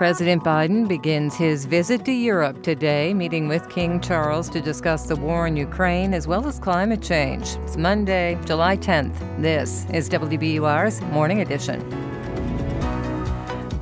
[0.00, 5.14] President Biden begins his visit to Europe today, meeting with King Charles to discuss the
[5.14, 7.56] war in Ukraine as well as climate change.
[7.64, 9.18] It's Monday, July 10th.
[9.42, 11.80] This is WBUR's Morning Edition.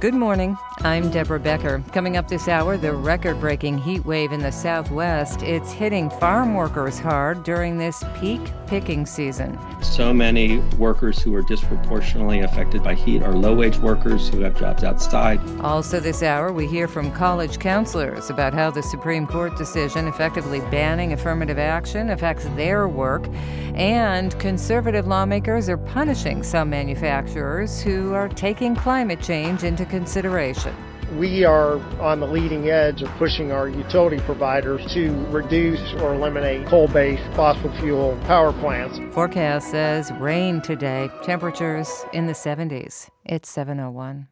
[0.00, 0.58] Good morning.
[0.82, 1.82] I'm Deborah Becker.
[1.92, 5.42] Coming up this hour, the record breaking heat wave in the southwest.
[5.42, 9.58] It's hitting farm workers hard during this peak picking season.
[9.82, 14.56] So many workers who are disproportionately affected by heat are low wage workers who have
[14.56, 15.40] jobs outside.
[15.62, 20.60] Also, this hour, we hear from college counselors about how the Supreme Court decision effectively
[20.70, 23.26] banning affirmative action affects their work.
[23.74, 30.67] And conservative lawmakers are punishing some manufacturers who are taking climate change into consideration
[31.16, 36.66] we are on the leading edge of pushing our utility providers to reduce or eliminate
[36.66, 38.98] coal based fossil fuel power plants.
[39.14, 43.08] Forecast says rain today, temperatures in the 70s.
[43.24, 44.28] It's 701.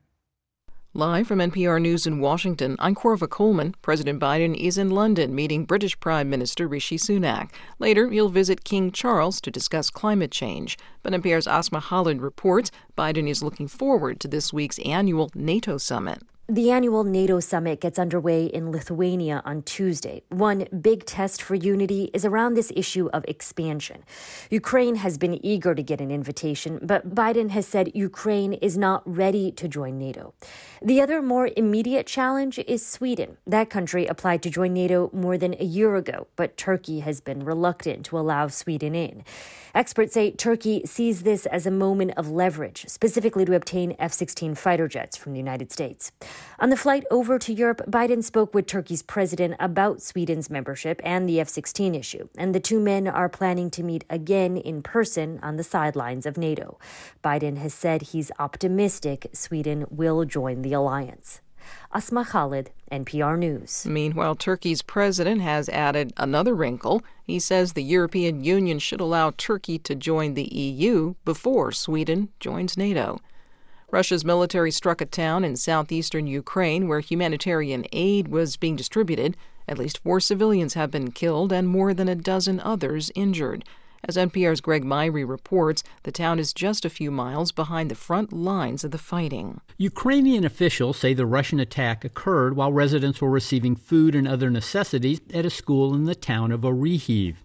[0.92, 3.74] Live from NPR News in Washington, I'm Korva Coleman.
[3.82, 7.50] President Biden is in London meeting British Prime Minister Rishi Sunak.
[7.78, 10.78] Later, he'll visit King Charles to discuss climate change.
[11.02, 16.22] But NPR's Asma Khalid reports Biden is looking forward to this week's annual NATO summit.
[16.48, 20.22] The annual NATO summit gets underway in Lithuania on Tuesday.
[20.28, 24.04] One big test for unity is around this issue of expansion.
[24.48, 29.02] Ukraine has been eager to get an invitation, but Biden has said Ukraine is not
[29.04, 30.34] ready to join NATO.
[30.80, 33.38] The other more immediate challenge is Sweden.
[33.44, 37.42] That country applied to join NATO more than a year ago, but Turkey has been
[37.42, 39.24] reluctant to allow Sweden in.
[39.76, 44.54] Experts say Turkey sees this as a moment of leverage, specifically to obtain F 16
[44.54, 46.12] fighter jets from the United States.
[46.58, 51.28] On the flight over to Europe, Biden spoke with Turkey's president about Sweden's membership and
[51.28, 55.38] the F 16 issue, and the two men are planning to meet again in person
[55.42, 56.78] on the sidelines of NATO.
[57.22, 61.42] Biden has said he's optimistic Sweden will join the alliance.
[61.96, 63.86] Asma Khalid, NPR News.
[63.86, 67.02] Meanwhile, Turkey's president has added another wrinkle.
[67.24, 72.76] He says the European Union should allow Turkey to join the EU before Sweden joins
[72.76, 73.18] NATO.
[73.90, 79.34] Russia's military struck a town in southeastern Ukraine where humanitarian aid was being distributed.
[79.66, 83.64] At least four civilians have been killed and more than a dozen others injured.
[84.04, 88.32] As NPR's Greg Myre reports, the town is just a few miles behind the front
[88.32, 89.60] lines of the fighting.
[89.78, 95.20] Ukrainian officials say the Russian attack occurred while residents were receiving food and other necessities
[95.32, 97.36] at a school in the town of Orikhiv.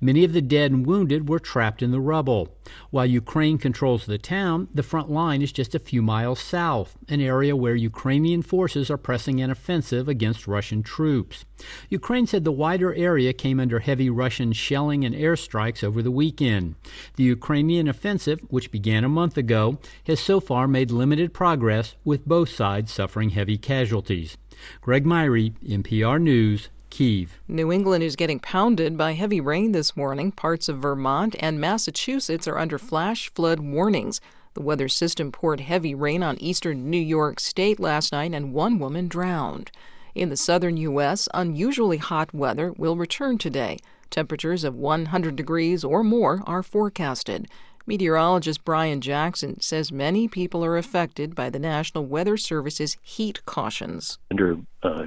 [0.00, 2.56] Many of the dead and wounded were trapped in the rubble.
[2.90, 7.20] While Ukraine controls the town, the front line is just a few miles south, an
[7.20, 11.44] area where Ukrainian forces are pressing an offensive against Russian troops.
[11.88, 16.74] Ukraine said the wider area came under heavy Russian shelling and airstrikes over the weekend.
[17.16, 22.26] The Ukrainian offensive, which began a month ago, has so far made limited progress, with
[22.26, 24.36] both sides suffering heavy casualties.
[24.80, 27.40] Greg Myre, NPR News, Kiev.
[27.48, 30.30] New England is getting pounded by heavy rain this morning.
[30.30, 34.20] Parts of Vermont and Massachusetts are under flash flood warnings.
[34.52, 38.78] The weather system poured heavy rain on eastern New York State last night, and one
[38.78, 39.72] woman drowned.
[40.14, 43.78] In the southern U.S., unusually hot weather will return today.
[44.08, 47.48] Temperatures of 100 degrees or more are forecasted.
[47.88, 54.20] Meteorologist Brian Jackson says many people are affected by the National Weather Service's heat cautions.
[54.30, 55.06] Under uh,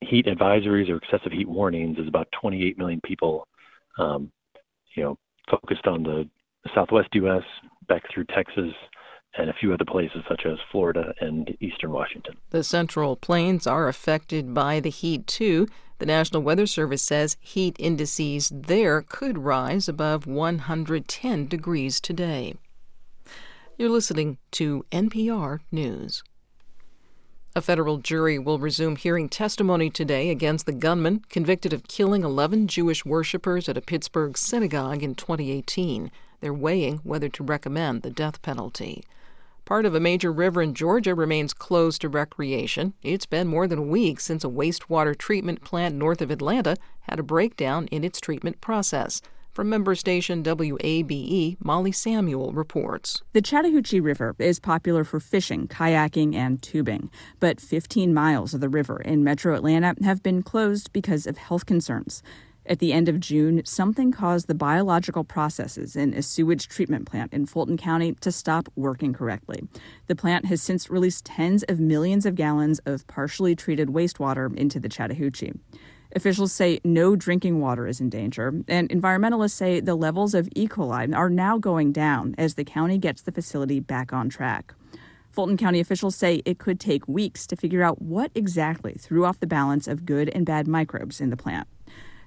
[0.00, 3.46] heat advisories or excessive heat warnings is about 28 million people,
[3.98, 4.30] um,
[4.94, 5.18] you know,
[5.50, 6.28] focused on the
[6.74, 7.42] Southwest U.S.
[7.88, 8.72] back through Texas
[9.36, 12.36] and a few other places such as Florida and eastern Washington.
[12.50, 15.68] The Central Plains are affected by the heat too.
[15.98, 22.54] The National Weather Service says heat indices there could rise above 110 degrees today.
[23.76, 26.22] You're listening to NPR News.
[27.56, 32.68] A federal jury will resume hearing testimony today against the gunman convicted of killing 11
[32.68, 36.10] Jewish worshippers at a Pittsburgh synagogue in 2018.
[36.40, 39.02] They're weighing whether to recommend the death penalty.
[39.64, 42.92] Part of a major river in Georgia remains closed to recreation.
[43.02, 47.18] It's been more than a week since a wastewater treatment plant north of Atlanta had
[47.18, 49.20] a breakdown in its treatment process.
[49.58, 53.22] From member station WABE, Molly Samuel reports.
[53.32, 57.10] The Chattahoochee River is popular for fishing, kayaking, and tubing,
[57.40, 61.66] but 15 miles of the river in metro Atlanta have been closed because of health
[61.66, 62.22] concerns.
[62.66, 67.32] At the end of June, something caused the biological processes in a sewage treatment plant
[67.32, 69.66] in Fulton County to stop working correctly.
[70.06, 74.78] The plant has since released tens of millions of gallons of partially treated wastewater into
[74.78, 75.54] the Chattahoochee.
[76.16, 80.66] Officials say no drinking water is in danger, and environmentalists say the levels of E.
[80.66, 84.74] coli are now going down as the county gets the facility back on track.
[85.30, 89.38] Fulton County officials say it could take weeks to figure out what exactly threw off
[89.38, 91.68] the balance of good and bad microbes in the plant.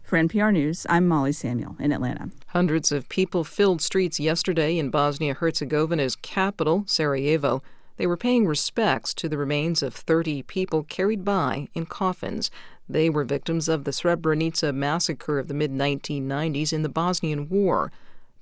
[0.03, 2.29] For NPR News, I'm Molly Samuel in Atlanta.
[2.47, 7.63] Hundreds of people filled streets yesterday in Bosnia Herzegovina's capital, Sarajevo.
[7.97, 12.49] They were paying respects to the remains of 30 people carried by in coffins.
[12.91, 17.89] They were victims of the Srebrenica massacre of the mid 1990s in the Bosnian War.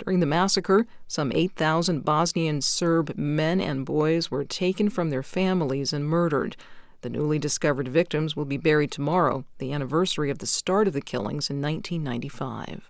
[0.03, 5.93] During the massacre, some 8,000 Bosnian Serb men and boys were taken from their families
[5.93, 6.57] and murdered.
[7.01, 11.01] The newly discovered victims will be buried tomorrow, the anniversary of the start of the
[11.01, 12.89] killings in 1995.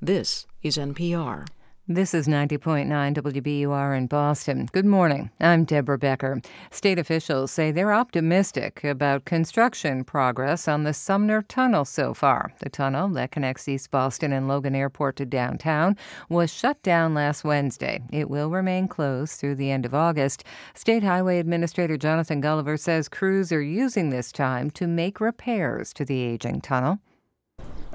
[0.00, 1.48] This is NPR.
[1.92, 4.68] This is 90.9 WBUR in Boston.
[4.70, 5.32] Good morning.
[5.40, 6.40] I'm Deborah Becker.
[6.70, 12.52] State officials say they're optimistic about construction progress on the Sumner Tunnel so far.
[12.60, 15.96] The tunnel that connects East Boston and Logan Airport to downtown
[16.28, 18.00] was shut down last Wednesday.
[18.12, 20.44] It will remain closed through the end of August.
[20.74, 26.04] State Highway Administrator Jonathan Gulliver says crews are using this time to make repairs to
[26.04, 27.00] the aging tunnel.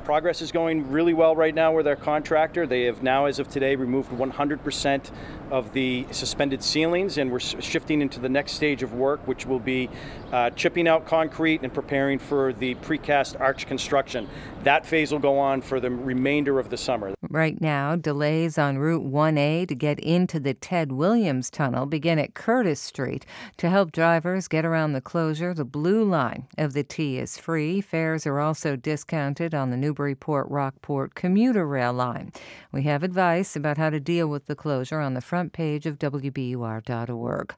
[0.06, 2.68] Progress is going really well right now with our contractor.
[2.68, 5.12] They have now, as of today, removed 100%
[5.50, 9.60] of the suspended ceilings, and we're shifting into the next stage of work, which will
[9.60, 9.90] be
[10.32, 14.30] uh, chipping out concrete and preparing for the precast arch construction.
[14.64, 17.16] That phase will go on for the remainder of the summer.
[17.30, 22.34] Right now, delays on Route 1A to get into the Ted Williams Tunnel begin at
[22.34, 23.26] Curtis Street.
[23.58, 27.82] To help drivers get around the closure, the blue line of the T is free.
[27.82, 32.34] Fares are also discounted on the Newburyport Rockport commuter rail line.
[32.74, 36.00] We have advice about how to deal with the closure on the front page of
[36.00, 37.56] WBUR.org.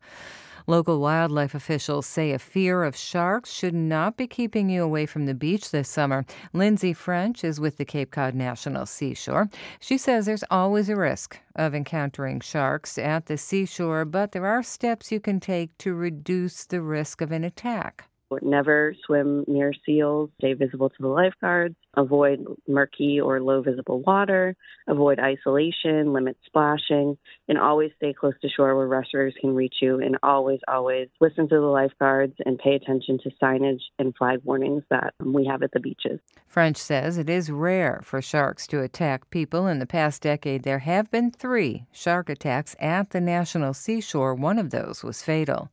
[0.67, 5.25] Local wildlife officials say a fear of sharks should not be keeping you away from
[5.25, 6.25] the beach this summer.
[6.53, 9.49] Lindsay French is with the Cape Cod National Seashore.
[9.79, 14.61] She says there's always a risk of encountering sharks at the seashore, but there are
[14.61, 18.06] steps you can take to reduce the risk of an attack.
[18.41, 20.29] Never swim near seals.
[20.39, 21.75] Stay visible to the lifeguards.
[21.95, 24.55] Avoid murky or low visible water.
[24.87, 26.13] Avoid isolation.
[26.13, 27.17] Limit splashing.
[27.47, 29.99] And always stay close to shore where rescuers can reach you.
[29.99, 34.83] And always, always listen to the lifeguards and pay attention to signage and flag warnings
[34.89, 36.19] that we have at the beaches.
[36.45, 39.67] French says it is rare for sharks to attack people.
[39.67, 44.35] In the past decade, there have been three shark attacks at the National Seashore.
[44.35, 45.69] One of those was fatal.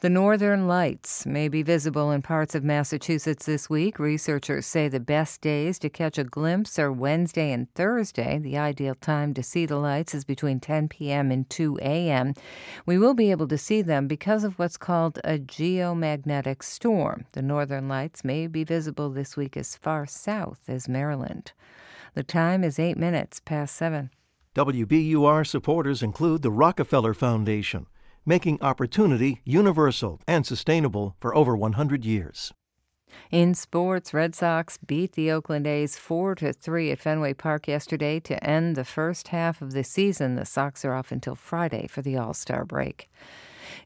[0.00, 4.00] The northern lights may be visible visible in parts of Massachusetts this week.
[4.00, 8.38] Researchers say the best days to catch a glimpse are Wednesday and Thursday.
[8.38, 11.30] The ideal time to see the lights is between 10 p.m.
[11.30, 12.34] and 2 a.m.
[12.86, 17.26] We will be able to see them because of what's called a geomagnetic storm.
[17.34, 21.52] The northern lights may be visible this week as far south as Maryland.
[22.14, 24.10] The time is eight minutes past seven.
[24.56, 27.86] WBUR supporters include the Rockefeller Foundation
[28.26, 32.52] making opportunity universal and sustainable for over 100 years.
[33.30, 38.20] In sports, Red Sox beat the Oakland A's 4 to 3 at Fenway Park yesterday
[38.20, 40.34] to end the first half of the season.
[40.34, 43.08] The Sox are off until Friday for the All-Star break.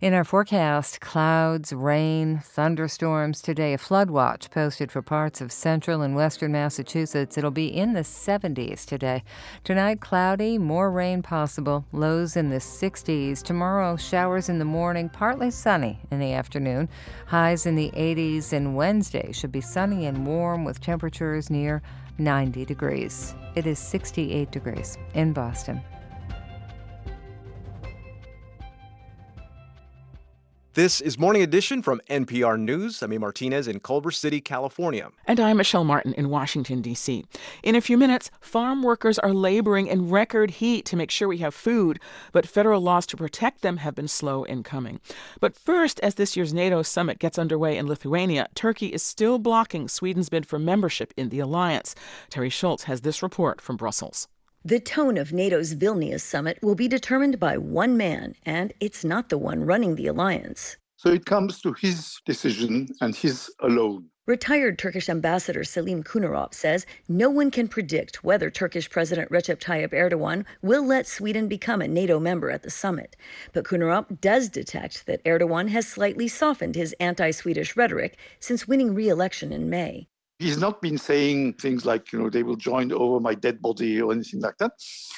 [0.01, 3.75] In our forecast, clouds, rain, thunderstorms today.
[3.75, 7.37] A flood watch posted for parts of central and western Massachusetts.
[7.37, 9.23] It'll be in the 70s today.
[9.63, 13.43] Tonight, cloudy, more rain possible, lows in the 60s.
[13.43, 16.89] Tomorrow, showers in the morning, partly sunny in the afternoon,
[17.27, 21.83] highs in the 80s, and Wednesday should be sunny and warm with temperatures near
[22.17, 23.35] 90 degrees.
[23.55, 25.83] It is 68 degrees in Boston.
[30.75, 33.03] This is Morning Edition from NPR News.
[33.03, 33.19] I'm A.
[33.19, 35.11] Martinez in Culver City, California.
[35.27, 37.25] And I'm Michelle Martin in Washington, D.C.
[37.65, 41.39] In a few minutes, farm workers are laboring in record heat to make sure we
[41.39, 41.99] have food,
[42.31, 45.01] but federal laws to protect them have been slow in coming.
[45.41, 49.89] But first, as this year's NATO summit gets underway in Lithuania, Turkey is still blocking
[49.89, 51.97] Sweden's bid for membership in the alliance.
[52.31, 54.29] Teri Schultz has this report from Brussels.
[54.63, 59.31] The tone of NATO's Vilnius summit will be determined by one man, and it's not
[59.31, 60.77] the one running the alliance.
[60.97, 64.11] So it comes to his decision and his alone.
[64.27, 69.95] Retired Turkish ambassador Selim Kuneralp says no one can predict whether Turkish President Recep Tayyip
[69.95, 73.17] Erdogan will let Sweden become a NATO member at the summit.
[73.55, 78.95] But Kunerop does detect that Erdogan has slightly softened his anti Swedish rhetoric since winning
[78.95, 80.07] re election in May.
[80.41, 84.01] He's not been saying things like, you know, they will join over my dead body
[84.01, 84.73] or anything like that.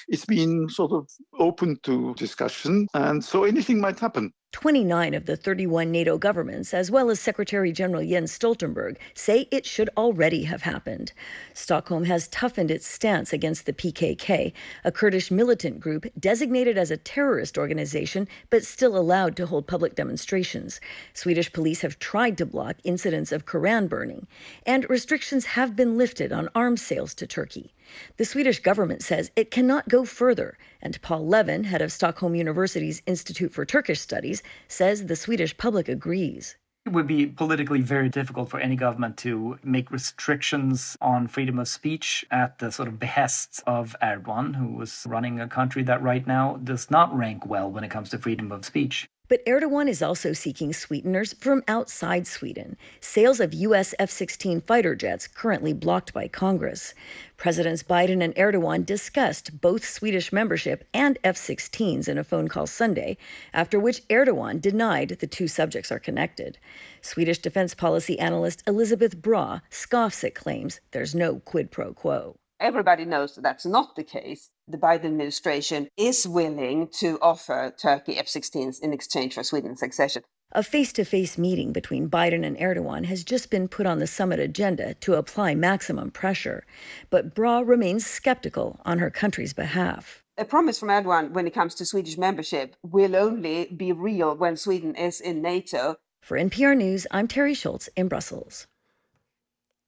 [0.09, 2.89] It's been sort of open to discussion.
[2.93, 4.33] And so anything might happen.
[4.53, 9.65] 29 of the 31 NATO governments, as well as Secretary General Jens Stoltenberg, say it
[9.65, 11.13] should already have happened.
[11.55, 14.53] Stockholm has toughened its stance against the PKK,
[14.85, 19.95] a Kurdish militant group designated as a terrorist organization but still allowed to hold public
[19.95, 20.81] demonstrations.
[21.15, 24.27] Swedish police have tried to block incidents of Koran burning,
[24.67, 27.73] and restrictions have been lifted on arms sales to Turkey.
[28.17, 33.03] The Swedish government says it cannot go further, and Paul Levin, head of Stockholm University's
[33.07, 36.57] Institute for Turkish Studies, says the Swedish public agrees.
[36.85, 41.69] It would be politically very difficult for any government to make restrictions on freedom of
[41.69, 46.27] speech at the sort of behest of Erdogan, who is running a country that right
[46.27, 49.09] now does not rank well when it comes to freedom of speech.
[49.33, 53.95] But Erdogan is also seeking sweeteners from outside Sweden, sales of U.S.
[53.99, 56.93] F 16 fighter jets currently blocked by Congress.
[57.39, 62.67] Presidents Biden and Erdogan discussed both Swedish membership and F 16s in a phone call
[62.67, 63.17] Sunday,
[63.55, 66.59] after which Erdogan denied the two subjects are connected.
[67.01, 72.37] Swedish defense policy analyst Elisabeth Braw scoffs at claims there's no quid pro quo.
[72.61, 78.19] Everybody knows that that's not the case the Biden administration is willing to offer Turkey
[78.19, 80.23] F 16s in exchange for Sweden's accession.
[80.53, 84.07] A face to face meeting between Biden and Erdogan has just been put on the
[84.07, 86.67] summit agenda to apply maximum pressure.
[87.11, 90.23] But Braw remains skeptical on her country's behalf.
[90.37, 94.57] A promise from Erdogan when it comes to Swedish membership will only be real when
[94.57, 95.97] Sweden is in NATO.
[96.23, 98.67] For NPR News, I'm Teri Schultz in Brussels.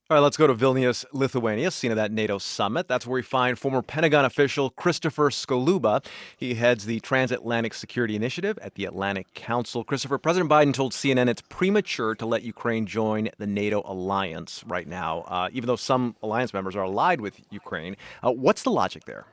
[0.07, 2.87] All right, let's go to Vilnius, Lithuania, scene of that NATO summit.
[2.87, 6.05] That's where we find former Pentagon official Christopher Skaluba.
[6.37, 9.83] He heads the Transatlantic Security Initiative at the Atlantic Council.
[9.83, 14.87] Christopher, President Biden told CNN it's premature to let Ukraine join the NATO alliance right
[14.87, 17.97] now, uh, even though some alliance members are allied with Ukraine.
[18.21, 19.25] Uh, what's the logic there?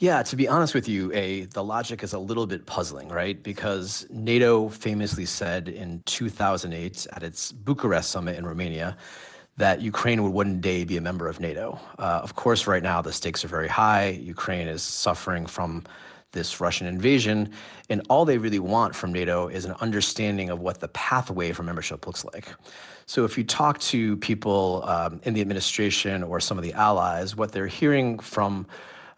[0.00, 3.40] Yeah, to be honest with you, a the logic is a little bit puzzling, right?
[3.42, 8.96] Because NATO famously said in 2008 at its Bucharest summit in Romania
[9.58, 11.78] that Ukraine would one day be a member of NATO.
[11.98, 14.08] Uh, of course, right now the stakes are very high.
[14.08, 15.84] Ukraine is suffering from
[16.32, 17.50] this Russian invasion,
[17.90, 21.62] and all they really want from NATO is an understanding of what the pathway for
[21.62, 22.48] membership looks like.
[23.04, 27.36] So, if you talk to people um, in the administration or some of the allies,
[27.36, 28.66] what they're hearing from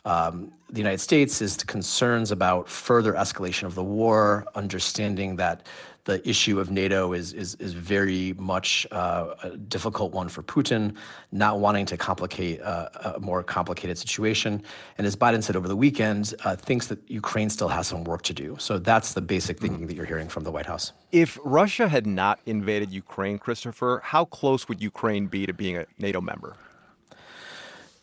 [0.05, 5.67] um, the United States is the concerns about further escalation of the war, understanding that
[6.05, 10.97] the issue of NATO is is, is very much uh, a difficult one for Putin,
[11.31, 14.63] not wanting to complicate uh, a more complicated situation.
[14.99, 18.23] And as Biden said over the weekend, uh, thinks that Ukraine still has some work
[18.23, 18.57] to do.
[18.59, 20.93] So that's the basic thinking that you're hearing from the White House.
[21.13, 25.87] If Russia had not invaded Ukraine, Christopher, how close would Ukraine be to being a
[25.99, 26.57] NATO member?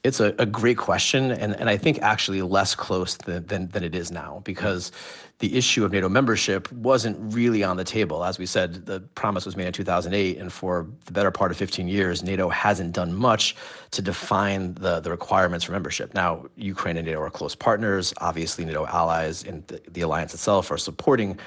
[0.01, 3.83] It's a, a great question, and, and I think actually less close than, than, than
[3.83, 4.93] it is now because
[5.39, 8.23] the issue of NATO membership wasn't really on the table.
[8.23, 11.57] As we said, the promise was made in 2008, and for the better part of
[11.57, 13.57] 15 years, NATO hasn't done much
[13.91, 16.13] to define the, the requirements for membership.
[16.13, 18.13] Now, Ukraine and NATO are close partners.
[18.19, 21.37] Obviously, NATO allies and the, the alliance itself are supporting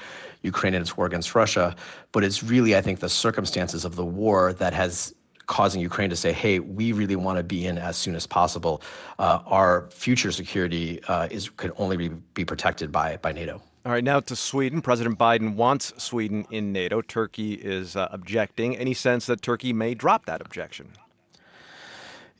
[0.43, 1.75] Ukraine in its war against Russia,
[2.11, 5.15] but it's really, I think, the circumstances of the war that has
[5.47, 8.81] causing Ukraine to say, hey, we really want to be in as soon as possible.
[9.19, 13.61] Uh, our future security uh, is could only be, be protected by, by NATO.
[13.85, 14.81] All right, now to Sweden.
[14.81, 17.01] President Biden wants Sweden in NATO.
[17.01, 18.77] Turkey is uh, objecting.
[18.77, 20.93] Any sense that Turkey may drop that objection?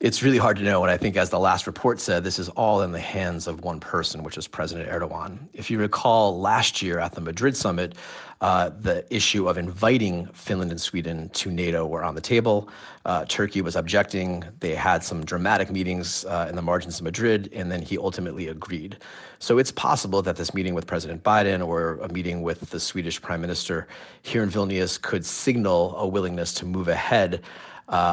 [0.03, 0.83] It's really hard to know.
[0.83, 3.63] And I think, as the last report said, this is all in the hands of
[3.63, 5.37] one person, which is President Erdogan.
[5.53, 7.95] If you recall last year at the Madrid summit,
[8.41, 12.67] uh, the issue of inviting Finland and Sweden to NATO were on the table.
[13.05, 14.43] Uh, Turkey was objecting.
[14.59, 18.49] They had some dramatic meetings uh, in the margins of Madrid, and then he ultimately
[18.49, 18.97] agreed.
[19.39, 23.21] So it's possible that this meeting with President Biden or a meeting with the Swedish
[23.21, 23.87] Prime Minister
[24.21, 27.41] here in Vilnius could signal a willingness to move ahead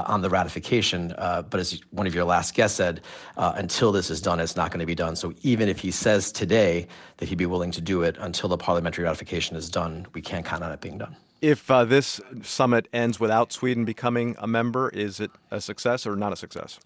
[0.07, 1.13] on the ratification.
[1.17, 3.01] Uh, but as one of your last guests said,
[3.37, 5.17] uh, until this is done, it's not going to be done.
[5.17, 8.59] So even if he says today that he'd be willing to do it, until the
[8.59, 11.17] parliamentary ratification is done, we can't count on it being done.
[11.41, 16.15] If uh, this summit ends without Sweden becoming a member, is it a success or
[16.17, 16.79] not a success?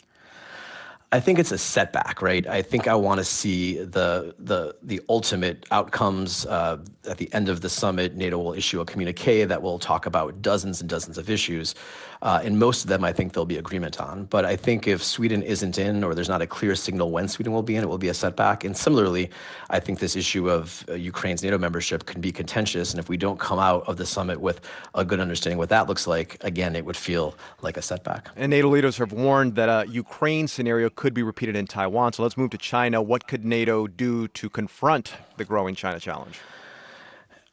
[1.15, 2.45] I think it's a setback, right?
[2.45, 6.45] I think I want to see the the the ultimate outcomes.
[6.45, 10.07] Uh, at the end of the summit, NATO will issue a communique that will talk
[10.07, 11.77] about dozens and dozens of issues.
[12.25, 14.25] Uh, and most of them, I think there'll be agreement on.
[14.25, 17.53] But I think if Sweden isn't in, or there's not a clear signal when Sweden
[17.53, 18.65] will be in, it will be a setback.
[18.65, 19.31] And similarly,
[19.69, 22.93] I think this issue of uh, Ukraine's NATO membership can be contentious.
[22.93, 24.63] And if we don't come out of the summit with
[24.95, 28.31] a good understanding what that looks like, again, it would feel like a setback.
[28.37, 32.15] And NATO leaders have warned that a Ukraine scenario could be repeated in Taiwan.
[32.15, 33.03] So let's move to China.
[33.03, 36.41] What could NATO do to confront the growing China challenge?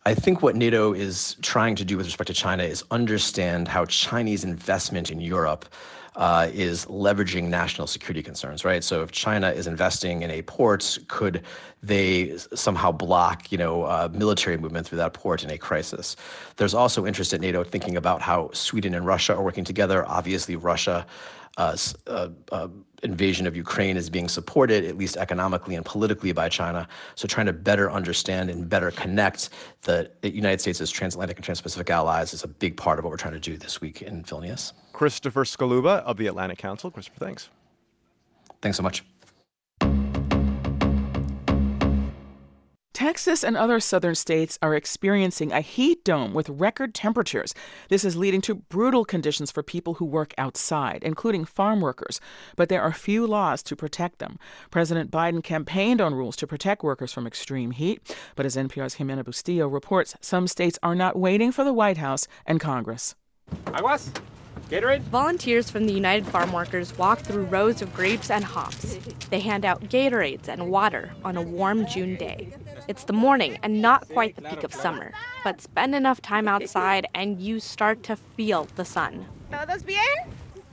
[0.03, 3.86] I think what NATO is trying to do with respect to China is understand how
[3.86, 5.65] Chinese investment in Europe
[6.15, 8.84] uh, is leveraging national security concerns, right?
[8.84, 11.43] So if China is investing in a port, could
[11.83, 16.15] they somehow block, you know, uh, military movement through that port in a crisis?
[16.57, 20.07] There's also interest at NATO thinking about how Sweden and Russia are working together.
[20.07, 21.05] Obviously, Russia
[21.57, 21.75] uh,
[22.07, 22.67] uh, uh,
[23.03, 26.88] invasion of Ukraine is being supported, at least economically and politically, by China.
[27.15, 29.50] So, trying to better understand and better connect
[29.81, 33.17] the, the United States' transatlantic and trans-Pacific allies is a big part of what we're
[33.17, 34.73] trying to do this week in Vilnius.
[34.93, 36.89] Christopher Skaluba of the Atlantic Council.
[36.89, 37.50] Christopher, thanks.
[38.61, 39.03] Thanks so much.
[42.93, 47.53] Texas and other southern states are experiencing a heat dome with record temperatures.
[47.88, 52.19] This is leading to brutal conditions for people who work outside, including farm workers.
[52.57, 54.38] But there are few laws to protect them.
[54.71, 58.15] President Biden campaigned on rules to protect workers from extreme heat.
[58.36, 62.27] But as NPR's Jimena Bustillo reports, some states are not waiting for the White House
[62.45, 63.15] and Congress.
[63.67, 64.12] Aguas.
[64.69, 65.01] Gatorade?
[65.01, 68.98] Volunteers from the United Farm Workers walk through rows of grapes and hops.
[69.29, 72.50] They hand out Gatorades and water on a warm June day.
[72.91, 75.13] It's the morning and not quite the peak of summer,
[75.45, 79.25] but spend enough time outside and you start to feel the sun.
[79.50, 80.17] ¿Todos bien?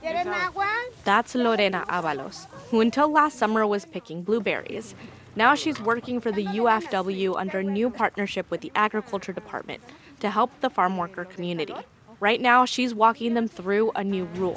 [0.03, 0.67] ¿Quieren agua?
[1.05, 4.95] That's Lorena Avalos, who until last summer was picking blueberries.
[5.37, 9.81] Now she's working for the UFW under a new partnership with the Agriculture Department
[10.19, 11.75] to help the farm worker community.
[12.19, 14.55] Right now, she's walking them through a new rule.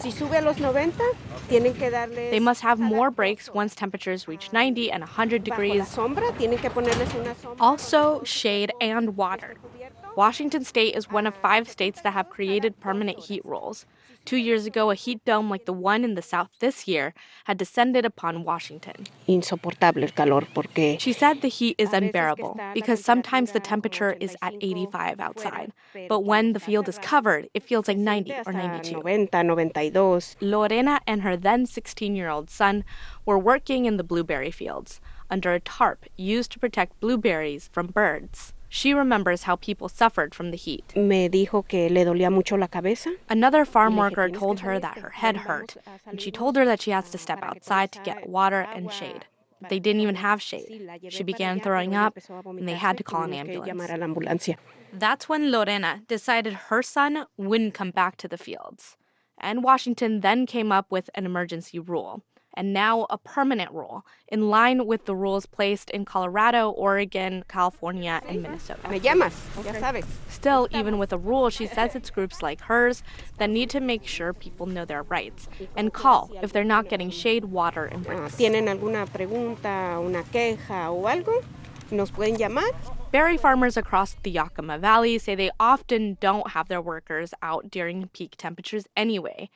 [1.48, 5.96] They must have more breaks once temperatures reach 90 and 100 degrees.
[7.60, 9.54] Also, shade and water.
[10.16, 13.86] Washington state is one of five states that have created permanent heat rules.
[14.24, 17.12] Two years ago, a heat dome like the one in the south this year
[17.44, 19.06] had descended upon Washington.
[19.26, 24.36] Insoportable el calor porque She said the heat is unbearable because sometimes the temperature is
[24.40, 25.72] at 85 outside,
[26.08, 29.02] but when the field is covered, it feels like 90 or 92.
[29.02, 30.36] 90, 92.
[30.40, 32.84] Lorena and her then 16 year old son
[33.26, 35.00] were working in the blueberry fields
[35.30, 38.52] under a tarp used to protect blueberries from birds.
[38.74, 40.96] She remembers how people suffered from the heat.
[40.96, 43.14] Me dijo que le dolía mucho la cabeza.
[43.28, 45.76] Another farm worker told her that her head hurt,
[46.06, 49.26] and she told her that she has to step outside to get water and shade.
[49.68, 50.88] They didn't even have shade.
[51.10, 54.48] She began throwing up, and they had to call an ambulance.
[54.90, 58.96] That's when Lorena decided her son wouldn't come back to the fields.
[59.36, 62.22] And Washington then came up with an emergency rule
[62.54, 68.20] and now a permanent rule, in line with the rules placed in Colorado, Oregon, California,
[68.26, 68.88] and Minnesota.
[68.88, 69.34] Me llamas,
[69.64, 70.04] ya sabes.
[70.28, 73.02] Still, even with a rule, she says it's groups like hers
[73.38, 77.10] that need to make sure people know their rights and call if they're not getting
[77.10, 78.36] shade, water, and ah, breaks.
[78.36, 81.42] ¿Tienen alguna pregunta, una queja o algo?
[81.90, 82.70] Nos pueden llamar.
[83.12, 88.08] Berry farmers across the Yakima Valley say they often don't have their workers out during
[88.14, 89.50] peak temperatures anyway.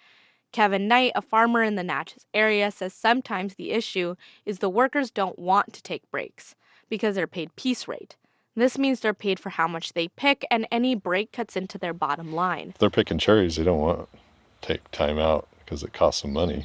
[0.56, 4.14] Kevin Knight, a farmer in the Naches area, says sometimes the issue
[4.46, 6.54] is the workers don't want to take breaks
[6.88, 8.16] because they're paid piece rate.
[8.54, 11.92] This means they're paid for how much they pick, and any break cuts into their
[11.92, 12.70] bottom line.
[12.70, 14.18] If they're picking cherries, they don't want to
[14.66, 16.64] take time out because it costs them money.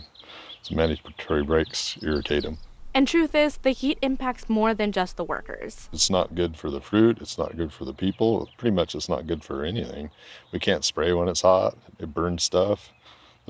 [0.62, 2.60] So mandatory breaks irritate them.
[2.94, 5.90] And truth is, the heat impacts more than just the workers.
[5.92, 7.18] It's not good for the fruit.
[7.20, 8.50] It's not good for the people.
[8.56, 10.12] Pretty much, it's not good for anything.
[10.54, 11.78] We can't spray when it's hot.
[12.00, 12.94] It burns stuff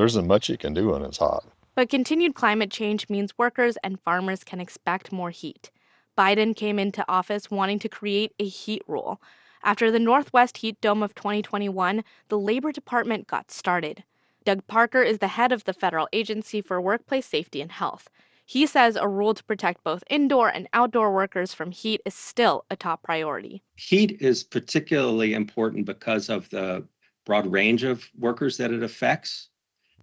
[0.02, 1.46] there isn't much you can do when it's hot.
[1.76, 5.70] But continued climate change means workers and farmers can expect more heat.
[6.18, 9.22] Biden came into office wanting to create a heat rule.
[9.64, 14.04] After the Northwest Heat Dome of 2021, the Labor Department got started.
[14.44, 18.10] Doug Parker is the head of the Federal Agency for Workplace Safety and Health.
[18.48, 22.66] He says a rule to protect both indoor and outdoor workers from heat is still
[22.72, 23.62] a top priority.
[23.76, 26.88] Heat is particularly important because of the
[27.24, 29.50] broad range of workers that it affects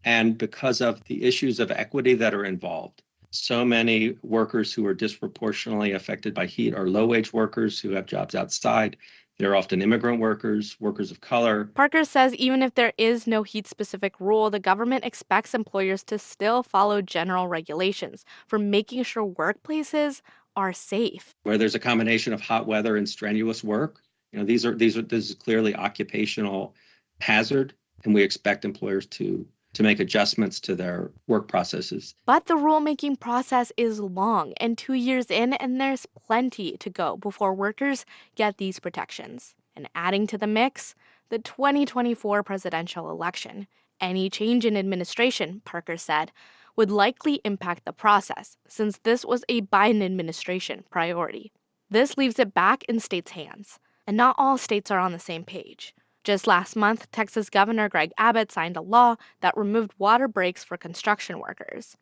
[0.05, 3.03] and because of the issues of equity that are involved.
[3.31, 8.07] So many workers who are disproportionately affected by heat are low wage workers who have
[8.07, 8.97] jobs outside.
[9.39, 11.67] They're often immigrant workers, workers of color.
[11.75, 16.19] Parker says even if there is no heat specific rule, the government expects employers to
[16.19, 20.23] still follow general regulations for making sure workplaces
[20.57, 21.35] are safe.
[21.45, 24.01] Where there's a combination of hot weather and strenuous work,
[24.33, 26.75] you know, these are these are this is clearly occupational
[27.21, 32.15] hazard, and we expect employers to to make adjustments to their work processes.
[32.27, 37.17] But the rulemaking process is long and two years in, and there's plenty to go
[37.17, 38.05] before workers
[38.35, 39.55] get these protections.
[39.77, 40.95] And adding to the mix,
[41.29, 43.67] the 2024 presidential election.
[44.01, 46.33] Any change in administration, Parker said,
[46.77, 51.53] would likely impact the process, since this was a Biden administration priority.
[51.91, 53.79] This leaves it back in states' hands.
[54.07, 55.95] And not all states are on the same page.
[56.29, 60.77] Just last month, Texas Governor Greg Abbott signed a law that removed water breaks for
[60.77, 61.97] construction workers.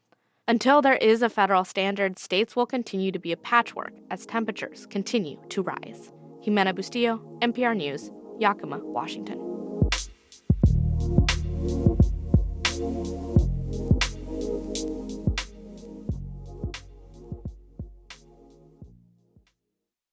[0.48, 4.84] Until there is a federal standard, states will continue to be a patchwork as temperatures
[4.86, 6.12] continue to rise.
[6.44, 8.10] Jimena Bustillo, NPR News,
[8.40, 9.38] Yakima, Washington.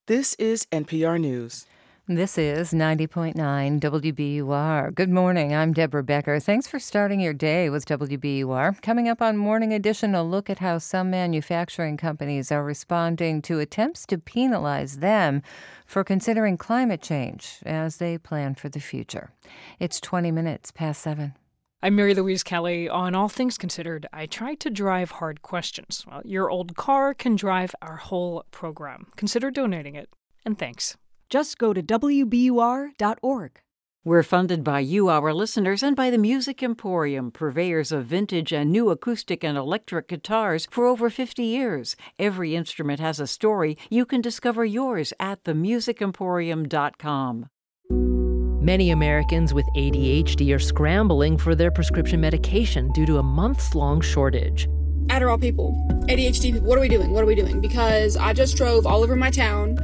[0.05, 1.65] This is NPR News.
[2.05, 3.33] This is 90.9
[3.79, 4.93] WBUR.
[4.93, 5.55] Good morning.
[5.55, 6.37] I'm Deborah Becker.
[6.41, 8.81] Thanks for starting your day with WBUR.
[8.81, 13.59] Coming up on Morning Edition, a look at how some manufacturing companies are responding to
[13.59, 15.41] attempts to penalize them
[15.85, 19.31] for considering climate change as they plan for the future.
[19.79, 21.33] It's 20 minutes past 7.
[21.81, 22.89] I'm Mary Louise Kelly.
[22.89, 26.03] On All Things Considered, I try to drive hard questions.
[26.05, 29.07] Well, your old car can drive our whole program.
[29.15, 30.09] Consider donating it.
[30.43, 30.97] And thanks.
[31.33, 33.59] Just go to WBUR.org.
[34.05, 38.71] We're funded by you, our listeners, and by the Music Emporium, purveyors of vintage and
[38.71, 41.95] new acoustic and electric guitars for over 50 years.
[42.19, 43.79] Every instrument has a story.
[43.89, 47.47] You can discover yours at themusicemporium.com.
[47.89, 54.01] Many Americans with ADHD are scrambling for their prescription medication due to a months long
[54.01, 54.67] shortage.
[55.07, 55.73] Adderall people,
[56.07, 57.09] ADHD people, what are we doing?
[57.09, 57.59] What are we doing?
[57.59, 59.79] Because I just drove all over my town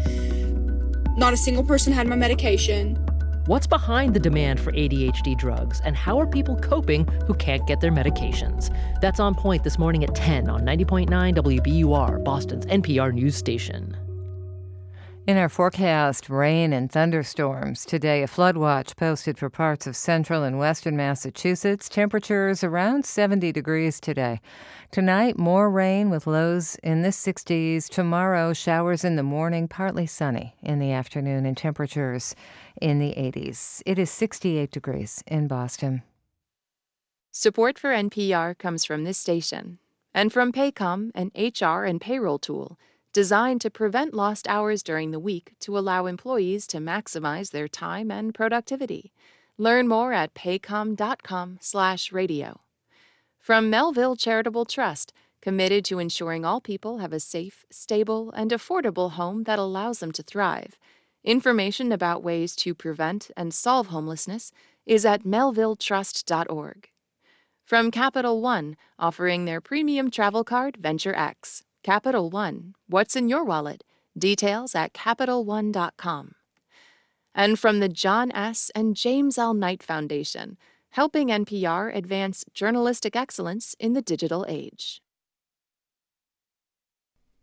[1.18, 2.96] not a single person had my medication.
[3.46, 7.82] What's behind the demand for ADHD drugs, and how are people coping who can't get
[7.82, 8.70] their medications?
[9.02, 13.98] That's on point this morning at 10 on 90.9 WBUR, Boston's NPR news station.
[15.30, 17.86] In our forecast, rain and thunderstorms.
[17.86, 21.88] Today, a flood watch posted for parts of central and western Massachusetts.
[21.88, 24.42] Temperatures around 70 degrees today.
[24.90, 27.88] Tonight, more rain with lows in the 60s.
[27.90, 32.34] Tomorrow, showers in the morning, partly sunny in the afternoon, and temperatures
[32.82, 33.84] in the 80s.
[33.86, 36.02] It is 68 degrees in Boston.
[37.32, 39.78] Support for NPR comes from this station
[40.12, 42.80] and from Paycom, an HR and payroll tool
[43.14, 48.10] designed to prevent lost hours during the week to allow employees to maximize their time
[48.12, 49.12] and productivity.
[49.58, 52.62] Learn more at paycom.com/radio.
[53.40, 59.12] From Melville Charitable Trust, committed to ensuring all people have a safe, stable, and affordable
[59.12, 60.78] home that allows them to thrive.
[61.24, 64.52] Information about ways to prevent and solve homelessness
[64.86, 66.90] is at melvilletrust.org.
[67.64, 71.64] From Capital One, offering their premium travel card Venture X.
[71.84, 73.86] Capital One, what's in your wallet?
[74.18, 76.36] Details at CapitalOne.com.
[77.34, 78.70] And from the John S.
[78.76, 79.54] and James L.
[79.54, 80.58] Knight Foundation,
[80.90, 85.02] helping NPR advance journalistic excellence in the digital age.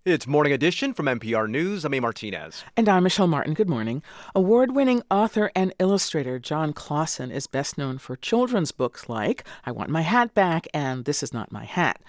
[0.05, 1.85] It's Morning Edition from NPR News.
[1.87, 2.01] I'm A.
[2.01, 2.63] Martinez.
[2.77, 3.55] And I'm Michelle Martin.
[3.55, 4.03] Good morning.
[4.35, 9.73] Award winning author and illustrator Jon Klassen is best known for children's books like I
[9.73, 12.01] Want My Hat Back and This Is Not My Hat.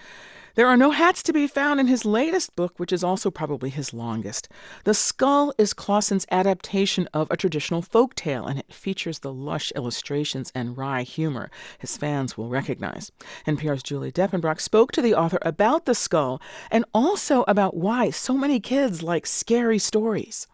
[0.58, 3.70] There are no hats to be found in his latest book, which is also probably
[3.70, 4.48] his longest.
[4.82, 9.70] The Skull is Klassen's adaptation of a traditional folk tale, and it features the lush
[9.76, 13.12] illustrations and wry humor his fans will recognize.
[13.46, 16.42] NPR's Julie Depenbrock spoke to the author about The Skull
[16.72, 20.48] and also about why so many kids like scary stories.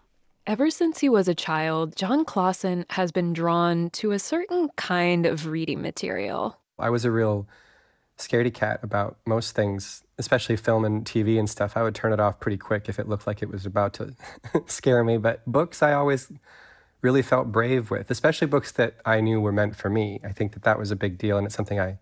[0.46, 5.24] Ever since he was a child, Jon Klassen has been drawn to a certain kind
[5.24, 6.58] of reading material.
[6.78, 7.48] I was a real
[8.18, 11.76] scaredy cat about most things, especially film and TV and stuff.
[11.76, 14.14] I would turn it off pretty quick if it looked like it was about to
[14.66, 15.16] scare me.
[15.18, 16.30] But books, I always
[17.02, 20.20] really felt brave with, especially books that I knew were meant for me.
[20.24, 21.98] I think that that was a big deal, and it's something I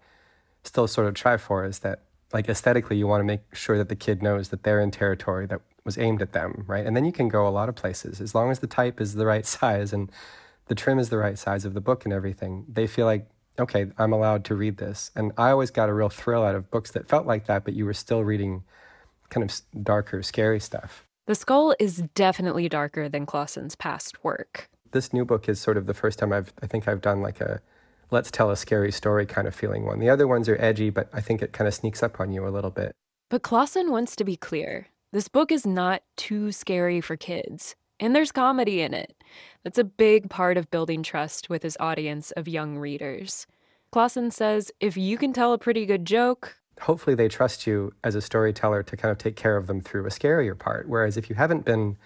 [0.64, 1.64] still sort of try for.
[1.64, 4.81] Is that like aesthetically, you want to make sure that the kid knows that they're
[4.81, 6.87] in territory that was aimed at them, right?
[6.87, 9.14] And then you can go a lot of places as long as the type is
[9.14, 10.11] the right size and
[10.66, 12.64] the trim is the right size of the book and everything.
[12.68, 13.27] They feel like
[13.58, 15.10] okay, I'm allowed to read this.
[15.14, 17.74] And I always got a real thrill out of books that felt like that, but
[17.74, 18.64] you were still reading
[19.28, 21.04] kind of darker, scary stuff.
[21.26, 24.68] The Skull is definitely darker than Klassen's past work.
[24.90, 27.40] This new book is sort of the first time I've, I think I've done like
[27.40, 27.60] a
[28.10, 29.98] let's tell a scary story kind of feeling one.
[29.98, 32.46] The other ones are edgy, but I think it kind of sneaks up on you
[32.46, 32.92] a little bit.
[33.30, 34.88] But Klassen wants to be clear.
[35.12, 39.14] This book is not too scary for kids, and there's comedy in it.
[39.62, 43.46] That's a big part of building trust with his audience of young readers.
[43.94, 48.14] Klassen says if you can tell a pretty good joke, hopefully they trust you as
[48.14, 50.88] a storyteller to kind of take care of them through a scarier part.
[50.88, 51.96] Whereas if you haven't been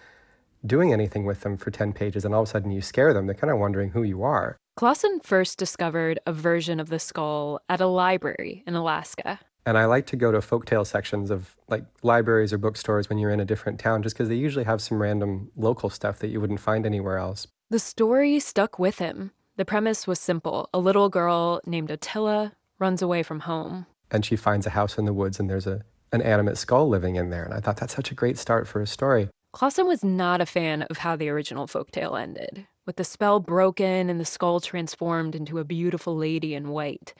[0.66, 3.26] doing anything with them for 10 pages and all of a sudden you scare them,
[3.26, 4.58] they're kind of wondering who you are.
[4.78, 9.40] Klassen first discovered a version of the skull at a library in Alaska.
[9.66, 13.32] And I like to go to folktale sections of like libraries or bookstores when you're
[13.32, 16.40] in a different town, just because they usually have some random local stuff that you
[16.40, 17.48] wouldn't find anywhere else.
[17.68, 19.32] The story stuck with him.
[19.56, 23.86] The premise was simple a little girl named Otilla runs away from home.
[24.10, 27.16] And she finds a house in the woods, and there's a, an animate skull living
[27.16, 27.42] in there.
[27.42, 29.30] And I thought that's such a great start for a story.
[29.52, 34.08] Klassen was not a fan of how the original folktale ended, with the spell broken
[34.08, 37.14] and the skull transformed into a beautiful lady in white.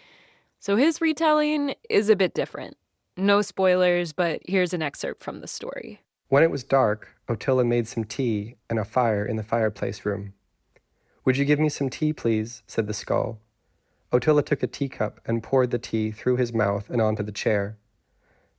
[0.59, 2.77] So his retelling is a bit different.
[3.16, 6.01] No spoilers, but here's an excerpt from the story.
[6.29, 10.35] When it was dark, Otilla made some tea and a fire in the fireplace room.
[11.25, 12.62] Would you give me some tea, please?
[12.66, 13.40] said the skull.
[14.12, 17.79] Otilla took a teacup and poured the tea through his mouth and onto the chair.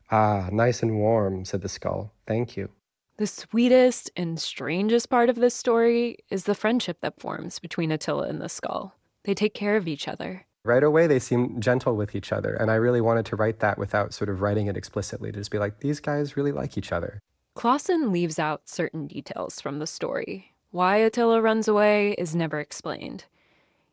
[0.10, 2.14] Ah, nice and warm, said the skull.
[2.26, 2.70] Thank you.
[3.18, 8.30] The sweetest and strangest part of this story is the friendship that forms between Otilla
[8.30, 8.96] and the skull.
[9.24, 10.47] They take care of each other.
[10.68, 13.78] Right away, they seem gentle with each other, and I really wanted to write that
[13.78, 16.92] without sort of writing it explicitly, to just be like, these guys really like each
[16.92, 17.22] other.
[17.56, 20.52] Klassen leaves out certain details from the story.
[20.72, 23.24] Why Otilla runs away is never explained.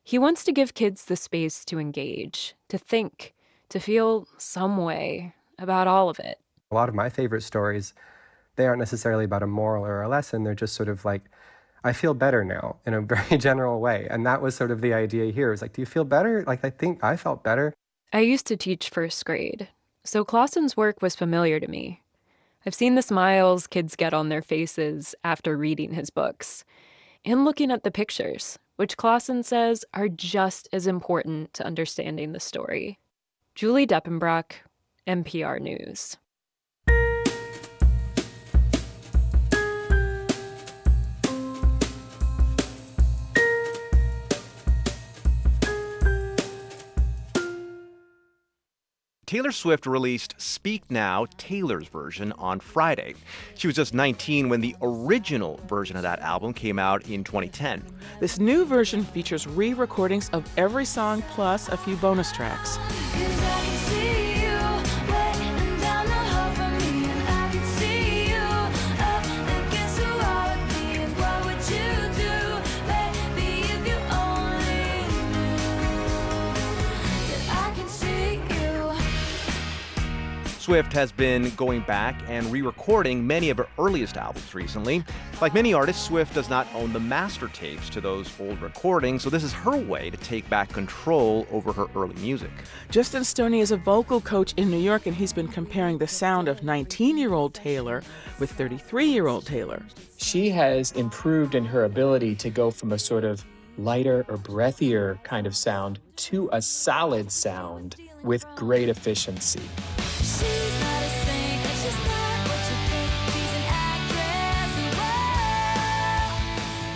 [0.02, 3.34] He wants to give kids the space to engage, to think,
[3.68, 6.40] to feel some way about all of it.
[6.72, 7.94] A lot of my favorite stories,
[8.56, 10.42] they aren't necessarily about a moral or a lesson.
[10.42, 11.22] They're just sort of like,
[11.84, 14.08] I feel better now in a very general way.
[14.10, 15.48] And that was sort of the idea here.
[15.48, 16.42] It was like, do you feel better?
[16.46, 17.74] Like, I think I felt better.
[18.12, 19.68] I used to teach first grade,
[20.04, 22.00] so Klassen's work was familiar to me.
[22.64, 26.64] I've seen the smiles kids get on their faces after reading his books
[27.24, 32.40] and looking at the pictures, which Klassen says are just as important to understanding the
[32.40, 32.98] story.
[33.54, 34.52] Julie Depenbrock,
[35.06, 36.16] NPR News.
[49.34, 53.14] Taylor Swift released Speak Now, Taylor's version, on Friday.
[53.56, 57.82] She was just 19 when the original version of that album came out in 2010.
[58.20, 62.78] This new version features re recordings of every song plus a few bonus tracks.
[80.64, 85.04] Swift has been going back and re recording many of her earliest albums recently.
[85.42, 89.28] Like many artists, Swift does not own the master tapes to those old recordings, so
[89.28, 92.50] this is her way to take back control over her early music.
[92.88, 96.48] Justin Stoney is a vocal coach in New York, and he's been comparing the sound
[96.48, 98.02] of 19 year old Taylor
[98.38, 99.82] with 33 year old Taylor.
[100.16, 103.44] She has improved in her ability to go from a sort of
[103.76, 109.60] lighter or breathier kind of sound to a solid sound with great efficiency.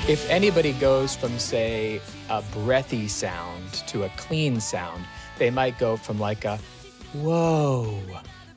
[0.09, 5.05] If anybody goes from, say, a breathy sound to a clean sound,
[5.37, 6.59] they might go from like a
[7.13, 8.01] whoa,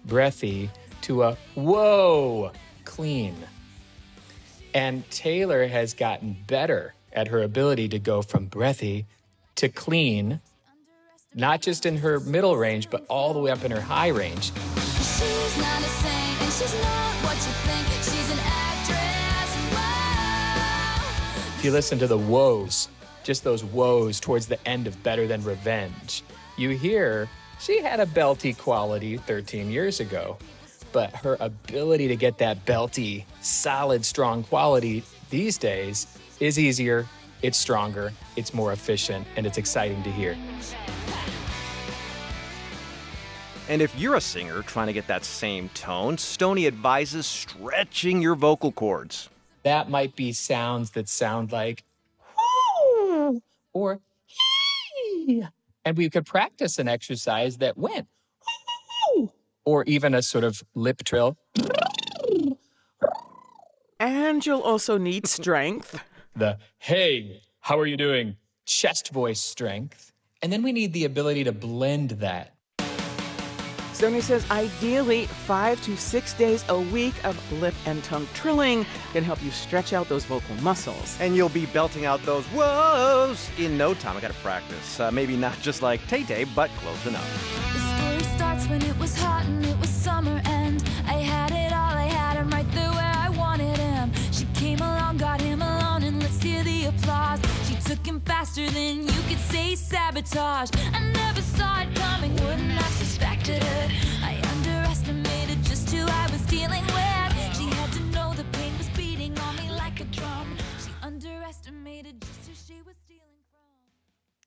[0.05, 0.69] breathy
[1.01, 2.53] to a whoa,
[2.85, 3.35] clean.
[4.73, 9.05] And Taylor has gotten better at her ability to go from breathy
[9.55, 10.39] to clean,
[11.35, 14.53] not just in her middle range, but all the way up in her high range.
[21.61, 22.89] If you listen to the woes,
[23.23, 26.23] just those woes towards the end of Better Than Revenge,
[26.57, 30.39] you hear she had a belty quality 13 years ago,
[30.91, 36.07] but her ability to get that belty, solid, strong quality these days
[36.39, 37.05] is easier,
[37.43, 40.35] it's stronger, it's more efficient, and it's exciting to hear.
[43.69, 48.33] And if you're a singer trying to get that same tone, Stoney advises stretching your
[48.33, 49.29] vocal cords
[49.63, 51.83] that might be sounds that sound like
[52.37, 53.41] whoo
[53.73, 55.43] or hee.
[55.85, 58.07] And we could practice an exercise that went
[59.15, 59.31] whoo,
[59.65, 61.37] or even a sort of lip trill.
[63.99, 66.03] And you'll also need strength.
[66.35, 68.37] the hey, how are you doing?
[68.65, 70.11] Chest voice strength.
[70.41, 72.55] And then we need the ability to blend that
[74.01, 78.83] Stoney says ideally five to six days a week of lip and tongue trilling
[79.13, 81.15] can help you stretch out those vocal muscles.
[81.19, 84.17] And you'll be belting out those whoas in no time.
[84.17, 84.99] I gotta practice.
[84.99, 87.21] Uh, maybe not just like Tay Tay, but close enough.
[97.95, 100.69] Took him faster than you could say sabotage.
[100.93, 103.91] I never saw it coming, wouldn't have suspected it.
[104.23, 107.10] I underestimated just who I was dealing with.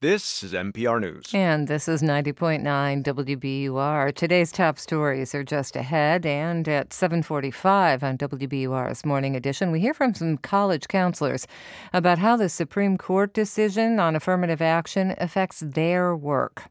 [0.01, 1.27] This is NPR News.
[1.33, 2.63] And this is 90.9
[3.05, 4.15] WBUR.
[4.15, 9.71] Today's top stories are just ahead and at 7:45 on WBUR's Morning Edition.
[9.71, 11.47] We hear from some college counselors
[11.93, 16.65] about how the Supreme Court decision on affirmative action affects their work.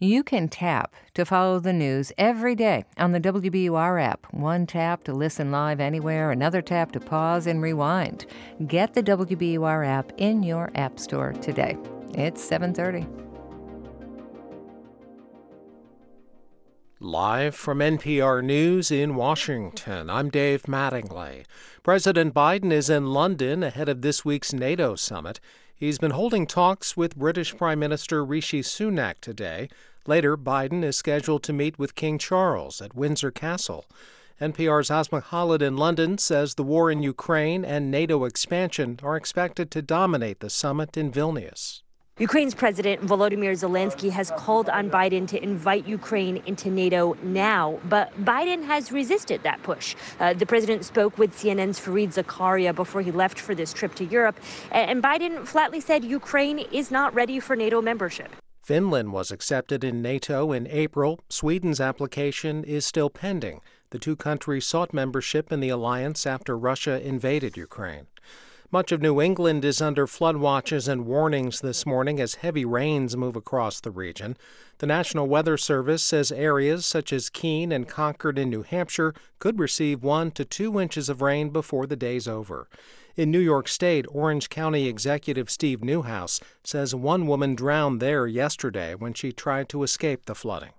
[0.00, 4.26] You can tap to follow the news every day on the WBUR app.
[4.32, 8.26] One tap to listen live anywhere, another tap to pause and rewind.
[8.66, 11.76] Get the WBUR app in your app store today.
[12.16, 13.08] It's 7:30.
[17.00, 21.44] Live from NPR News in Washington, I'm Dave Mattingly.
[21.82, 25.40] President Biden is in London ahead of this week's NATO summit.
[25.74, 29.68] He's been holding talks with British Prime Minister Rishi Sunak today.
[30.06, 33.86] Later, Biden is scheduled to meet with King Charles at Windsor Castle.
[34.40, 39.70] NPR's Asma Khalid in London says the war in Ukraine and NATO expansion are expected
[39.72, 41.83] to dominate the summit in Vilnius.
[42.20, 48.14] Ukraine's President Volodymyr Zelensky has called on Biden to invite Ukraine into NATO now, but
[48.24, 49.96] Biden has resisted that push.
[50.20, 54.04] Uh, the president spoke with CNN's Fareed Zakaria before he left for this trip to
[54.04, 54.38] Europe,
[54.70, 58.30] and Biden flatly said Ukraine is not ready for NATO membership.
[58.62, 61.18] Finland was accepted in NATO in April.
[61.28, 63.60] Sweden's application is still pending.
[63.90, 68.06] The two countries sought membership in the alliance after Russia invaded Ukraine.
[68.74, 73.16] Much of New England is under flood watches and warnings this morning as heavy rains
[73.16, 74.36] move across the region.
[74.78, 79.60] The National Weather Service says areas such as Keene and Concord in New Hampshire could
[79.60, 82.68] receive one to two inches of rain before the day's over.
[83.14, 88.96] In New York State, Orange County Executive Steve Neuhaus says one woman drowned there yesterday
[88.96, 90.72] when she tried to escape the flooding.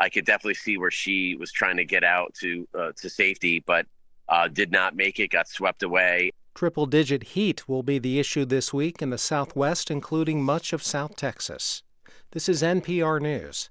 [0.00, 3.62] I could definitely see where she was trying to get out to uh, to safety,
[3.64, 3.86] but
[4.28, 6.32] uh, did not make it, got swept away.
[6.56, 10.82] Triple digit heat will be the issue this week in the Southwest, including much of
[10.82, 11.82] South Texas.
[12.30, 13.68] This is NPR News.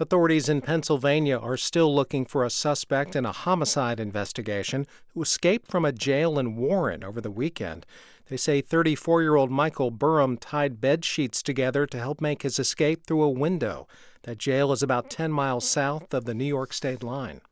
[0.00, 5.70] Authorities in Pennsylvania are still looking for a suspect in a homicide investigation who escaped
[5.70, 7.84] from a jail in Warren over the weekend.
[8.30, 12.58] They say 34 year old Michael Burham tied bed sheets together to help make his
[12.58, 13.86] escape through a window.
[14.22, 17.42] That jail is about 10 miles south of the New York state line.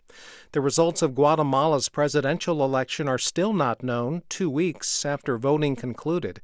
[0.52, 6.40] The results of Guatemala's presidential election are still not known two weeks after voting concluded.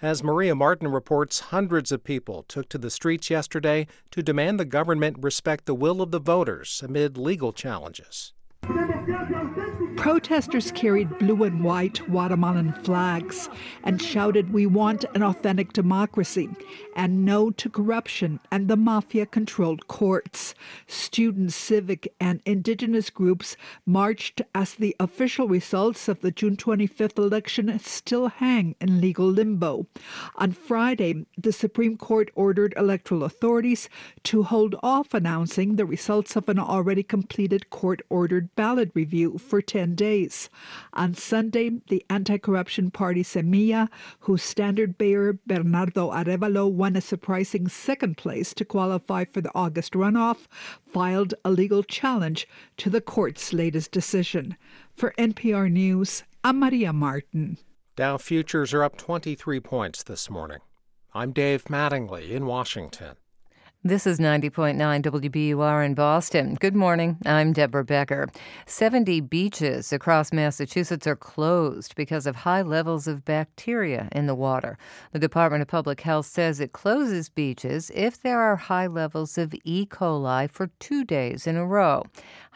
[0.00, 4.64] As Maria Martin reports, hundreds of people took to the streets yesterday to demand the
[4.64, 8.32] government respect the will of the voters amid legal challenges.
[9.98, 13.48] Protesters carried blue and white Guatemalan flags
[13.82, 16.48] and shouted, We want an authentic democracy
[16.94, 20.54] and no to corruption and the mafia controlled courts.
[20.86, 27.76] Students, civic, and indigenous groups marched as the official results of the June 25th election
[27.80, 29.88] still hang in legal limbo.
[30.36, 33.88] On Friday, the Supreme Court ordered electoral authorities
[34.22, 39.60] to hold off announcing the results of an already completed court ordered ballot review for
[39.60, 40.48] 10 days.
[40.92, 43.88] On Sunday, the anti corruption party Semilla,
[44.20, 49.92] whose standard bearer Bernardo Arevalo won a surprising second place to qualify for the August
[49.94, 50.46] runoff,
[50.86, 54.56] filed a legal challenge to the court's latest decision.
[54.94, 57.58] For NPR News, I'm Maria Martin.
[57.96, 60.60] Dow futures are up 23 points this morning.
[61.14, 63.16] I'm Dave Mattingly in Washington.
[63.84, 66.56] This is 90.9 WBUR in Boston.
[66.58, 67.16] Good morning.
[67.24, 68.26] I'm Deborah Becker.
[68.66, 74.78] 70 beaches across Massachusetts are closed because of high levels of bacteria in the water.
[75.12, 79.54] The Department of Public Health says it closes beaches if there are high levels of
[79.62, 79.86] E.
[79.86, 82.02] coli for two days in a row.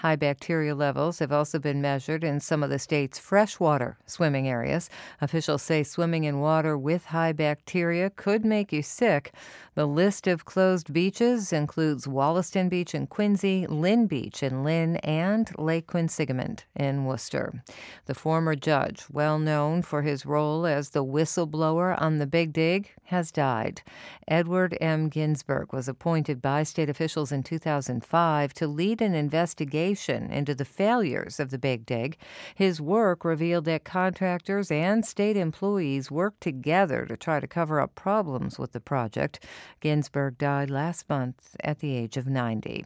[0.03, 4.91] High bacteria levels have also been measured in some of the state's freshwater swimming areas.
[5.21, 9.33] Officials say swimming in water with high bacteria could make you sick.
[9.77, 15.49] The list of closed beaches includes Wollaston Beach in Quincy, Lynn Beach in Lynn, and
[15.57, 17.62] Lake Quinsigamond in Worcester.
[18.07, 22.91] The former judge, well known for his role as the whistleblower on the Big Dig,
[23.05, 23.83] has died.
[24.27, 25.09] Edward M.
[25.09, 31.38] Ginsburg was appointed by state officials in 2005 to lead an investigation into the failures
[31.38, 32.16] of the Big Dig.
[32.55, 37.94] His work revealed that contractors and state employees worked together to try to cover up
[37.94, 39.44] problems with the project.
[39.81, 42.85] Ginsburg died last month at the age of 90.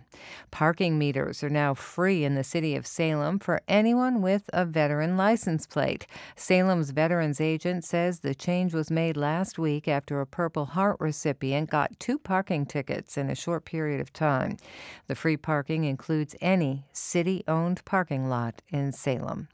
[0.50, 5.16] Parking meters are now free in the city of Salem for anyone with a veteran
[5.16, 6.06] license plate.
[6.34, 11.70] Salem's veterans agent says the change was made last week after a Purple Heart recipient
[11.70, 14.56] got two parking tickets in a short period of time.
[15.06, 19.48] The free parking includes any city-owned parking lot in Salem.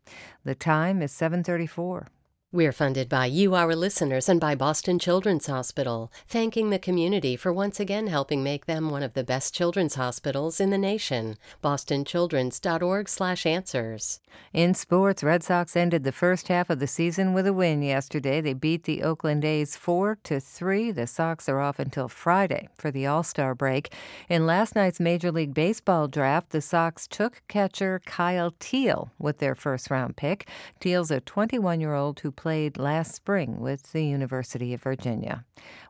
[0.45, 2.09] The time is 734.
[2.55, 7.51] We're funded by you, our listeners, and by Boston Children's Hospital, thanking the community for
[7.51, 11.39] once again helping make them one of the best children's hospitals in the nation.
[11.65, 14.21] bostonchildrens.org/answers.
[14.53, 18.43] In sports, Red Sox ended the first half of the season with a win yesterday.
[18.43, 20.91] They beat the Oakland A's 4 to 3.
[20.91, 23.95] The Sox are off until Friday for the All-Star break.
[24.29, 29.55] In last night's Major League Baseball draft, the Sox took catcher Kyle Teel with their
[29.55, 30.47] first-round pick.
[30.81, 35.45] Teel's a 21-year-old who played last spring with the University of Virginia.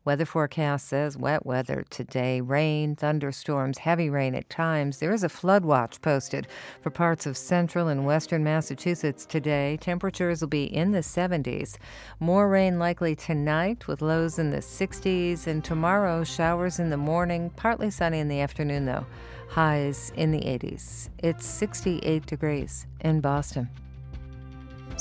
[0.05, 4.99] Weather forecast says wet weather today rain, thunderstorms, heavy rain at times.
[4.99, 6.47] There is a flood watch posted
[6.83, 9.79] for parts of central and western Massachusetts today.
[9.81, 11.79] Temperatures will be in the 70s.
[12.21, 17.49] More rain likely tonight with lows in the 60s, and tomorrow showers in the morning,
[17.57, 19.07] partly sunny in the afternoon though.
[19.49, 21.09] Highs in the 80s.
[21.17, 23.71] It's 68 degrees in Boston.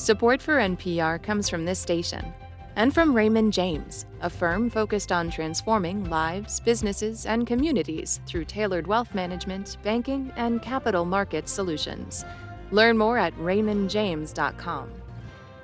[0.01, 2.33] Support for NPR comes from this station
[2.75, 8.87] and from Raymond James, a firm focused on transforming lives, businesses, and communities through tailored
[8.87, 12.25] wealth management, banking, and capital market solutions.
[12.71, 14.89] Learn more at raymondjames.com.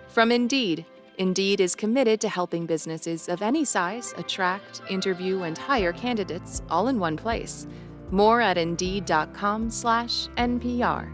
[0.08, 0.86] From Indeed,
[1.18, 6.90] Indeed is committed to helping businesses of any size attract, interview, and hire candidates all
[6.90, 7.66] in one place.
[8.12, 11.12] More at indeed.com/npr.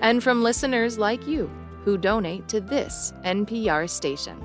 [0.00, 1.50] And from listeners like you
[1.84, 4.42] who donate to this NPR station.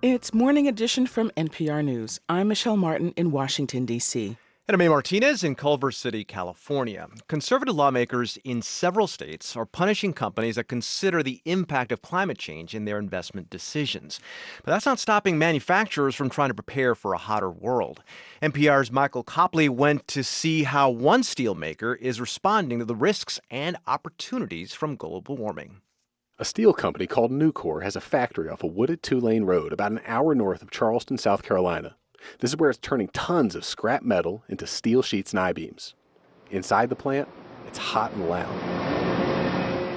[0.00, 2.20] It's Morning Edition from NPR News.
[2.28, 4.36] I'm Michelle Martin in Washington, D.C.
[4.70, 4.90] And I'm A.
[4.90, 7.08] Martinez in Culver City, California.
[7.26, 12.72] Conservative lawmakers in several states are punishing companies that consider the impact of climate change
[12.72, 14.20] in their investment decisions.
[14.64, 18.04] But that's not stopping manufacturers from trying to prepare for a hotter world.
[18.40, 23.76] NPR's Michael Copley went to see how one steelmaker is responding to the risks and
[23.88, 25.80] opportunities from global warming.
[26.38, 29.90] A steel company called Nucor has a factory off a wooded two lane road about
[29.90, 31.96] an hour north of Charleston, South Carolina.
[32.40, 35.94] This is where it's turning tons of scrap metal into steel sheets and I beams.
[36.50, 37.28] Inside the plant,
[37.66, 38.50] it's hot and loud.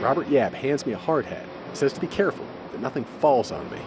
[0.01, 1.45] Robert Yab hands me a hard hat.
[1.71, 3.79] He says to be careful that nothing falls on me.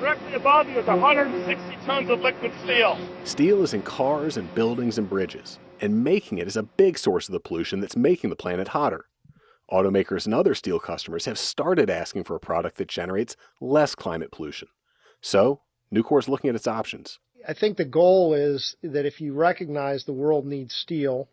[0.00, 2.98] Directly above you is 160 tons of liquid steel.
[3.24, 7.28] Steel is in cars and buildings and bridges, and making it is a big source
[7.28, 9.06] of the pollution that's making the planet hotter.
[9.70, 14.32] Automakers and other steel customers have started asking for a product that generates less climate
[14.32, 14.68] pollution.
[15.20, 15.60] So,
[15.94, 17.18] Nucor is looking at its options.
[17.46, 21.28] I think the goal is that if you recognize the world needs steel,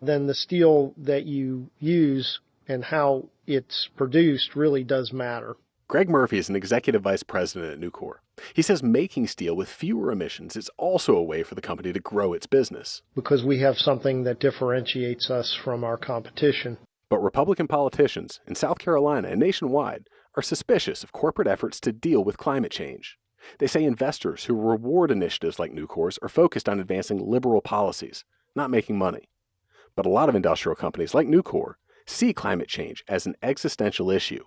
[0.00, 5.56] then the steel that you use and how it's produced really does matter.
[5.88, 8.18] Greg Murphy is an executive vice president at Nucor.
[8.54, 11.98] He says making steel with fewer emissions is also a way for the company to
[11.98, 13.02] grow its business.
[13.14, 16.78] Because we have something that differentiates us from our competition.
[17.08, 22.22] But Republican politicians in South Carolina and nationwide are suspicious of corporate efforts to deal
[22.22, 23.18] with climate change.
[23.58, 28.24] They say investors who reward initiatives like Nucor's are focused on advancing liberal policies,
[28.54, 29.28] not making money.
[29.96, 31.74] But a lot of industrial companies like Nucor
[32.06, 34.44] see climate change as an existential issue.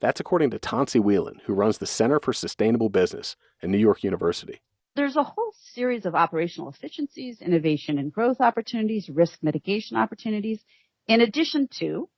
[0.00, 4.02] That's according to Tensie Whelan, who runs the Center for Sustainable Business at New York
[4.02, 4.60] University.
[4.96, 10.64] There's a whole series of operational efficiencies, innovation and growth opportunities, risk mitigation opportunities,
[11.06, 12.08] in addition to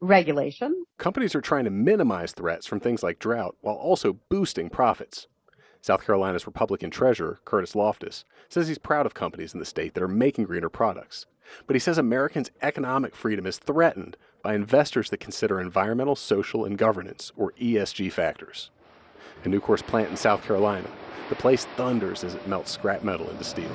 [0.00, 0.84] regulation.
[0.98, 5.28] Companies are trying to minimize threats from things like drought while also boosting profits.
[5.80, 10.02] South Carolina's Republican Treasurer, Curtis Loftis, says he's proud of companies in the state that
[10.02, 11.26] are making greener products.
[11.66, 16.78] But he says Americans' economic freedom is threatened by investors that consider environmental, social, and
[16.78, 18.70] governance, or ESG, factors.
[19.44, 20.88] A Nucor's plant in South Carolina,
[21.28, 23.70] the place thunders as it melts scrap metal into steel.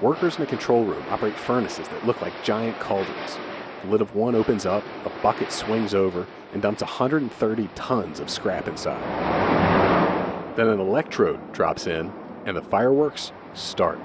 [0.00, 3.38] Workers in a control room operate furnaces that look like giant cauldrons.
[3.82, 8.30] The lid of one opens up, a bucket swings over, and dumps 130 tons of
[8.30, 9.61] scrap inside.
[10.56, 12.12] Then an electrode drops in,
[12.44, 13.98] and the fireworks start.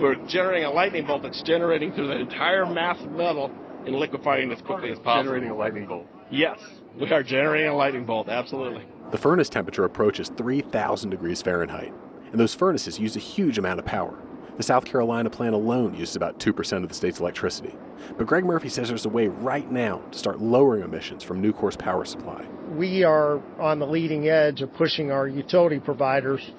[0.00, 3.50] We're generating a lightning bolt that's generating through the entire mass of metal
[3.86, 5.24] and liquefying as quickly as possible.
[5.24, 6.06] Generating a lightning bolt.
[6.30, 6.58] Yes,
[6.98, 8.84] we are generating a lightning bolt, absolutely.
[9.10, 11.92] The furnace temperature approaches 3,000 degrees Fahrenheit,
[12.30, 14.18] and those furnaces use a huge amount of power.
[14.60, 17.74] The South Carolina plant alone uses about 2% of the state's electricity.
[18.18, 21.78] But Greg Murphy says there's a way right now to start lowering emissions from Nucor's
[21.78, 22.46] power supply.
[22.68, 26.50] We are on the leading edge of pushing our utility providers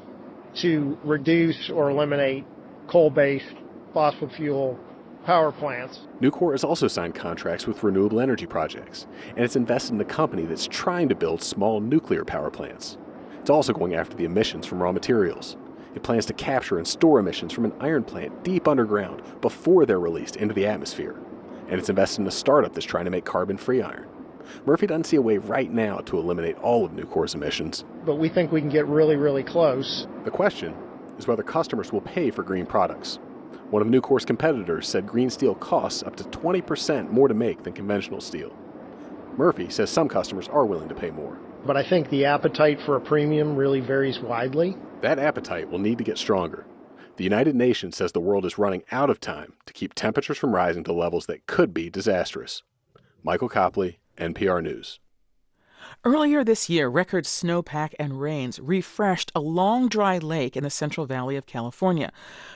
[0.62, 2.43] to reduce or eliminate
[2.88, 3.54] coal based
[3.93, 4.80] fossil fuel
[5.24, 5.99] power plants.
[6.22, 10.45] Nucor has also signed contracts with renewable energy projects, and it's invested in a company
[10.47, 12.97] that's trying to build small nuclear power plants.
[13.41, 15.56] It's also going after the emissions from raw materials.
[15.95, 19.99] It plans to capture and store emissions from an iron plant deep underground before they're
[19.99, 21.15] released into the atmosphere.
[21.67, 24.05] and it's invested in a startup that's trying to make carbon free iron.
[24.65, 27.85] Murphy doesn't see a way right now to eliminate all of Nucor's emissions.
[28.05, 30.05] But we think we can get really, really close.
[30.25, 30.75] The question
[31.17, 33.19] is whether customers will pay for green products.
[33.69, 37.71] One of Nucor's competitors said green steel costs up to 20% more to make than
[37.71, 38.53] conventional steel.
[39.37, 41.37] Murphy says some customers are willing to pay more.
[41.65, 44.75] But I think the appetite for a premium really varies widely.
[45.02, 46.68] That appetite will need to get stronger.
[47.18, 50.54] The United Nations says the world is running out of time to keep temperatures from
[50.54, 52.62] rising to levels that could be disastrous.
[53.24, 54.99] Michael Copley, NPR News.
[56.04, 61.06] Earlier this year, record snowpack and rains refreshed a long dry lake in the Central
[61.06, 62.12] Valley of California.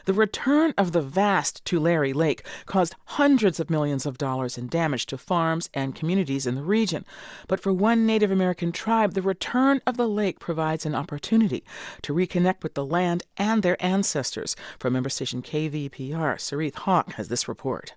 [0.05, 5.05] The return of the vast Tulare Lake caused hundreds of millions of dollars in damage
[5.07, 7.05] to farms and communities in the region.
[7.47, 11.63] But for one Native American tribe, the return of the lake provides an opportunity
[12.01, 14.55] to reconnect with the land and their ancestors.
[14.79, 17.93] From member station KVPR, Soreath Hok has this report.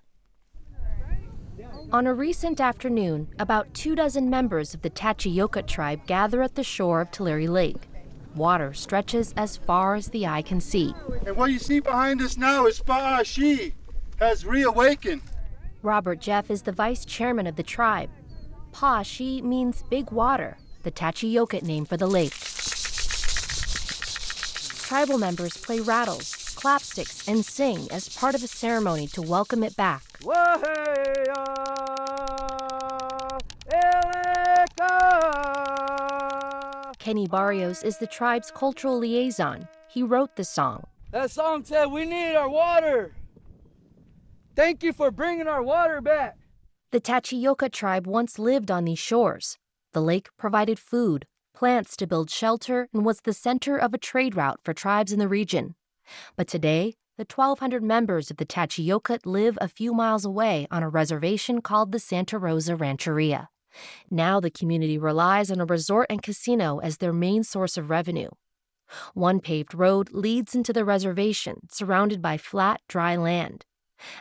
[1.91, 6.63] On a recent afternoon, about two dozen members of the Tachiyokut tribe gather at the
[6.63, 7.89] shore of Tulare Lake.
[8.35, 10.93] Water stretches as far as the eye can see.
[11.25, 13.73] And what you see behind us now is Pa'ashi
[14.19, 15.23] has reawakened.
[15.81, 18.11] Robert Jeff is the vice chairman of the tribe.
[18.71, 22.35] Pa'ashi means big water, the Tachiyokut name for the lake.
[24.87, 29.75] Tribal members play rattles, clapsticks, and sing as part of a ceremony to welcome it
[29.75, 30.03] back.
[36.99, 39.67] Kenny Barrios is the tribe's cultural liaison.
[39.87, 40.83] He wrote the song.
[41.11, 43.15] That song said, We need our water.
[44.55, 46.37] Thank you for bringing our water back.
[46.91, 49.57] The Tachiyokut tribe once lived on these shores.
[49.93, 54.35] The lake provided food, plants to build shelter, and was the center of a trade
[54.35, 55.75] route for tribes in the region.
[56.35, 60.89] But today, the 1,200 members of the Tachiyokut live a few miles away on a
[60.89, 63.49] reservation called the Santa Rosa Rancheria.
[64.09, 68.29] Now the community relies on a resort and casino as their main source of revenue.
[69.13, 73.65] One paved road leads into the reservation, surrounded by flat, dry land.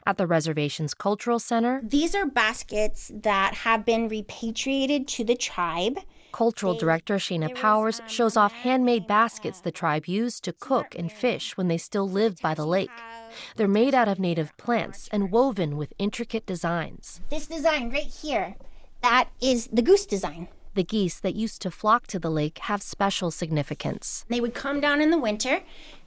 [0.04, 5.98] At the reservation's cultural center, these are baskets that have been repatriated to the tribe.
[6.32, 11.56] Cultural director Sheena Powers shows off handmade baskets the tribe used to cook and fish
[11.56, 12.90] when they still lived by the lake.
[13.56, 17.20] They're made out of native plants and woven with intricate designs.
[17.30, 18.56] This design right here,
[19.02, 20.48] that is the goose design.
[20.74, 24.24] The geese that used to flock to the lake have special significance.
[24.28, 25.62] They would come down in the winter,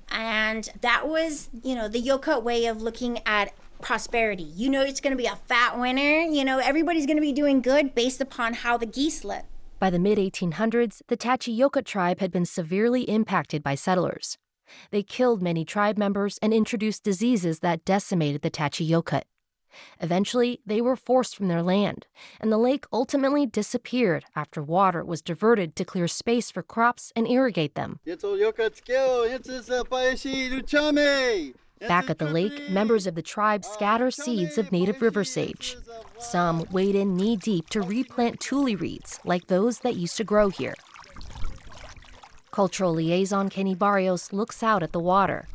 [0.10, 4.44] and that was, you know, the Yokut way of looking at prosperity.
[4.44, 6.22] You know, it's going to be a fat winter.
[6.22, 9.44] You know, everybody's going to be doing good based upon how the geese look.
[9.82, 14.38] By the mid 1800s, the Tachiyokut tribe had been severely impacted by settlers.
[14.92, 19.24] They killed many tribe members and introduced diseases that decimated the Tachiyokut.
[20.00, 22.06] Eventually, they were forced from their land,
[22.40, 27.28] and the lake ultimately disappeared after water was diverted to clear space for crops and
[27.28, 28.00] irrigate them.
[31.88, 35.78] Back at the lake, members of the tribe scatter seeds of native river sage.
[36.20, 40.50] Some wade in knee deep to replant tule reeds like those that used to grow
[40.50, 40.76] here.
[42.52, 45.48] Cultural liaison Kenny Barrios looks out at the water.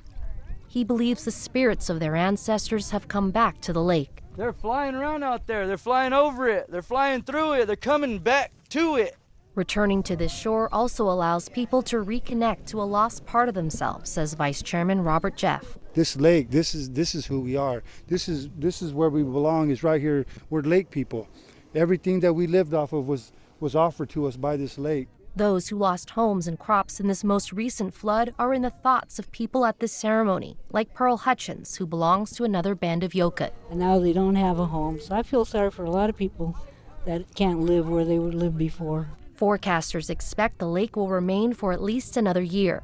[0.67, 4.23] He believes the spirits of their ancestors have come back to the lake.
[4.37, 5.67] They're flying around out there.
[5.67, 6.71] They're flying over it.
[6.71, 7.67] They're flying through it.
[7.67, 9.17] They're coming back to it.
[9.57, 14.11] Returning to this shore also allows people to reconnect to a lost part of themselves,
[14.11, 15.79] says Vice Chairman Robert Jeff.
[15.95, 17.83] This lake, this is this is who we are.
[18.07, 19.71] This is this is where we belong.
[19.71, 20.27] Is right here.
[20.51, 21.27] We're lake people.
[21.75, 25.09] Everything that we lived off of was was offered to us by this lake.
[25.35, 29.19] Those who lost homes and crops in this most recent flood are in the thoughts
[29.19, 33.53] of people at this ceremony, like Pearl Hutchins, who belongs to another band of Yokut.
[33.71, 36.17] And now they don't have a home, so I feel sorry for a lot of
[36.17, 36.55] people
[37.07, 39.09] that can't live where they would live before.
[39.37, 42.83] Forecasters expect the lake will remain for at least another year.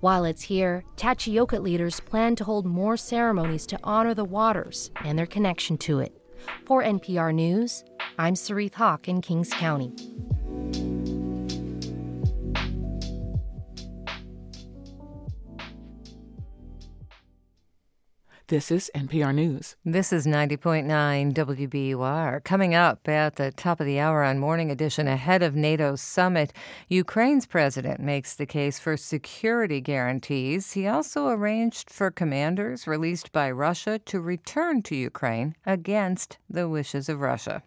[0.00, 5.18] While it's here, Tachiyokut leaders plan to hold more ceremonies to honor the waters and
[5.18, 6.12] their connection to it.
[6.66, 7.84] For NPR News,
[8.18, 9.92] I'm Soreath Hok in Kings County.
[18.52, 19.76] This is NPR News.
[19.82, 20.84] This is 90.9
[21.32, 22.44] WBUR.
[22.44, 26.52] Coming up at the top of the hour on Morning Edition, ahead of NATO's summit,
[26.86, 30.72] Ukraine's president makes the case for security guarantees.
[30.72, 37.08] He also arranged for commanders released by Russia to return to Ukraine against the wishes
[37.08, 37.62] of Russia.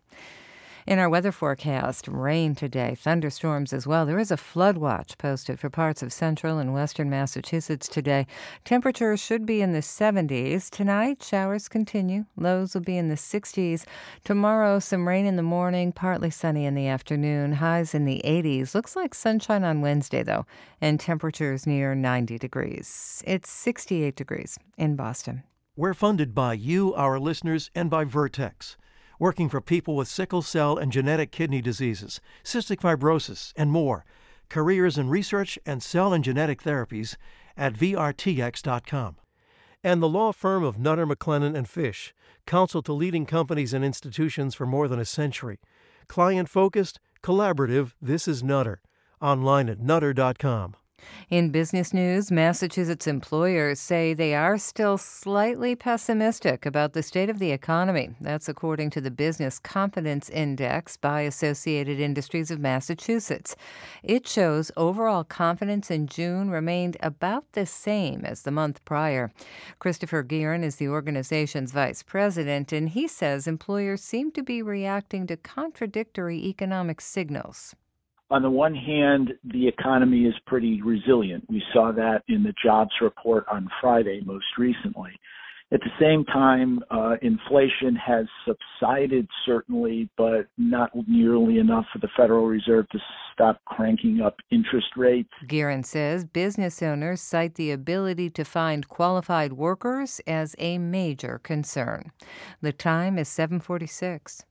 [0.88, 4.06] In our weather forecast, rain today, thunderstorms as well.
[4.06, 8.28] There is a flood watch posted for parts of central and western Massachusetts today.
[8.66, 10.70] Temperatures should be in the 70s.
[10.70, 12.26] Tonight, showers continue.
[12.38, 13.86] Lows will be in the 60s.
[14.24, 17.54] Tomorrow, some rain in the morning, partly sunny in the afternoon.
[17.54, 18.76] Highs in the 80s.
[18.76, 20.46] Looks like sunshine on Wednesday, though,
[20.80, 23.24] and temperatures near 90 degrees.
[23.26, 25.42] It's 68 degrees in Boston.
[25.76, 28.78] We're funded by you, our listeners, and by Vertex
[29.20, 34.06] working for people with sickle cell and genetic kidney diseases, cystic fibrosis, and more.
[34.50, 37.16] Careers in research and cell and genetic therapies
[37.58, 39.18] at vrtx.com.
[39.84, 42.14] And the law firm of Nutter, McClennen, and Fish,
[42.46, 45.60] counsel to leading companies and institutions for more than a century.
[46.08, 48.82] Client focused, collaborative, this is Nutter.
[49.22, 50.76] Online at nutter.com.
[51.30, 57.40] In business news, Massachusetts employers say they are still slightly pessimistic about the state of
[57.40, 58.12] the economy.
[58.22, 63.56] That's according to the Business Confidence Index by Associated Industries of Massachusetts.
[64.04, 69.34] It shows overall confidence in June remained about the same as the month prior.
[69.80, 75.26] Christopher Geehern is the organization's vice president, and he says employers seem to be reacting
[75.26, 77.76] to contradictory economic signals
[78.36, 81.46] on the one hand, the economy is pretty resilient.
[81.50, 85.12] We saw that in the jobs report on Friday most recently.
[85.72, 92.10] At the same time, uh, inflation has subsided certainly, but not nearly enough for the
[92.18, 93.00] Federal Reserve to
[93.34, 95.32] stop cranking up interest rates.
[95.46, 102.12] Geehern says business owners cite the ability to find qualified workers as a major concern.
[102.62, 104.44] The time is 746.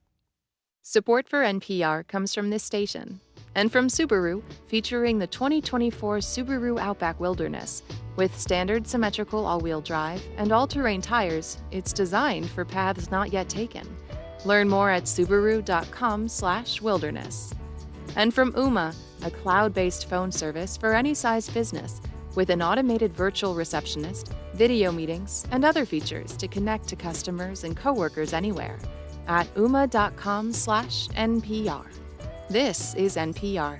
[0.81, 3.21] Support for NPR comes from this station
[3.55, 7.83] and from Subaru, featuring the 2024 Subaru Outback Wilderness.
[8.17, 13.33] With standard symmetrical all wheel drive and all terrain tires, it's designed for paths not
[13.33, 13.87] yet taken.
[14.45, 17.53] Learn more at Subaru.com/slash wilderness.
[18.15, 21.99] And from Ooma, a cloud based phone service for any size business
[22.35, 27.75] with an automated virtual receptionist, video meetings, and other features to connect to customers and
[27.75, 28.77] coworkers anywhere
[29.27, 31.85] at ooma.com/npr.
[32.49, 33.79] This is NPR.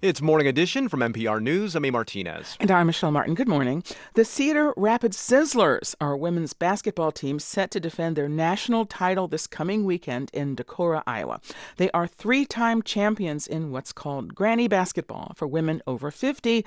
[0.00, 1.76] It's Morning Edition from NPR News.
[1.76, 1.90] I'm A.
[1.90, 2.56] Martinez.
[2.58, 3.34] And I'm Michelle Martin.
[3.34, 3.84] Good morning.
[4.14, 9.28] The Cedar Rapids Sizzlers are a women's basketball team set to defend their national title
[9.28, 11.42] this coming weekend in Decorah, Iowa.
[11.76, 16.64] They are three time champions in what's called granny basketball for women over 50,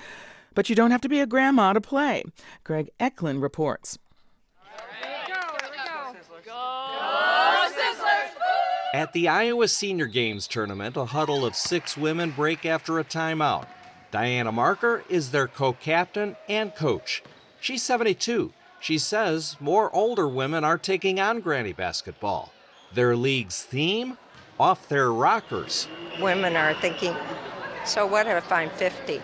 [0.54, 2.22] but you don't have to be a grandma to play.
[2.62, 3.98] Greg Eklund reports.
[8.94, 13.66] At the Iowa Senior Games tournament, a huddle of six women break after a timeout.
[14.12, 17.20] Diana Marker is their co captain and coach.
[17.60, 18.52] She's 72.
[18.78, 22.52] She says more older women are taking on granny basketball.
[22.92, 24.16] Their league's theme?
[24.60, 25.88] Off their rockers.
[26.20, 27.16] Women are thinking,
[27.84, 29.20] so what if I'm 50?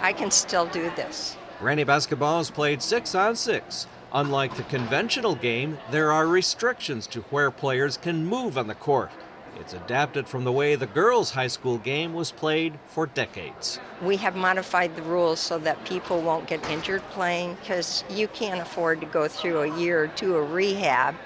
[0.00, 1.36] I can still do this.
[1.60, 3.86] Granny basketball is played six on six.
[4.14, 9.10] Unlike the conventional game, there are restrictions to where players can move on the court.
[9.58, 13.80] It's adapted from the way the girls' high school game was played for decades.
[14.00, 18.60] We have modified the rules so that people won't get injured playing because you can't
[18.60, 21.16] afford to go through a year or two of rehab,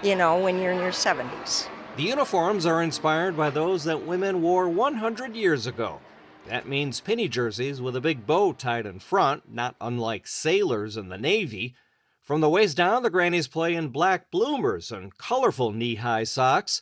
[0.00, 1.66] you know, when you're in your 70s.
[1.96, 5.98] The uniforms are inspired by those that women wore 100 years ago.
[6.46, 11.08] That means penny jerseys with a big bow tied in front, not unlike sailors in
[11.08, 11.74] the Navy.
[12.30, 16.80] From the waist down, the grannies play in black bloomers and colorful knee high socks.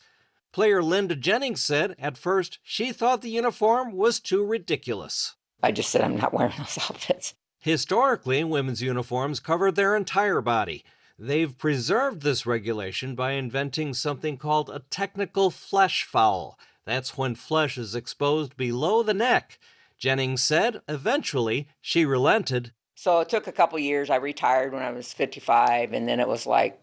[0.52, 5.36] Player Linda Jennings said at first she thought the uniform was too ridiculous.
[5.62, 7.32] I just said, I'm not wearing those outfits.
[7.60, 10.84] Historically, women's uniforms covered their entire body.
[11.18, 16.58] They've preserved this regulation by inventing something called a technical flesh foul.
[16.84, 19.58] That's when flesh is exposed below the neck.
[19.96, 24.10] Jennings said eventually she relented so it took a couple years.
[24.10, 26.80] I retired when I was 55, and then it was like,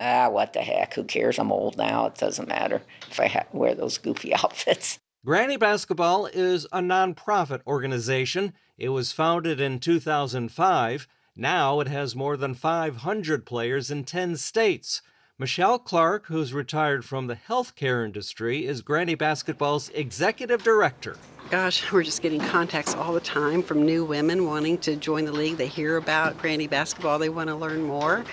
[0.00, 0.94] ah, what the heck?
[0.94, 1.38] Who cares?
[1.38, 2.06] I'm old now.
[2.06, 4.98] It doesn't matter if I wear those goofy outfits.
[5.26, 8.54] Granny Basketball is a nonprofit organization.
[8.78, 11.06] It was founded in 2005.
[11.36, 15.02] Now it has more than 500 players in 10 states.
[15.38, 21.18] Michelle Clark, who's retired from the healthcare industry, is Granny Basketball's executive director
[21.50, 25.32] gosh, we're just getting contacts all the time from new women wanting to join the
[25.32, 25.56] league.
[25.56, 28.24] They hear about Granny basketball, they want to learn more,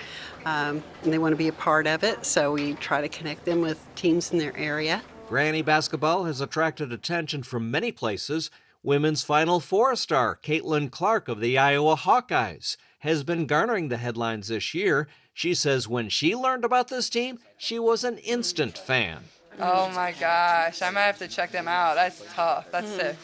[0.44, 2.26] um, and they want to be a part of it.
[2.26, 5.02] So we try to connect them with teams in their area.
[5.28, 8.50] Granny basketball has attracted attention from many places.
[8.82, 14.48] Women's Final Four star Caitlin Clark of the Iowa Hawkeyes has been garnering the headlines
[14.48, 15.08] this year.
[15.32, 19.24] She says when she learned about this team, she was an instant fan.
[19.58, 21.94] Oh my gosh, I might have to check them out.
[21.94, 22.70] That's tough.
[22.70, 22.96] That's Hmm.
[22.98, 23.16] sick.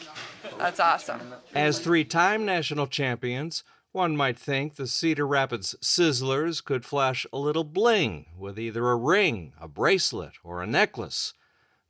[0.57, 1.33] That's awesome.
[1.53, 7.37] As three time national champions, one might think the Cedar Rapids Sizzlers could flash a
[7.37, 11.33] little bling with either a ring, a bracelet, or a necklace.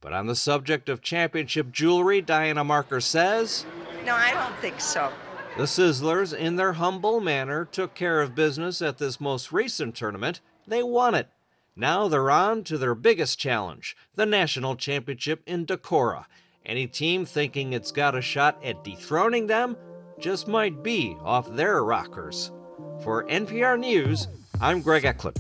[0.02, 3.66] But on the subject of championship jewelry, Diana Marker says
[4.06, 5.12] No, I don't think so.
[5.56, 10.42] the Sizzlers, in their humble manner, took care of business at this most recent tournament.
[10.68, 11.30] They won it.
[11.76, 16.26] Now they're on to their biggest challenge, the national championship in Decorah.
[16.66, 19.76] Any team thinking it's got a shot at dethroning them
[20.20, 22.52] just might be off their rockers.
[23.02, 24.28] For NPR News,
[24.62, 25.40] I'm Greg Eklund.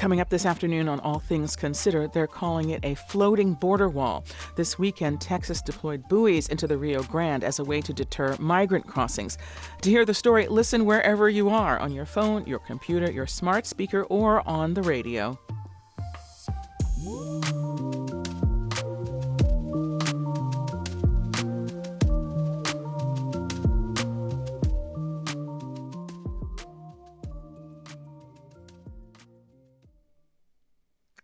[0.00, 4.24] Coming up this afternoon on All Things Considered, they're calling it a floating border wall.
[4.56, 8.86] This weekend, Texas deployed buoys into the Rio Grande as a way to deter migrant
[8.86, 9.36] crossings.
[9.82, 13.66] To hear the story, listen wherever you are on your phone, your computer, your smart
[13.66, 15.38] speaker, or on the radio.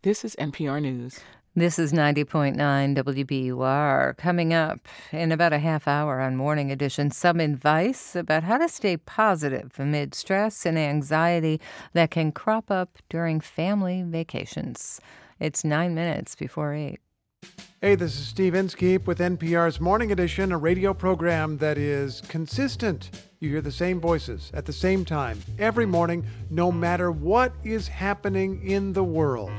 [0.06, 1.18] This is NPR News.
[1.56, 2.54] This is 90.9
[2.96, 4.16] WBUR.
[4.16, 4.78] Coming up
[5.10, 9.72] in about a half hour on Morning Edition, some advice about how to stay positive
[9.80, 11.60] amid stress and anxiety
[11.92, 15.00] that can crop up during family vacations.
[15.40, 17.00] It's nine minutes before eight.
[17.80, 23.10] Hey, this is Steve Inskeep with NPR's Morning Edition, a radio program that is consistent.
[23.40, 27.88] You hear the same voices at the same time every morning, no matter what is
[27.88, 29.50] happening in the world.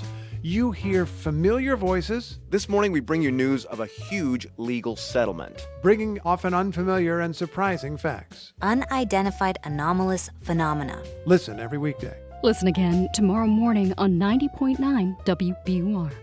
[0.47, 2.39] You hear familiar voices.
[2.51, 5.67] This morning, we bring you news of a huge legal settlement.
[5.81, 8.53] Bringing often unfamiliar and surprising facts.
[8.61, 11.03] Unidentified anomalous phenomena.
[11.25, 12.17] Listen every weekday.
[12.43, 16.13] Listen again tomorrow morning on 90.9 WBUR.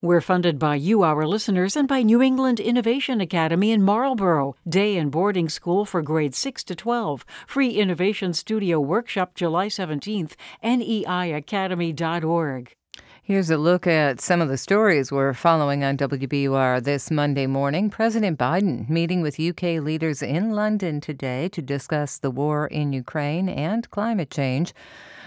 [0.00, 4.96] We're funded by you, our listeners, and by New England Innovation Academy in Marlborough, day
[4.96, 7.26] and boarding school for grades 6 to 12.
[7.48, 12.76] Free Innovation Studio Workshop July 17th, neiacademy.org.
[13.24, 17.88] Here's a look at some of the stories we're following on WBUR this Monday morning.
[17.88, 23.48] President Biden meeting with UK leaders in London today to discuss the war in Ukraine
[23.48, 24.74] and climate change.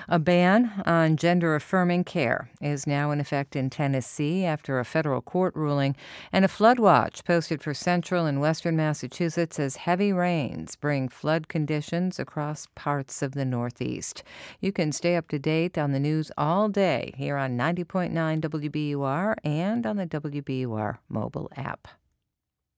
[0.08, 5.20] A ban on gender affirming care is now in effect in Tennessee after a federal
[5.20, 5.95] court ruling,
[6.32, 11.47] and a flood watch posted for central and western Massachusetts as heavy rains bring flood
[11.47, 14.24] conditions across parts of the Northeast.
[14.60, 19.36] You can stay up to date on the news all day here on 90.9 WBUR
[19.43, 21.88] and on the WBUR mobile app.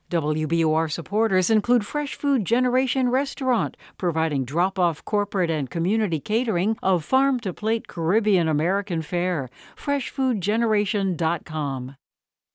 [0.09, 7.03] WBUR supporters include Fresh Food Generation Restaurant, providing drop off corporate and community catering of
[7.03, 9.49] farm to plate Caribbean American fare.
[9.75, 11.95] FreshFoodGeneration.com.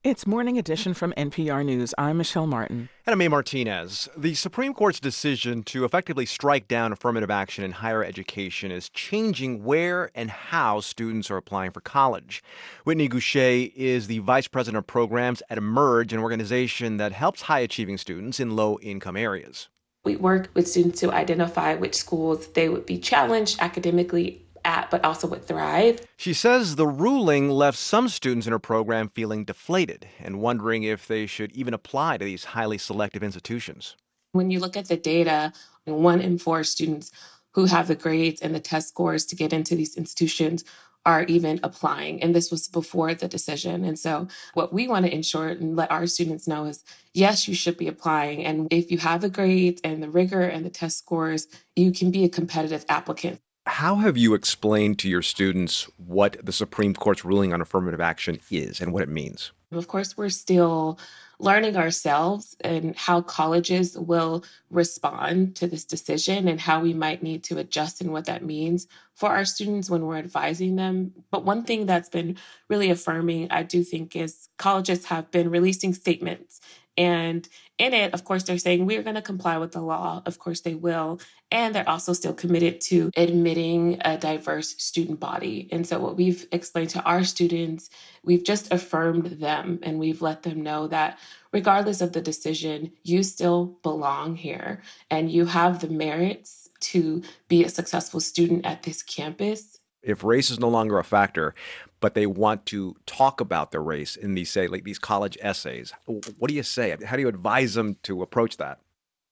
[0.05, 1.95] It's Morning Edition from NPR News.
[1.97, 2.89] I'm Michelle Martin.
[3.07, 3.29] And I'm A.
[3.29, 4.09] Martinez.
[4.17, 9.63] The Supreme Court's decision to effectively strike down affirmative action in higher education is changing
[9.63, 12.43] where and how students are applying for college.
[12.83, 17.61] Whitney Goucher is the vice president of programs at Emerge, an organization that helps high
[17.61, 19.69] achieving students in low income areas.
[20.03, 25.05] We work with students to identify which schools they would be challenged academically at, but
[25.05, 26.01] also would thrive.
[26.17, 31.07] She says the ruling left some students in her program feeling deflated and wondering if
[31.07, 33.97] they should even apply to these highly selective institutions.
[34.33, 35.53] When you look at the data,
[35.85, 37.11] one in four students
[37.53, 40.65] who have the grades and the test scores to get into these institutions
[41.05, 42.23] are even applying.
[42.23, 43.85] And this was before the decision.
[43.85, 47.55] And so, what we want to ensure and let our students know is yes, you
[47.55, 48.45] should be applying.
[48.45, 52.11] And if you have the grades and the rigor and the test scores, you can
[52.11, 53.41] be a competitive applicant.
[53.67, 58.41] How have you explained to your students what the Supreme Court's ruling on affirmative action
[58.51, 59.53] is and what it means?
[59.71, 60.99] Of course, we're still
[61.39, 67.43] learning ourselves and how colleges will respond to this decision and how we might need
[67.45, 71.13] to adjust and what that means for our students when we're advising them.
[71.31, 72.37] But one thing that's been
[72.69, 76.61] really affirming, I do think, is colleges have been releasing statements.
[76.97, 80.23] And in it, of course, they're saying we're going to comply with the law.
[80.27, 81.21] Of course, they will.
[81.51, 85.69] And they're also still committed to admitting a diverse student body.
[85.73, 87.91] And so, what we've explained to our students,
[88.25, 91.19] we've just affirmed them and we've let them know that
[91.53, 97.65] regardless of the decision, you still belong here and you have the merits to be
[97.65, 99.79] a successful student at this campus.
[100.03, 101.55] If race is no longer a factor,
[102.03, 105.95] but they want to talk about their race in these say like these college essays,
[106.05, 106.95] what do you say?
[107.07, 108.81] How do you advise them to approach that?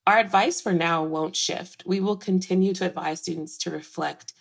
[0.06, 1.82] Our advice for now won't shift.
[1.84, 4.32] We will continue to advise students to reflect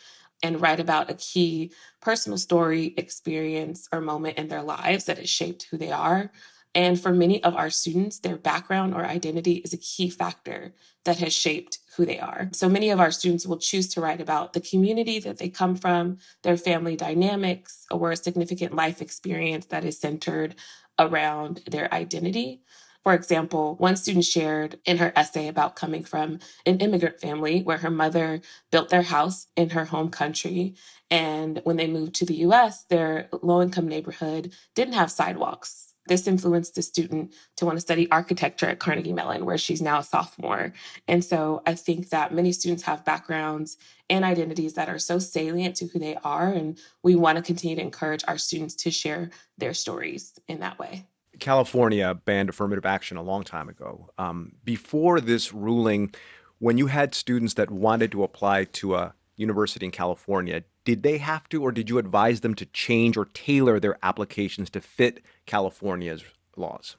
[0.43, 1.71] and write about a key
[2.01, 6.32] personal story, experience, or moment in their lives that has shaped who they are.
[6.76, 11.17] And for many of our students, their background or identity is a key factor that
[11.17, 12.49] has shaped who they are.
[12.53, 15.76] So many of our students will choose to write about the community that they come
[15.76, 20.55] from, their family dynamics, or a significant life experience that is centered
[20.99, 22.61] around their identity.
[23.03, 27.78] For example, one student shared in her essay about coming from an immigrant family where
[27.78, 28.41] her mother
[28.72, 30.76] built their house in her home country.
[31.09, 36.28] And when they moved to the US, their low income neighborhood didn't have sidewalks this
[36.28, 40.03] influenced the student to want to study architecture at Carnegie Mellon, where she's now a
[40.03, 40.74] sophomore.
[41.07, 43.78] And so I think that many students have backgrounds
[44.10, 46.47] and identities that are so salient to who they are.
[46.47, 50.78] And we want to continue to encourage our students to share their stories in that
[50.78, 51.05] way.
[51.39, 54.10] California banned affirmative action a long time ago.
[54.18, 56.14] Um, before this ruling,
[56.57, 61.20] when you had students that wanted to apply to a university in California, did they
[61.20, 65.22] have to, or did you advise them to change or tailor their applications to fit
[65.46, 66.24] California's
[66.58, 66.96] laws?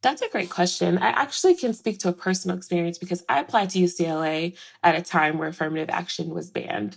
[0.00, 0.96] That's a great question.
[0.96, 5.02] I actually can speak to a personal experience because I applied to UCLA at a
[5.02, 6.96] time where affirmative action was banned.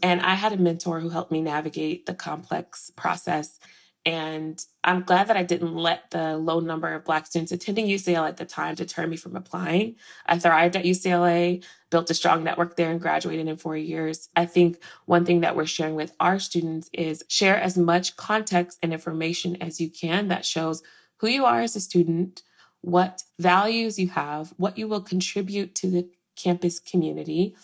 [0.00, 3.58] And I had a mentor who helped me navigate the complex process
[4.06, 8.28] and I'm glad that I didn't let the low number of Black students attending UCLA
[8.28, 9.96] at the time deter me from applying.
[10.24, 14.30] I thrived at UCLA, built a strong network there, and graduated in four years.
[14.36, 18.78] I think one thing that we're sharing with our students is share as much context
[18.82, 20.82] and information as you can that shows
[21.18, 22.42] who you are as a student,
[22.80, 27.54] what values you have, what you will contribute to the campus community,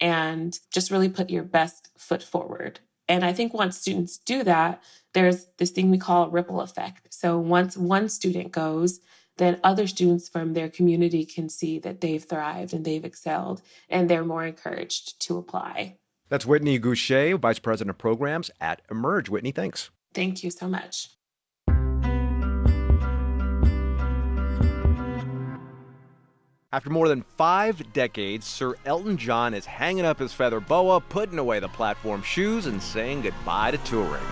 [0.00, 2.78] and just really put your best foot forward.
[3.08, 4.82] And I think once students do that,
[5.14, 7.12] there's this thing we call ripple effect.
[7.12, 9.00] So once one student goes,
[9.38, 14.08] then other students from their community can see that they've thrived and they've excelled, and
[14.08, 15.96] they're more encouraged to apply.
[16.28, 19.28] That's Whitney Goucher, Vice President of Programs at Emerge.
[19.28, 19.90] Whitney, thanks.
[20.14, 21.08] Thank you so much.
[26.74, 31.38] After more than five decades, Sir Elton John is hanging up his feather boa, putting
[31.38, 34.22] away the platform shoes, and saying goodbye to touring.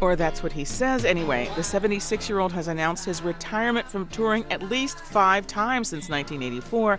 [0.00, 1.50] Or that's what he says anyway.
[1.56, 6.08] The 76 year old has announced his retirement from touring at least five times since
[6.08, 6.98] 1984.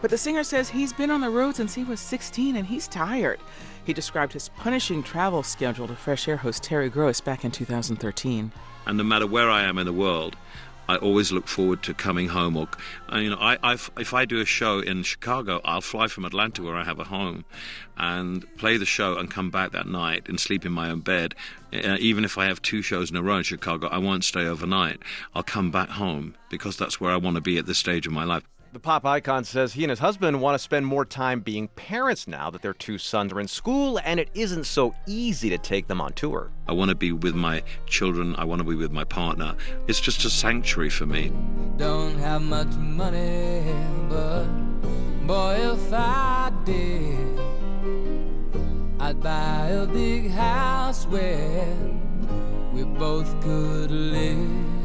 [0.00, 2.88] But the singer says he's been on the road since he was 16 and he's
[2.88, 3.40] tired.
[3.84, 8.52] He described his punishing travel schedule to Fresh Air host Terry Gross back in 2013.
[8.86, 10.36] And no matter where I am in the world,
[10.88, 12.56] I always look forward to coming home.
[12.56, 12.68] Or
[13.12, 16.62] you know, I, I, if I do a show in Chicago, I'll fly from Atlanta
[16.62, 17.44] where I have a home,
[17.96, 21.34] and play the show and come back that night and sleep in my own bed.
[21.72, 24.46] Uh, even if I have two shows in a row in Chicago, I won't stay
[24.46, 25.00] overnight.
[25.34, 28.12] I'll come back home because that's where I want to be at this stage of
[28.12, 28.44] my life.
[28.70, 32.28] The pop icon says he and his husband want to spend more time being parents
[32.28, 35.86] now that their two sons are in school and it isn't so easy to take
[35.86, 36.50] them on tour.
[36.66, 39.56] I want to be with my children, I want to be with my partner.
[39.86, 41.32] It's just a sanctuary for me.
[41.78, 43.62] Don't have much money,
[44.10, 44.44] but
[45.26, 47.40] boy, if I did,
[49.00, 51.74] I'd buy a big house where
[52.74, 54.77] we both could live.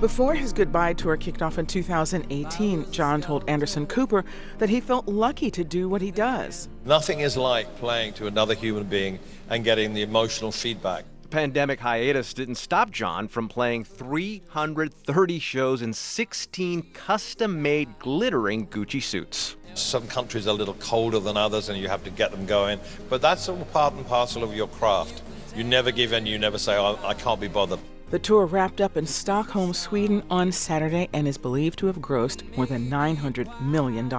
[0.00, 4.26] Before his goodbye tour kicked off in 2018, John told Anderson Cooper
[4.58, 6.68] that he felt lucky to do what he does.
[6.84, 9.18] Nothing is like playing to another human being
[9.48, 11.06] and getting the emotional feedback.
[11.22, 18.66] The pandemic hiatus didn't stop John from playing 330 shows in 16 custom made glittering
[18.66, 19.56] Gucci suits.
[19.72, 22.80] Some countries are a little colder than others and you have to get them going,
[23.08, 25.22] but that's all part and parcel of your craft.
[25.56, 27.80] You never give in, you never say, oh, I can't be bothered.
[28.08, 32.56] The tour wrapped up in Stockholm, Sweden on Saturday and is believed to have grossed
[32.56, 34.04] more than $900 million.
[34.06, 34.10] You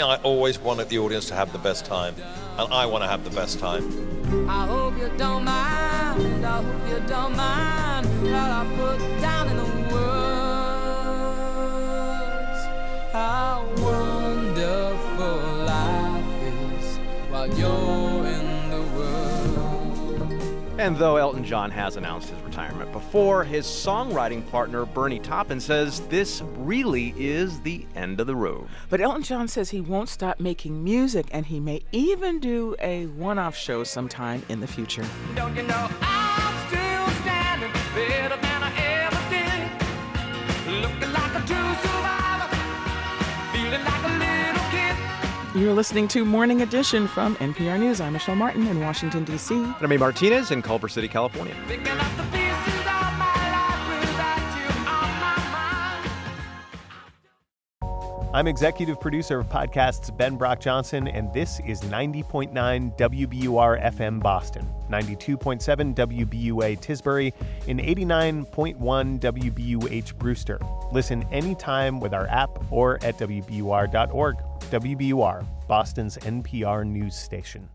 [0.00, 2.14] know, I always wanted the audience to have the best time,
[2.56, 3.84] and I want to have the best time.
[4.48, 9.56] I hope you don't mind, I hope you don't mind what I put down in
[9.58, 10.04] the words.
[13.12, 15.36] How wonderful
[15.66, 16.98] life is
[17.30, 18.23] while you're in the world.
[20.76, 26.00] And though Elton John has announced his retirement before, his songwriting partner Bernie Taupin says
[26.08, 28.66] this really is the end of the road.
[28.90, 33.06] But Elton John says he won't stop making music and he may even do a
[33.06, 35.06] one off show sometime in the future.
[45.54, 48.00] You're listening to Morning Edition from NPR News.
[48.00, 49.54] I'm Michelle Martin in Washington, D.C.
[49.54, 49.96] And I'm A.
[49.96, 51.54] Martinez in Culver City, California.
[58.34, 64.68] I'm executive producer of podcasts Ben Brock Johnson, and this is 90.9 WBUR FM Boston,
[64.90, 67.32] 92.7 WBUA Tisbury,
[67.68, 70.58] and 89.1 WBUH Brewster.
[70.92, 74.36] Listen anytime with our app or at WBUR.org.
[74.70, 77.68] WBUR, Boston's NPR news station.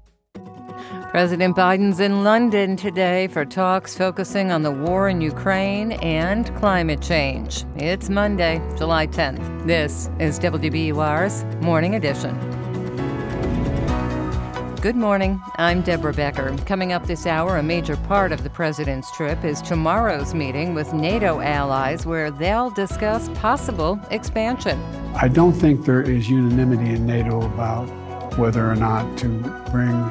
[1.10, 7.01] President Biden's in London today for talks focusing on the war in Ukraine and climate
[7.01, 7.66] change.
[7.76, 9.66] It's Monday, July 10th.
[9.66, 12.59] This is WBUR's Morning Edition.
[14.82, 15.41] Good morning.
[15.57, 16.55] I'm Deborah Becker.
[16.65, 20.93] Coming up this hour, a major part of the president's trip is tomorrow's meeting with
[20.93, 24.82] NATO allies, where they'll discuss possible expansion.
[25.15, 27.88] I don't think there is unanimity in NATO about
[28.38, 29.27] whether or not to
[29.69, 30.09] bring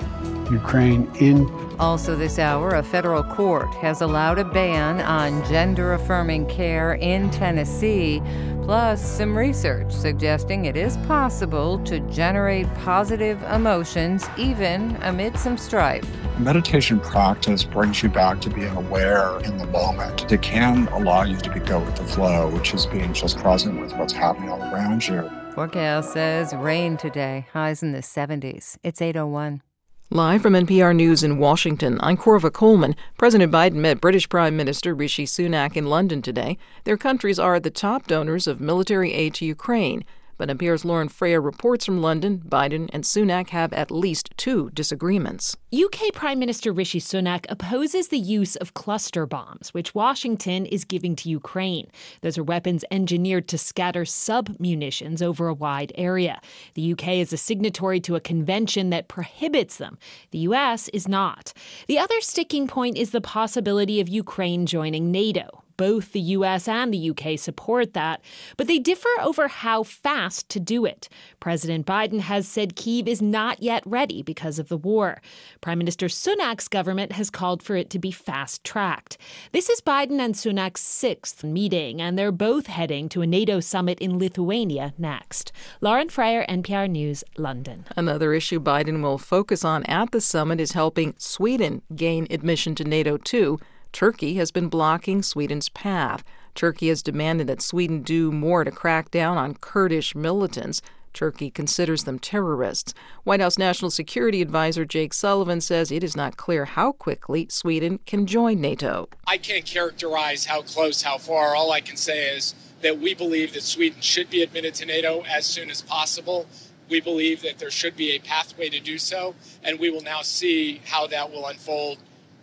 [0.51, 1.49] Ukraine in.
[1.79, 7.31] Also, this hour, a federal court has allowed a ban on gender affirming care in
[7.31, 8.21] Tennessee,
[8.63, 16.07] plus some research suggesting it is possible to generate positive emotions even amid some strife.
[16.39, 20.31] Meditation practice brings you back to being aware in the moment.
[20.31, 23.93] It can allow you to go with the flow, which is being just present with
[23.95, 25.29] what's happening all around you.
[25.53, 28.79] Forecast says rain today, highs in the 70s.
[28.85, 29.63] It's 801.
[30.11, 32.97] Live from NPR News in Washington, I'm Korva Coleman.
[33.19, 36.57] President Biden met British Prime Minister Rishi Sunak in London today.
[36.85, 40.07] Their countries are the top donors of military aid to Ukraine.
[40.39, 45.57] But appears Lauren Frayer reports from London Biden and Sunak have at least two disagreements.
[45.75, 51.15] UK Prime Minister Rishi Sunak opposes the use of cluster bombs, which Washington is giving
[51.17, 51.91] to Ukraine.
[52.23, 56.41] Those are weapons engineered to scatter sub munitions over a wide area.
[56.75, 59.99] The UK is a signatory to a convention that prohibits them.
[60.31, 61.53] The US is not.
[61.89, 65.65] The other sticking point is the possibility of Ukraine joining NATO.
[65.79, 68.21] Both the US and the UK support that,
[68.59, 71.09] but they differ over how fast to do it.
[71.41, 75.23] President Biden has said Kyiv is not yet ready because of the war.
[75.63, 79.17] Prime Minister Sunak's government has called for it to be fast tracked.
[79.53, 84.01] This is Biden and Sunak's sixth meeting, and they're both heading to a NATO summit
[84.01, 85.53] in Lithuania next.
[85.81, 87.85] Lauren Frayer, NPR News, London.
[87.97, 92.83] Another issue Biden will focus on at the summit is helping Sweden gain admission to
[92.85, 93.61] NATO too.
[93.93, 96.23] Turkey has been blocking Sweden's path.
[96.55, 100.83] Turkey has demanded that Sweden do more to crack down on Kurdish militants.
[101.15, 102.95] Turkey considers them terrorists.
[103.25, 107.99] White House National Security Advisor Jake Sullivan says it is not clear how quickly Sweden
[108.07, 109.09] can join NATO.
[109.27, 111.57] I can't characterize how close, how far.
[111.57, 115.25] All I can say is that we believe that Sweden should be admitted to NATO
[115.29, 116.47] as soon as possible.
[116.89, 120.23] We believe that there should be a pathway to do so, and we will now
[120.23, 121.99] see how that will unfold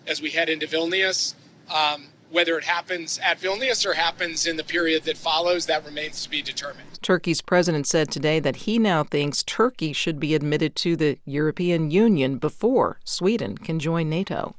[0.07, 1.35] as we head into Vilnius.
[1.73, 6.21] Um, whether it happens at Vilnius or happens in the period that follows, that remains
[6.23, 7.01] to be determined.
[7.01, 11.91] Turkey's president said today that he now thinks Turkey should be admitted to the European
[11.91, 14.55] Union before Sweden can join NATO.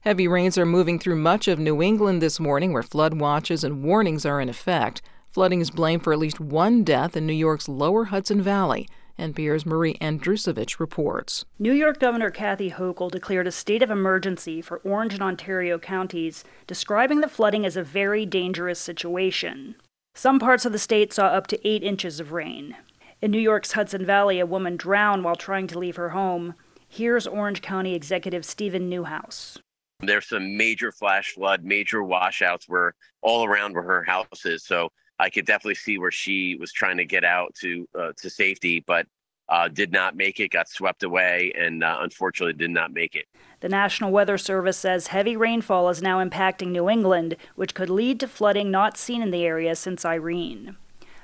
[0.00, 3.84] Heavy rains are moving through much of New England this morning, where flood watches and
[3.84, 5.02] warnings are in effect.
[5.28, 8.88] Flooding is blamed for at least one death in New York's lower Hudson Valley.
[9.18, 11.44] NPR's Marie Andrusovich reports.
[11.58, 16.44] New York Governor Kathy Hochul declared a state of emergency for Orange and Ontario counties,
[16.66, 19.74] describing the flooding as a very dangerous situation.
[20.14, 22.76] Some parts of the state saw up to eight inches of rain.
[23.22, 26.54] In New York's Hudson Valley, a woman drowned while trying to leave her home.
[26.88, 29.58] Here's Orange County Executive Steven Neuhaus.
[30.00, 34.64] There's some major flash flood, major washouts where all around where her house is.
[34.64, 34.90] So
[35.22, 38.82] I could definitely see where she was trying to get out to uh, to safety,
[38.84, 39.06] but
[39.48, 43.26] uh, did not make it, got swept away, and uh, unfortunately did not make it.
[43.60, 48.18] The National Weather Service says heavy rainfall is now impacting New England, which could lead
[48.20, 50.76] to flooding not seen in the area since Irene.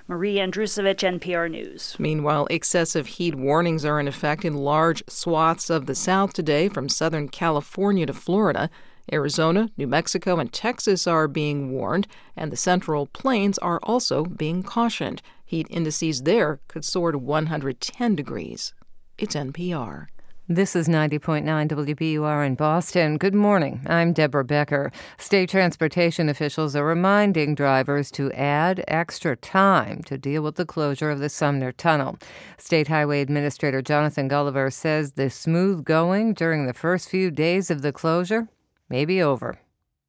[0.06, 1.96] Marie Andrusovich, NPR News.
[1.98, 6.88] Meanwhile, excessive heat warnings are in effect in large swaths of the South today, from
[6.88, 8.70] Southern California to Florida.
[9.12, 12.06] Arizona, New Mexico, and Texas are being warned,
[12.36, 15.22] and the Central Plains are also being cautioned.
[15.44, 18.74] Heat indices there could soar to 110 degrees.
[19.16, 20.06] It's NPR.
[20.50, 23.18] This is 90.9 WBUR in Boston.
[23.18, 23.82] Good morning.
[23.86, 24.90] I'm Deborah Becker.
[25.18, 31.10] State transportation officials are reminding drivers to add extra time to deal with the closure
[31.10, 32.18] of the Sumner Tunnel.
[32.56, 37.82] State Highway Administrator Jonathan Gulliver says the smooth going during the first few days of
[37.82, 38.48] the closure
[38.88, 39.58] may be over.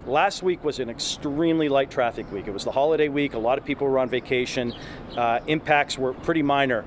[0.05, 2.47] Last week was an extremely light traffic week.
[2.47, 3.33] It was the holiday week.
[3.33, 4.73] A lot of people were on vacation.
[5.17, 6.85] Uh, impacts were pretty minor.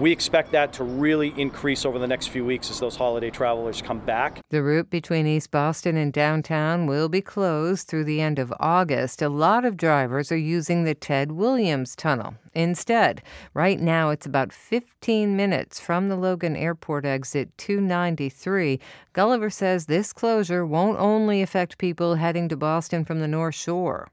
[0.00, 3.80] We expect that to really increase over the next few weeks as those holiday travelers
[3.80, 4.40] come back.
[4.50, 9.22] The route between East Boston and downtown will be closed through the end of August.
[9.22, 13.22] A lot of drivers are using the Ted Williams Tunnel instead.
[13.52, 18.80] Right now, it's about 15 minutes from the Logan Airport exit 293.
[19.12, 24.08] Gulliver says this closure won't only affect people heading to Boston from the North Shore.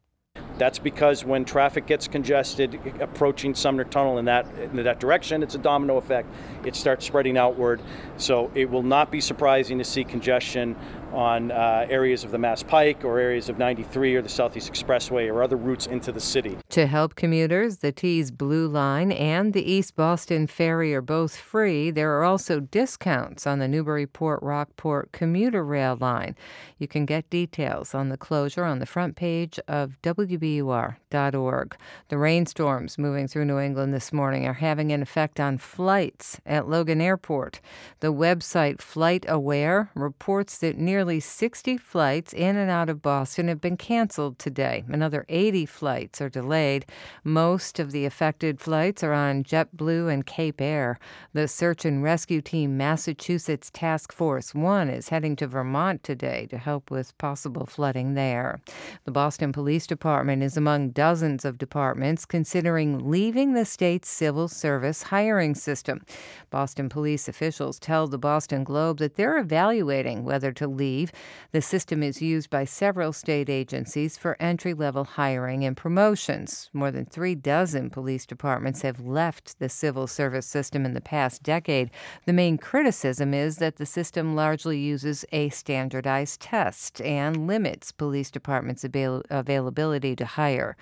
[0.61, 5.55] That's because when traffic gets congested approaching Sumner Tunnel in that in that direction, it's
[5.55, 6.29] a domino effect.
[6.66, 7.82] It starts spreading outward.
[8.18, 10.76] So it will not be surprising to see congestion
[11.14, 15.32] on uh, areas of the Mass Pike or areas of 93 or the Southeast Expressway
[15.32, 16.57] or other routes into the city.
[16.70, 21.91] To help commuters, the T's Blue Line and the East Boston Ferry are both free.
[21.91, 26.36] There are also discounts on the Newburyport Rockport commuter rail line.
[26.78, 31.76] You can get details on the closure on the front page of WBUR.org.
[32.07, 36.70] The rainstorms moving through New England this morning are having an effect on flights at
[36.70, 37.60] Logan Airport.
[37.99, 43.60] The website FlightAware reports that nearly nearly 60 flights in and out of Boston have
[43.60, 44.84] been canceled today.
[44.88, 46.86] Another 80 flights are delayed.
[47.24, 50.99] Most of the affected flights are on JetBlue and Cape Air.
[51.34, 56.58] The search and rescue team Massachusetts Task Force 1 is heading to Vermont today to
[56.58, 58.60] help with possible flooding there.
[59.06, 65.04] The Boston Police Department is among dozens of departments considering leaving the state's civil service
[65.04, 66.06] hiring system.
[66.52, 71.12] Boston police officials tell the Boston Globe that they're evaluating whether to leave.
[71.54, 76.70] The system is used by several state agencies for entry level hiring and promotions.
[76.74, 81.41] More than three dozen police departments have left the civil service system in the past
[81.41, 81.89] decade.
[82.26, 88.30] The main criticism is that the system largely uses a standardized test and limits police
[88.30, 90.76] departments' avail- availability to hire.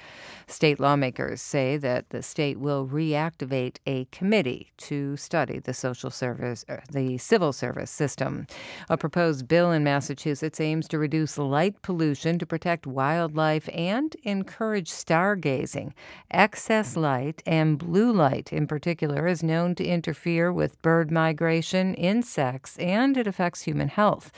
[0.48, 6.66] State lawmakers say that the state will reactivate a committee to study the social service,
[6.70, 8.48] uh, the civil service system.
[8.90, 14.90] A proposed bill in Massachusetts aims to reduce light pollution to protect wildlife and encourage
[14.90, 15.94] stargazing.
[16.32, 22.78] Excess light and blue light, in particular, is known to interfere with bird migration, insects,
[22.78, 24.32] and it affects human health.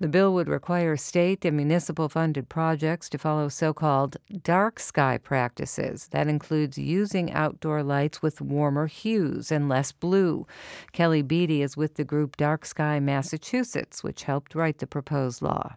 [0.00, 5.18] The bill would require state and municipal funded projects to follow so called dark sky
[5.18, 6.08] practices.
[6.12, 10.46] That includes using outdoor lights with warmer hues and less blue.
[10.92, 15.76] Kelly Beatty is with the group Dark Sky Massachusetts, which helped write the proposed law?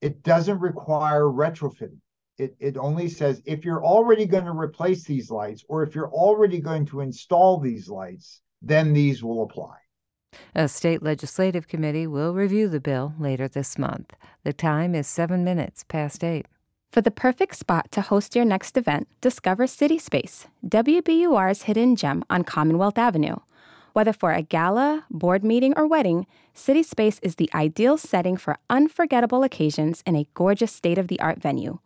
[0.00, 1.98] It doesn't require retrofitting.
[2.38, 6.10] It, it only says if you're already going to replace these lights or if you're
[6.10, 9.76] already going to install these lights, then these will apply.
[10.54, 14.14] A state legislative committee will review the bill later this month.
[14.44, 16.46] The time is seven minutes past eight.
[16.90, 22.24] For the perfect spot to host your next event, discover City Space, WBUR's hidden gem
[22.28, 23.36] on Commonwealth Avenue.
[23.92, 28.56] Whether for a gala, board meeting, or wedding, City Space is the ideal setting for
[28.70, 31.78] unforgettable occasions in a gorgeous state of the art venue.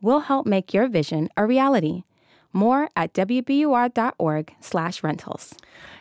[0.00, 2.04] We'll help make your vision a reality.
[2.54, 5.54] More at wbur.org/rentals.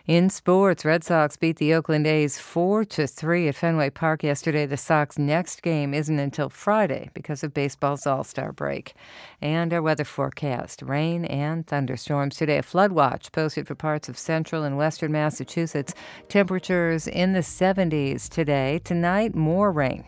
[0.05, 4.65] In sports, Red Sox beat the Oakland A's 4 to 3 at Fenway Park yesterday.
[4.65, 8.93] The Sox next game isn't until Friday because of baseball's All-Star break.
[9.41, 12.57] And our weather forecast, rain and thunderstorms today.
[12.57, 15.95] A flood watch posted for parts of central and western Massachusetts.
[16.29, 18.79] Temperatures in the 70s today.
[18.83, 20.03] Tonight, more rain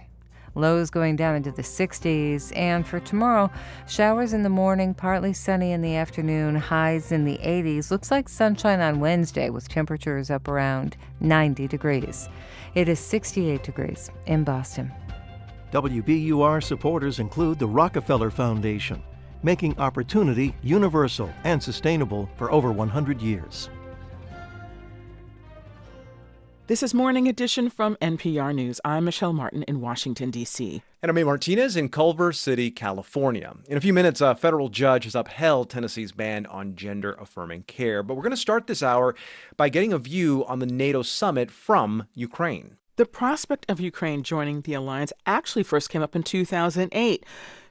[0.56, 2.56] lows going down into the 60s.
[2.56, 3.52] And for tomorrow,
[3.88, 7.92] showers in the morning, partly sunny in the afternoon, highs in the 80s.
[7.92, 12.30] Looks like sunshine on Wednesday with temperatures up around 90 degrees.
[12.74, 14.92] It is 68 degrees in Boston.
[15.72, 19.04] WBUR supporters include the Rockefeller Foundation,
[19.44, 23.70] making opportunity universal and sustainable for over 100 years.
[26.68, 28.82] This is Morning Edition from NPR News.
[28.84, 30.82] I'm Michelle Martin in Washington, D.C.
[31.04, 31.24] And I'm A.
[31.24, 33.56] Martinez in Culver City, California.
[33.68, 38.02] In a few minutes, a federal judge has upheld Tennessee's ban on gender affirming care.
[38.02, 39.14] But we're going to start this hour
[39.58, 42.78] by getting a view on the NATO summit from Ukraine.
[42.96, 47.26] The prospect of Ukraine joining the alliance actually first came up in 2008.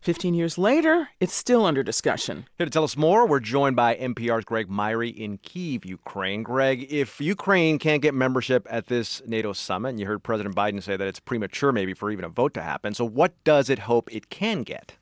[0.04, 2.44] 15 years later, it's still under discussion.
[2.58, 6.42] Here to tell us more, we're joined by NPR's Greg Myre in Kiev, Ukraine.
[6.42, 10.82] Greg, if Ukraine can't get membership at this NATO summit, and you heard President Biden
[10.82, 13.78] say that it's premature maybe for even a vote to happen, so what does it
[13.78, 14.92] hope it can get?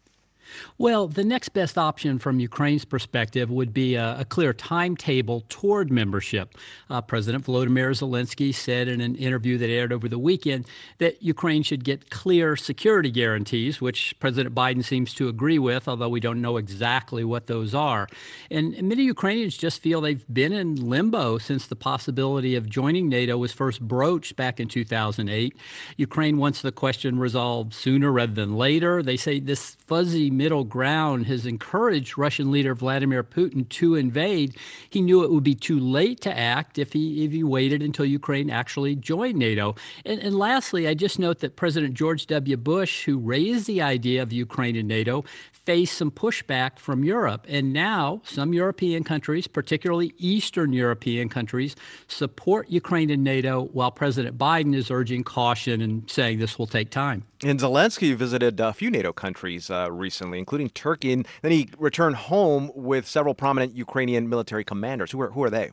[0.78, 5.90] Well, the next best option from Ukraine's perspective would be a, a clear timetable toward
[5.90, 6.56] membership.
[6.90, 10.66] Uh, President Volodymyr Zelensky said in an interview that aired over the weekend
[10.98, 16.08] that Ukraine should get clear security guarantees, which President Biden seems to agree with, although
[16.08, 18.08] we don't know exactly what those are.
[18.50, 23.36] And many Ukrainians just feel they've been in limbo since the possibility of joining NATO
[23.36, 25.56] was first broached back in 2008.
[25.96, 29.02] Ukraine wants the question resolved sooner rather than later.
[29.02, 34.56] They say this fuzzy middle ground has encouraged Russian leader Vladimir Putin to invade.
[34.90, 38.04] He knew it would be too late to act if he if he waited until
[38.04, 39.76] Ukraine actually joined NATO.
[40.04, 42.56] And, and lastly, I just note that President George W.
[42.56, 45.24] Bush, who raised the idea of Ukraine in NATO,
[45.64, 47.46] faced some pushback from Europe.
[47.48, 51.76] And now some European countries, particularly Eastern European countries,
[52.08, 56.90] support Ukraine in NATO, while President Biden is urging caution and saying this will take
[56.90, 57.22] time.
[57.44, 62.16] And Zelensky visited a few NATO countries uh, recently, including Turkey, and then he returned
[62.16, 65.10] home with several prominent Ukrainian military commanders.
[65.12, 65.70] Who are, who are they?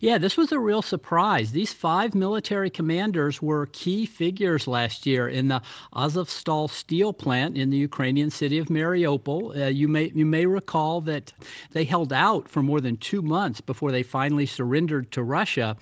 [0.00, 1.52] Yeah, this was a real surprise.
[1.52, 5.62] These five military commanders were key figures last year in the
[5.94, 9.56] Azovstal steel plant in the Ukrainian city of Mariupol.
[9.56, 11.32] Uh, you may you may recall that
[11.72, 15.76] they held out for more than two months before they finally surrendered to Russia,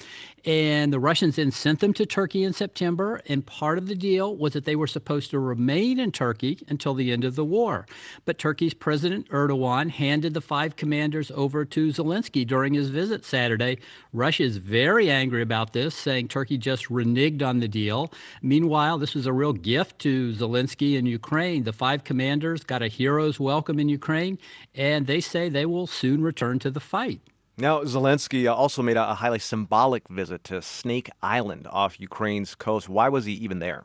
[0.45, 3.21] and the Russians then sent them to Turkey in September.
[3.27, 6.95] And part of the deal was that they were supposed to remain in Turkey until
[6.95, 7.87] the end of the war.
[8.25, 13.79] But Turkey's President Erdogan handed the five commanders over to Zelensky during his visit Saturday.
[14.13, 18.13] Russia is very angry about this, saying Turkey just reneged on the deal.
[18.43, 21.65] Meanwhile, this was a real gift to Zelensky in Ukraine.
[21.65, 24.39] The five commanders got a hero's welcome in Ukraine,
[24.75, 27.21] and they say they will soon return to the fight.
[27.57, 32.89] Now, Zelensky uh, also made a highly symbolic visit to Snake Island off Ukraine's coast.
[32.89, 33.85] Why was he even there?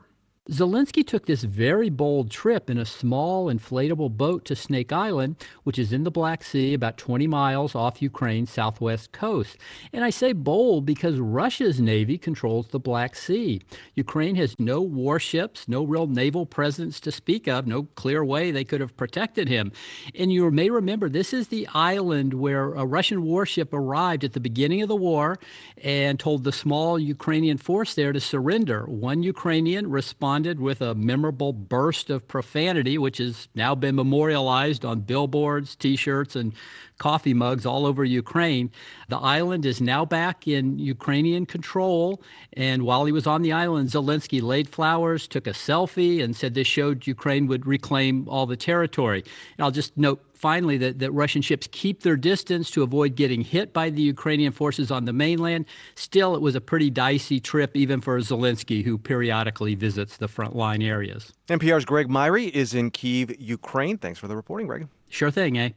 [0.50, 5.78] Zelensky took this very bold trip in a small inflatable boat to Snake Island, which
[5.78, 9.56] is in the Black Sea, about 20 miles off Ukraine's southwest coast.
[9.92, 13.60] And I say bold because Russia's navy controls the Black Sea.
[13.94, 18.64] Ukraine has no warships, no real naval presence to speak of, no clear way they
[18.64, 19.70] could have protected him.
[20.16, 24.40] And you may remember this is the island where a Russian warship arrived at the
[24.40, 25.38] beginning of the war
[25.80, 28.84] and told the small Ukrainian force there to surrender.
[28.86, 34.86] One Ukrainian responded responded with a memorable burst of profanity, which has now been memorialized
[34.86, 36.54] on billboards, t shirts, and
[36.96, 38.70] coffee mugs all over Ukraine.
[39.08, 42.22] The island is now back in Ukrainian control.
[42.54, 46.54] And while he was on the island, Zelensky laid flowers, took a selfie, and said
[46.54, 49.22] this showed Ukraine would reclaim all the territory.
[49.58, 53.42] And I'll just note finally that, that Russian ships keep their distance to avoid getting
[53.42, 55.66] hit by the Ukrainian forces on the mainland.
[55.94, 60.82] Still, it was a pretty dicey trip, even for Zelensky, who periodically visits the frontline
[60.82, 61.32] areas.
[61.48, 63.98] NPR's Greg Myre is in Kiev, Ukraine.
[63.98, 64.88] Thanks for the reporting, Greg.
[65.10, 65.70] Sure thing, eh?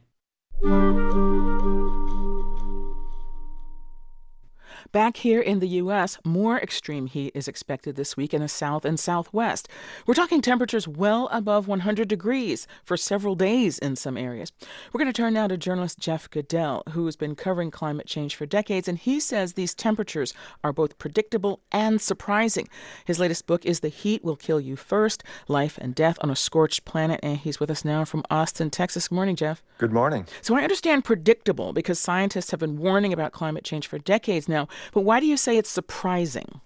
[4.94, 8.84] Back here in the U.S., more extreme heat is expected this week in the south
[8.84, 9.68] and southwest.
[10.06, 14.52] We're talking temperatures well above 100 degrees for several days in some areas.
[14.92, 18.36] We're going to turn now to journalist Jeff Goodell, who has been covering climate change
[18.36, 22.68] for decades, and he says these temperatures are both predictable and surprising.
[23.04, 26.36] His latest book is The Heat Will Kill You First Life and Death on a
[26.36, 29.08] Scorched Planet, and he's with us now from Austin, Texas.
[29.08, 29.60] Good morning, Jeff.
[29.78, 30.28] Good morning.
[30.40, 34.68] So I understand predictable because scientists have been warning about climate change for decades now.
[34.92, 36.60] But why do you say it's surprising?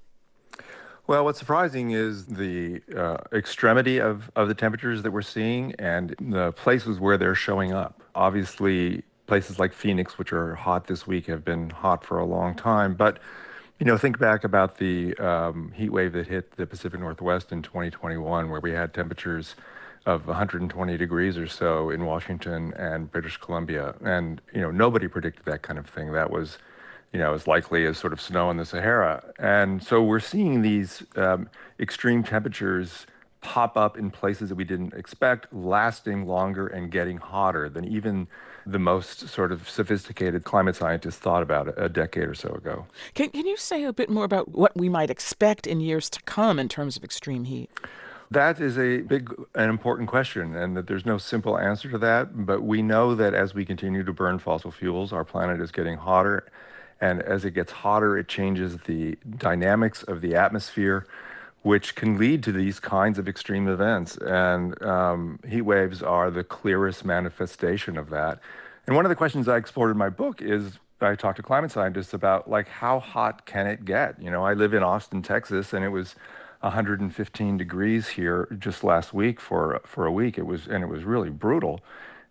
[1.08, 6.14] Well, what's surprising is the uh, extremity of, of the temperatures that we're seeing and
[6.20, 8.02] the places where they're showing up.
[8.14, 12.54] Obviously, places like Phoenix, which are hot this week, have been hot for a long
[12.54, 12.94] time.
[12.94, 13.20] But,
[13.78, 17.62] you know, think back about the um, heat wave that hit the Pacific Northwest in
[17.62, 19.54] 2021, where we had temperatures
[20.04, 23.94] of 120 degrees or so in Washington and British Columbia.
[24.04, 26.12] And, you know, nobody predicted that kind of thing.
[26.12, 26.58] That was
[27.12, 29.22] you know, as likely as sort of snow in the Sahara.
[29.38, 31.48] And so we're seeing these um,
[31.80, 33.06] extreme temperatures
[33.40, 38.26] pop up in places that we didn't expect, lasting longer and getting hotter than even
[38.66, 42.86] the most sort of sophisticated climate scientists thought about a decade or so ago.
[43.14, 46.22] Can, can you say a bit more about what we might expect in years to
[46.22, 47.70] come in terms of extreme heat?
[48.30, 52.44] That is a big and important question, and that there's no simple answer to that.
[52.44, 55.96] But we know that as we continue to burn fossil fuels, our planet is getting
[55.96, 56.44] hotter
[57.00, 61.06] and as it gets hotter, it changes the dynamics of the atmosphere,
[61.62, 64.16] which can lead to these kinds of extreme events.
[64.16, 68.40] And um, heat waves are the clearest manifestation of that.
[68.86, 71.70] And one of the questions I explored in my book is I talked to climate
[71.70, 74.20] scientists about like how hot can it get?
[74.20, 76.16] You know, I live in Austin, Texas, and it was
[76.60, 80.38] 115 degrees here just last week for for a week.
[80.38, 81.80] It was and it was really brutal.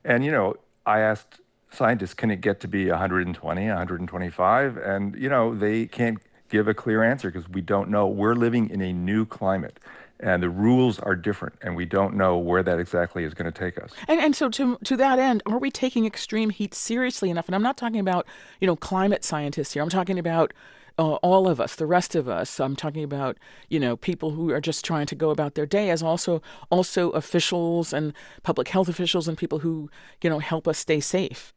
[0.03, 1.39] And you know, I asked
[1.77, 4.77] scientists, can it get to be 120, 125?
[4.77, 8.07] And you know, they can't give a clear answer because we don't know.
[8.07, 9.79] We're living in a new climate
[10.19, 13.57] and the rules are different and we don't know where that exactly is going to
[13.57, 17.29] take us and, and so to, to that end are we taking extreme heat seriously
[17.29, 18.25] enough and i'm not talking about
[18.59, 20.53] you know climate scientists here i'm talking about
[20.99, 22.59] uh, all of us, the rest of us.
[22.59, 23.37] I'm talking about,
[23.69, 26.41] you know, people who are just trying to go about their day, as also
[26.71, 28.13] also officials and
[28.43, 29.91] public health officials and people who,
[30.23, 31.53] you know, help us stay safe.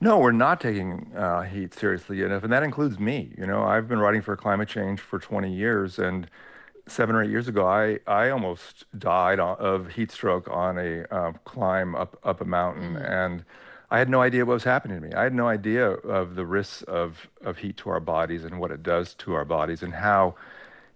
[0.00, 3.34] No, we're not taking uh, heat seriously enough, and that includes me.
[3.36, 6.28] You know, I've been writing for climate change for 20 years, and
[6.86, 11.32] seven or eight years ago, I, I almost died of heat stroke on a uh,
[11.44, 13.04] climb up up a mountain, mm-hmm.
[13.04, 13.44] and
[13.90, 15.12] I had no idea what was happening to me.
[15.14, 18.70] I had no idea of the risks of, of heat to our bodies and what
[18.70, 20.36] it does to our bodies and how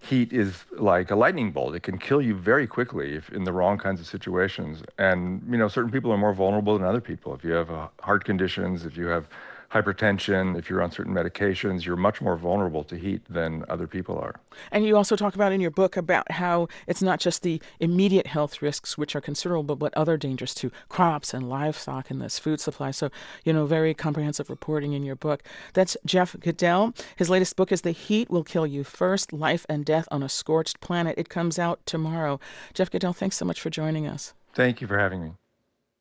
[0.05, 1.75] heat is like a lightning bolt.
[1.75, 4.83] It can kill you very quickly if in the wrong kinds of situations.
[4.99, 7.35] And, you know, certain people are more vulnerable than other people.
[7.35, 9.29] If you have uh, heart conditions, if you have
[9.75, 14.17] hypertension, if you're on certain medications, you're much more vulnerable to heat than other people
[14.17, 14.37] are.
[14.71, 18.29] And you also talk about in your book about how it's not just the immediate
[18.29, 22.39] health risks, which are considerable, but what other dangers to crops and livestock and this
[22.39, 22.93] food supply.
[22.93, 23.11] So,
[23.45, 25.43] you know, very comprehensive reporting in your book.
[25.73, 26.95] That's Jeff Goodell.
[27.17, 30.29] His latest book is The Heat Will Kill You First Life and Death on a
[30.29, 31.17] Scorched Planet.
[31.19, 32.39] It comes out tomorrow.
[32.75, 34.35] Jeff Goodell, thanks so much for joining us.
[34.55, 35.37] Thank you for having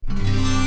[0.08, 0.63] me.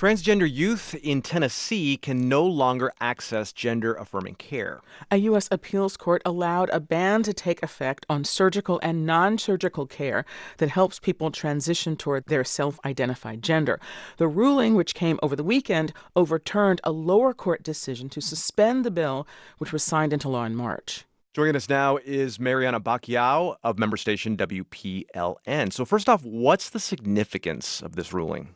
[0.00, 4.80] Transgender youth in Tennessee can no longer access gender affirming care.
[5.10, 5.46] A U.S.
[5.50, 10.24] appeals court allowed a ban to take effect on surgical and non surgical care
[10.56, 13.78] that helps people transition toward their self identified gender.
[14.16, 18.90] The ruling, which came over the weekend, overturned a lower court decision to suspend the
[18.90, 19.28] bill,
[19.58, 21.04] which was signed into law in March.
[21.34, 25.74] Joining us now is Marianna Bacallao of member station WPLN.
[25.74, 28.54] So, first off, what's the significance of this ruling?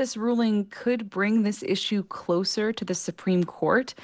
[0.00, 3.94] This ruling could bring this issue closer to the Supreme Court.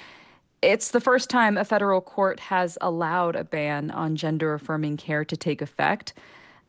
[0.61, 5.25] It's the first time a federal court has allowed a ban on gender affirming care
[5.25, 6.13] to take effect.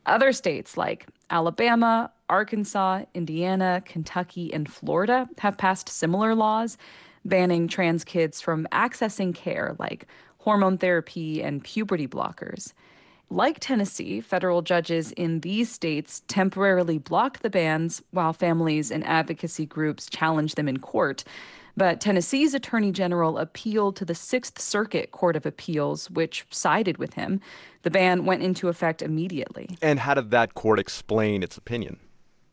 [0.06, 6.78] Other states like Alabama, Arkansas, Indiana, Kentucky, and Florida have passed similar laws
[7.26, 12.72] banning trans kids from accessing care like hormone therapy and puberty blockers.
[13.30, 19.66] Like Tennessee, federal judges in these states temporarily blocked the bans while families and advocacy
[19.66, 21.26] groups challenged them in court.
[21.76, 27.16] But Tennessee's attorney general appealed to the Sixth Circuit Court of Appeals, which sided with
[27.16, 27.42] him.
[27.84, 29.78] The ban went into effect immediately.
[29.82, 32.00] And how did that court explain its opinion?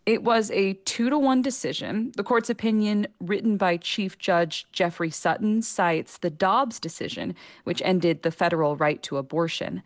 [0.07, 2.13] It was a two to one decision.
[2.17, 8.23] The court's opinion, written by Chief Judge Jeffrey Sutton, cites the Dobbs decision, which ended
[8.23, 9.83] the federal right to abortion.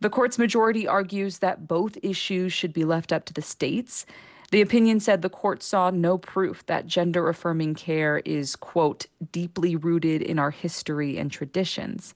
[0.00, 4.04] The court's majority argues that both issues should be left up to the states.
[4.50, 9.74] The opinion said the court saw no proof that gender affirming care is, quote, deeply
[9.74, 12.14] rooted in our history and traditions.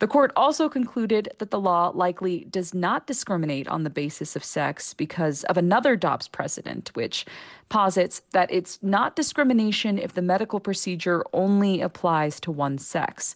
[0.00, 4.44] The court also concluded that the law likely does not discriminate on the basis of
[4.44, 7.26] sex because of another Dobbs precedent, which
[7.68, 13.34] posits that it's not discrimination if the medical procedure only applies to one sex.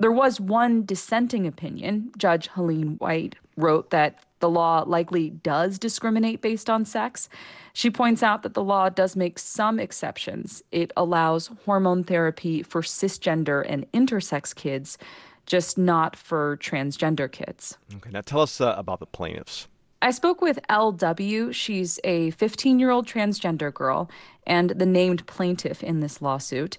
[0.00, 2.10] There was one dissenting opinion.
[2.16, 7.28] Judge Helene White wrote that the law likely does discriminate based on sex.
[7.74, 10.62] She points out that the law does make some exceptions.
[10.72, 14.96] It allows hormone therapy for cisgender and intersex kids,
[15.44, 17.76] just not for transgender kids.
[17.96, 19.68] Okay, now tell us uh, about the plaintiffs.
[20.00, 21.52] I spoke with LW.
[21.52, 24.10] She's a 15 year old transgender girl
[24.46, 26.78] and the named plaintiff in this lawsuit.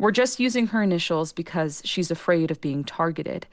[0.00, 3.46] We're just using her initials because she's afraid of being targeted.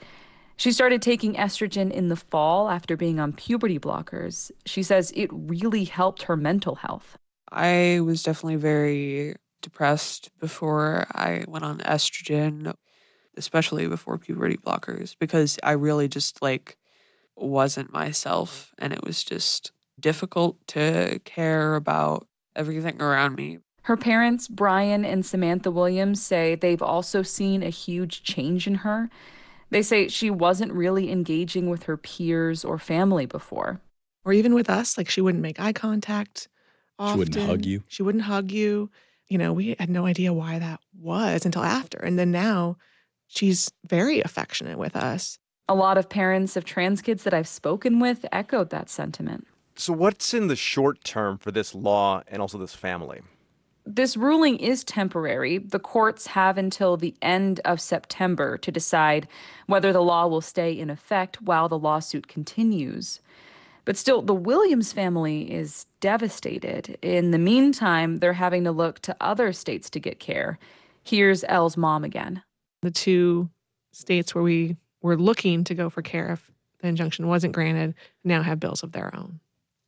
[0.55, 4.49] She started taking estrogen in the fall after being on puberty blockers.
[4.65, 7.17] She says it really helped her mental health.
[7.51, 12.73] I was definitely very depressed before I went on estrogen,
[13.35, 16.77] especially before puberty blockers, because I really just like
[17.35, 22.25] wasn't myself and it was just difficult to care about
[22.55, 23.59] everything around me.
[23.87, 29.09] Her parents, Brian and Samantha Williams, say they've also seen a huge change in her.
[29.69, 33.79] They say she wasn't really engaging with her peers or family before.
[34.25, 36.49] Or even with us, like she wouldn't make eye contact.
[36.99, 37.13] Often.
[37.13, 37.83] She wouldn't hug you.
[37.87, 38.89] She wouldn't hug you.
[39.29, 41.97] You know, we had no idea why that was until after.
[41.97, 42.75] And then now
[43.27, 45.39] she's very affectionate with us.
[45.69, 49.47] A lot of parents of trans kids that I've spoken with echoed that sentiment.
[49.77, 53.21] So, what's in the short term for this law and also this family?
[53.89, 55.59] This ruling is temporary.
[55.59, 59.29] The courts have until the end of September to decide
[59.65, 63.21] whether the law will stay in effect while the lawsuit continues.
[63.85, 66.97] But still, the Williams family is devastated.
[67.01, 70.59] In the meantime, they're having to look to other states to get care.
[71.05, 72.43] Here's Elle's mom again.
[72.81, 73.49] The two
[73.93, 76.51] states where we were looking to go for care if
[76.81, 77.95] the injunction wasn't granted
[78.25, 79.39] now have bills of their own,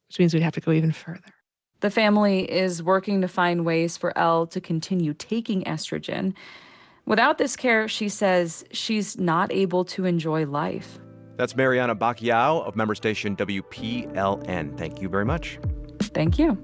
[0.07, 1.33] which means we'd have to go even further.
[1.81, 6.33] The family is working to find ways for Elle to continue taking estrogen.
[7.05, 10.99] Without this care, she says she's not able to enjoy life.
[11.37, 14.77] That's Marianna Bacallao of member station WPLN.
[14.77, 15.57] Thank you very much.
[16.13, 16.57] Thank you.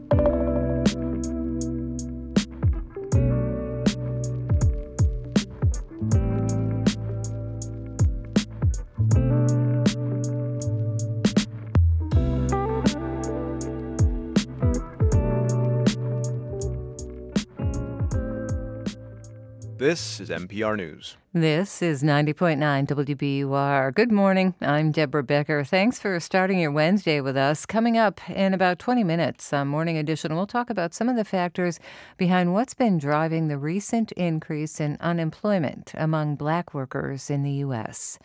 [19.85, 21.15] This is NPR News.
[21.31, 23.93] This is 90.9 WBUR.
[23.93, 24.55] Good morning.
[24.59, 25.63] I'm Deborah Becker.
[25.63, 27.67] Thanks for starting your Wednesday with us.
[27.67, 31.23] Coming up in about 20 minutes on Morning Edition, we'll talk about some of the
[31.23, 31.79] factors
[32.17, 38.17] behind what's been driving the recent increase in unemployment among black workers in the U.S.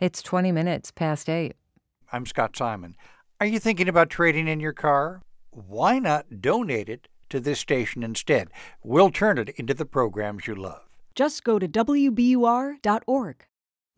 [0.00, 1.54] It's 20 minutes past 8.
[2.10, 2.96] I'm Scott Simon.
[3.38, 5.20] Are you thinking about trading in your car?
[5.50, 8.48] Why not donate it to this station instead?
[8.82, 10.88] We'll turn it into the programs you love.
[11.14, 13.44] Just go to WBUR.org.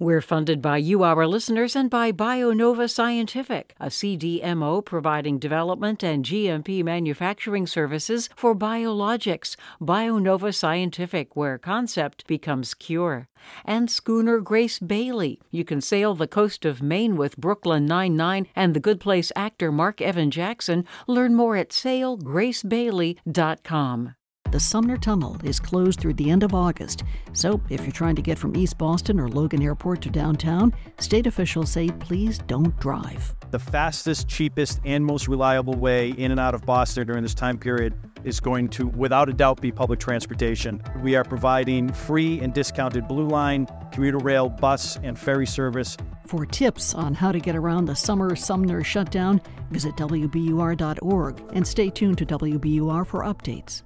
[0.01, 6.25] We're funded by you, our listeners, and by BioNova Scientific, a CDMO providing development and
[6.25, 9.55] GMP manufacturing services for biologics.
[9.81, 13.29] BioNova Scientific, where concept becomes cure.
[13.65, 15.41] And Schooner Grace Bailey.
[15.53, 19.71] You can sail the coast of Maine with Brooklyn Nine-Nine and the Good Place actor
[19.71, 20.85] Mark Evan Jackson.
[21.07, 24.15] Learn more at sailgracebailey.com.
[24.51, 27.03] The Sumner Tunnel is closed through the end of August,
[27.33, 31.27] so if you're trying to get from East Boston or Logan Airport to downtown, state
[31.27, 33.35] officials say please don't drive.
[33.51, 37.59] The fastest, cheapest, and most reliable way in and out of Boston during this time
[37.59, 40.81] period is going to, without a doubt, be public transportation.
[41.03, 45.97] We are providing free and discounted Blue Line, commuter rail, bus, and ferry service.
[46.27, 49.43] For tips on how to get around the summer Sumner shutdown,
[49.73, 53.83] visit WBUR.org and stay tuned to WBUR for updates.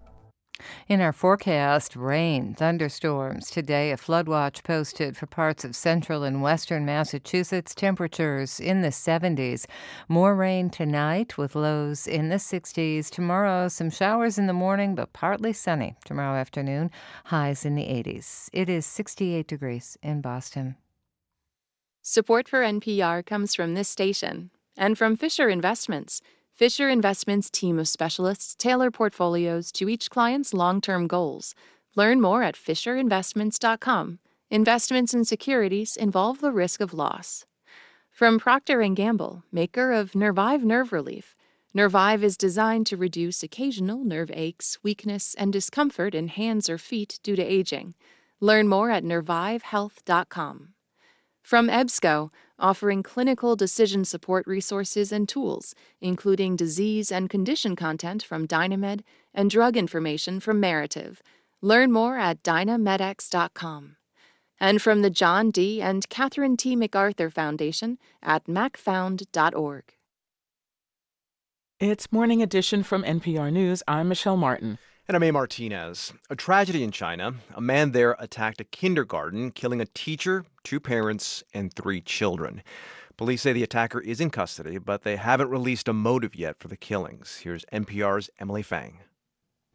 [0.89, 3.51] In our forecast, rain, thunderstorms.
[3.51, 7.75] Today, a flood watch posted for parts of central and western Massachusetts.
[7.75, 9.67] Temperatures in the 70s.
[10.09, 13.11] More rain tonight with lows in the 60s.
[13.11, 16.91] Tomorrow, some showers in the morning, but partly sunny tomorrow afternoon.
[17.27, 18.49] Highs in the 80s.
[18.53, 20.77] It is 68 degrees in Boston.
[22.03, 26.23] Support for NPR comes from this station and from Fisher Investments.
[26.59, 31.55] Fisher Investments' team of specialists tailor portfolios to each client's long-term goals.
[31.95, 34.19] Learn more at fisherinvestments.com.
[34.51, 37.47] Investments in securities involve the risk of loss.
[38.11, 41.37] From Procter & Gamble, maker of Nervive Nerve Relief.
[41.75, 47.21] Nervive is designed to reduce occasional nerve aches, weakness, and discomfort in hands or feet
[47.23, 47.95] due to aging.
[48.41, 50.71] Learn more at nervivehealth.com.
[51.41, 58.47] From EBSCO, offering clinical decision support resources and tools, including disease and condition content from
[58.47, 61.23] Dynamed and drug information from Merative.
[61.61, 63.97] Learn more at dynamedx.com.
[64.61, 65.81] And from the John D.
[65.81, 66.75] and Catherine T.
[66.75, 69.85] MacArthur Foundation at macfound.org.
[71.81, 73.85] It's Morning Edition from NPR News.
[73.87, 74.79] I'm Michelle Martin.
[75.09, 75.31] And I'm A.
[75.31, 76.13] Martinez.
[76.29, 77.33] A tragedy in China.
[77.55, 82.63] A man there attacked a kindergarten, killing a teacher, two parents, and three children.
[83.17, 86.69] Police say the attacker is in custody, but they haven't released a motive yet for
[86.69, 87.39] the killings.
[87.43, 88.99] Here's NPR's Emily Feng.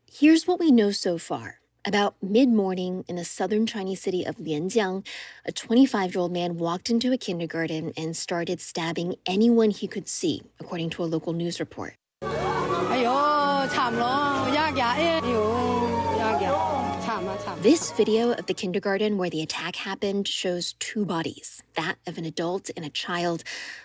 [0.05, 1.61] Here's what we know so far.
[1.83, 5.03] About mid morning in the southern Chinese city of Lianjiang,
[5.45, 10.07] a 25 year old man walked into a kindergarten and started stabbing anyone he could
[10.07, 11.95] see, according to a local news report.
[17.61, 22.25] This video of the kindergarten where the attack happened shows two bodies that of an
[22.25, 23.43] adult and a child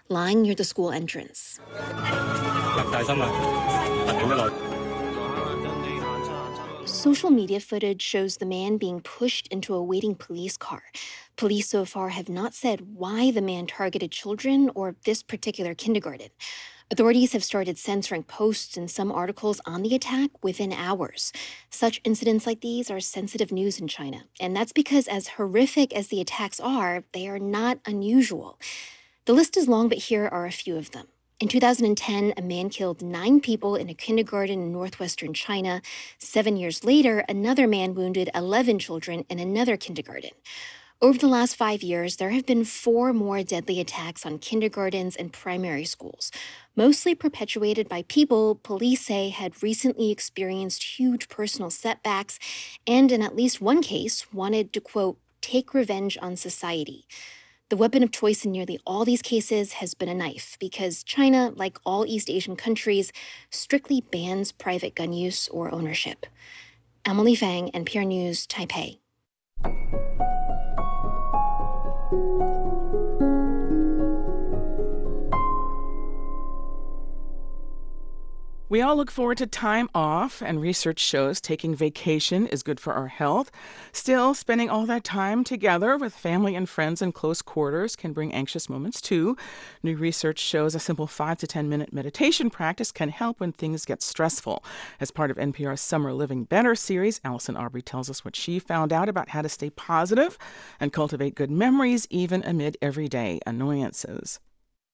[0.09, 1.61] lying near the school entrance.
[6.87, 10.85] Social media footage shows the man being pushed into a waiting police car.
[11.37, 16.31] Police so far have not said why the man targeted children or this particular kindergarten.
[16.91, 21.35] Authorities have started censoring posts and some articles on the attack within hours.
[21.69, 26.09] Such incidents like these are sensitive news in China, and that's because, as horrific as
[26.09, 28.59] the attacks are, they are not unusual.
[29.27, 31.09] The list is long, but here are a few of them.
[31.41, 35.83] In 2010, a man killed nine people in a kindergarten in northwestern China.
[36.17, 40.31] Seven years later, another man wounded 11 children in another kindergarten.
[41.01, 45.33] Over the last five years, there have been four more deadly attacks on kindergartens and
[45.33, 46.33] primary schools,
[46.75, 52.41] mostly perpetuated by people police say had recently experienced huge personal setbacks
[52.85, 57.07] and, in at least one case, wanted to, quote, take revenge on society.
[57.69, 61.53] The weapon of choice in nearly all these cases has been a knife because China,
[61.55, 63.13] like all East Asian countries,
[63.51, 66.27] strictly bans private gun use or ownership.
[67.05, 68.99] Emily Feng, NPR News, Taipei.
[78.71, 82.93] We all look forward to time off, and research shows taking vacation is good for
[82.93, 83.51] our health.
[83.93, 88.31] Still, spending all that time together with family and friends in close quarters can bring
[88.31, 89.39] anxious moments too.
[89.83, 93.87] New research shows a simple 5 to 10 minute meditation practice can help when things
[93.87, 94.63] get stressful.
[95.01, 98.93] As part of NPR's Summer Living Better series, Allison Aubrey tells us what she found
[98.93, 100.37] out about how to stay positive
[100.79, 104.41] and cultivate good memories even amid everyday annoyances.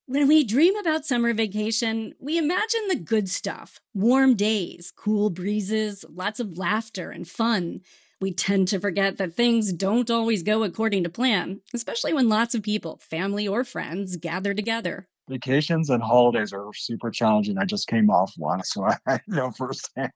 [0.06, 6.04] When we dream about summer vacation, we imagine the good stuff warm days, cool breezes,
[6.10, 7.80] lots of laughter and fun.
[8.20, 12.54] We tend to forget that things don't always go according to plan, especially when lots
[12.54, 15.08] of people, family or friends, gather together.
[15.26, 17.56] Vacations and holidays are super challenging.
[17.56, 20.12] I just came off one, so I know firsthand.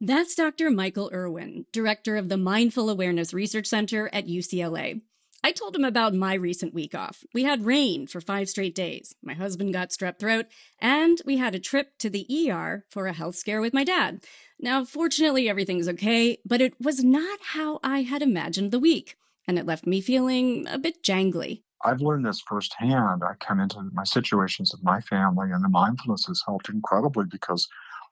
[0.00, 0.70] That's Dr.
[0.70, 5.02] Michael Irwin, director of the Mindful Awareness Research Center at UCLA.
[5.44, 7.24] I told him about my recent week off.
[7.34, 9.16] We had rain for five straight days.
[9.24, 10.46] My husband got strep throat,
[10.78, 14.24] and we had a trip to the ER for a health scare with my dad.
[14.60, 19.16] Now, fortunately, everything's okay, but it was not how I had imagined the week,
[19.48, 21.62] and it left me feeling a bit jangly.
[21.84, 23.24] I've learned this firsthand.
[23.24, 27.66] I come into my situations with my family, and the mindfulness has helped incredibly because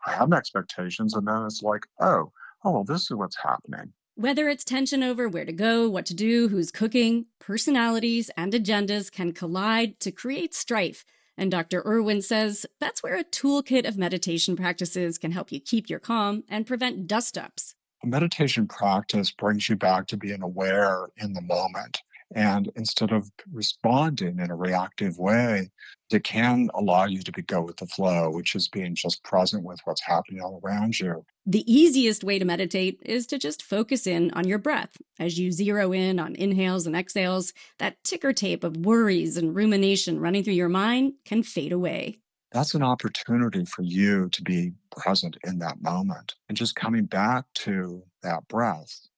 [0.05, 2.32] I have expectations, and then it's like, oh,
[2.65, 3.93] oh, well, this is what's happening.
[4.21, 9.11] Whether it's tension over where to go, what to do, who's cooking, personalities and agendas
[9.11, 11.07] can collide to create strife.
[11.39, 11.83] And Dr.
[11.87, 16.45] Irwin says that's where a toolkit of meditation practices can help you keep your calm
[16.51, 17.77] and prevent dust ups.
[18.05, 22.03] A meditation practice brings you back to being aware in the moment.
[22.35, 25.70] And instead of responding in a reactive way,
[26.12, 29.65] it can allow you to be, go with the flow, which is being just present
[29.65, 31.24] with what's happening all around you.
[31.47, 34.97] The easiest way to meditate is to just focus in on your breath.
[35.19, 40.20] As you zero in on inhales and exhales, that ticker tape of worries and rumination
[40.20, 42.20] running through your mind can fade away.
[42.52, 47.44] That's an opportunity for you to be present in that moment and just coming back
[47.55, 49.09] to that breath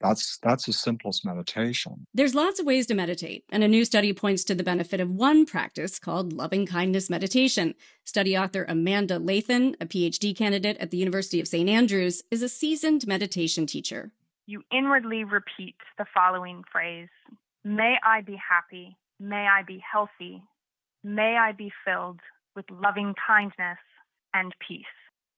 [0.00, 2.06] that's that's the simplest meditation.
[2.14, 5.10] There's lots of ways to meditate, and a new study points to the benefit of
[5.10, 7.74] one practice called loving kindness meditation.
[8.04, 11.68] Study author Amanda Lathan, a PhD candidate at the University of St.
[11.68, 14.12] Andrews, is a seasoned meditation teacher.
[14.46, 17.08] You inwardly repeat the following phrase
[17.64, 20.42] May I be happy, may I be healthy,
[21.04, 22.20] may I be filled
[22.56, 23.78] with loving kindness
[24.34, 24.84] and peace.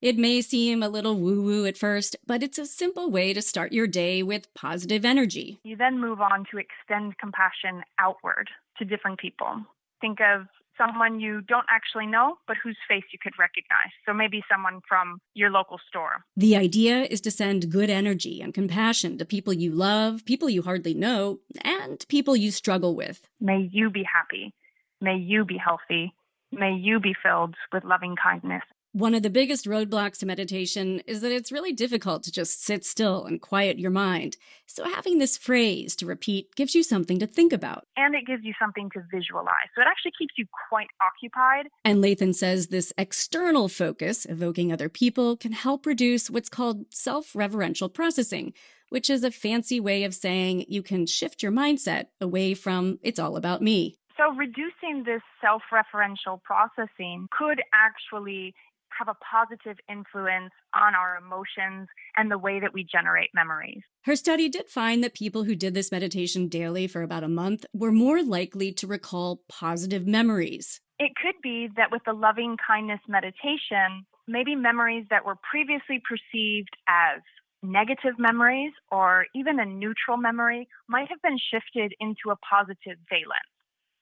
[0.03, 3.41] It may seem a little woo woo at first, but it's a simple way to
[3.41, 5.61] start your day with positive energy.
[5.63, 8.49] You then move on to extend compassion outward
[8.79, 9.61] to different people.
[10.01, 10.47] Think of
[10.77, 13.93] someone you don't actually know, but whose face you could recognize.
[14.05, 16.25] So maybe someone from your local store.
[16.35, 20.63] The idea is to send good energy and compassion to people you love, people you
[20.63, 23.25] hardly know, and people you struggle with.
[23.39, 24.53] May you be happy.
[24.99, 26.13] May you be healthy.
[26.51, 28.63] May you be filled with loving kindness
[28.93, 32.85] one of the biggest roadblocks to meditation is that it's really difficult to just sit
[32.85, 34.37] still and quiet your mind.
[34.67, 37.87] So, having this phrase to repeat gives you something to think about.
[37.97, 39.69] And it gives you something to visualize.
[39.75, 41.69] So, it actually keeps you quite occupied.
[41.83, 47.33] And Lathan says this external focus, evoking other people, can help reduce what's called self
[47.33, 48.53] referential processing,
[48.89, 53.17] which is a fancy way of saying you can shift your mindset away from it's
[53.17, 53.95] all about me.
[54.17, 58.53] So, reducing this self referential processing could actually
[58.97, 61.87] have a positive influence on our emotions
[62.17, 63.81] and the way that we generate memories.
[64.05, 67.65] Her study did find that people who did this meditation daily for about a month
[67.73, 70.81] were more likely to recall positive memories.
[70.99, 76.75] It could be that with the loving kindness meditation, maybe memories that were previously perceived
[76.87, 77.21] as
[77.61, 83.53] negative memories or even a neutral memory might have been shifted into a positive valence,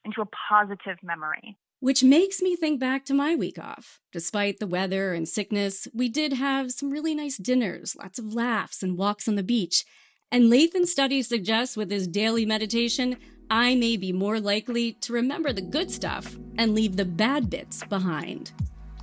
[0.04, 1.58] into a positive memory.
[1.82, 4.00] Which makes me think back to my week off.
[4.14, 8.84] Despite the weather and sickness, we did have some really nice dinners, lots of laughs,
[8.84, 9.84] and walks on the beach.
[10.32, 13.18] And Lathan's study suggests with his daily meditation,
[13.50, 17.84] I may be more likely to remember the good stuff and leave the bad bits
[17.86, 18.52] behind.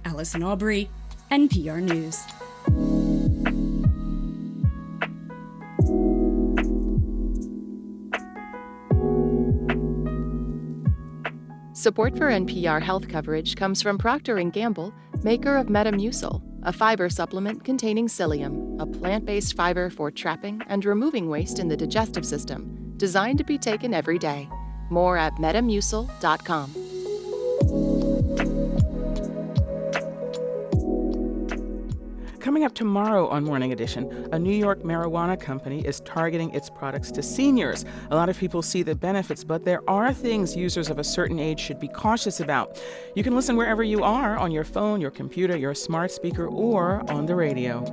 [0.04, 0.88] Allison Aubrey,
[1.32, 2.22] NPR News.
[11.78, 14.92] Support for NPR health coverage comes from Procter & Gamble,
[15.22, 21.28] maker of Metamucil, a fiber supplement containing psyllium, a plant-based fiber for trapping and removing
[21.30, 24.48] waste in the digestive system, designed to be taken every day.
[24.90, 26.87] More at metamucil.com.
[32.40, 37.10] Coming up tomorrow on Morning Edition, a New York marijuana company is targeting its products
[37.12, 37.84] to seniors.
[38.10, 41.40] A lot of people see the benefits, but there are things users of a certain
[41.40, 42.80] age should be cautious about.
[43.16, 47.02] You can listen wherever you are on your phone, your computer, your smart speaker, or
[47.10, 47.84] on the radio.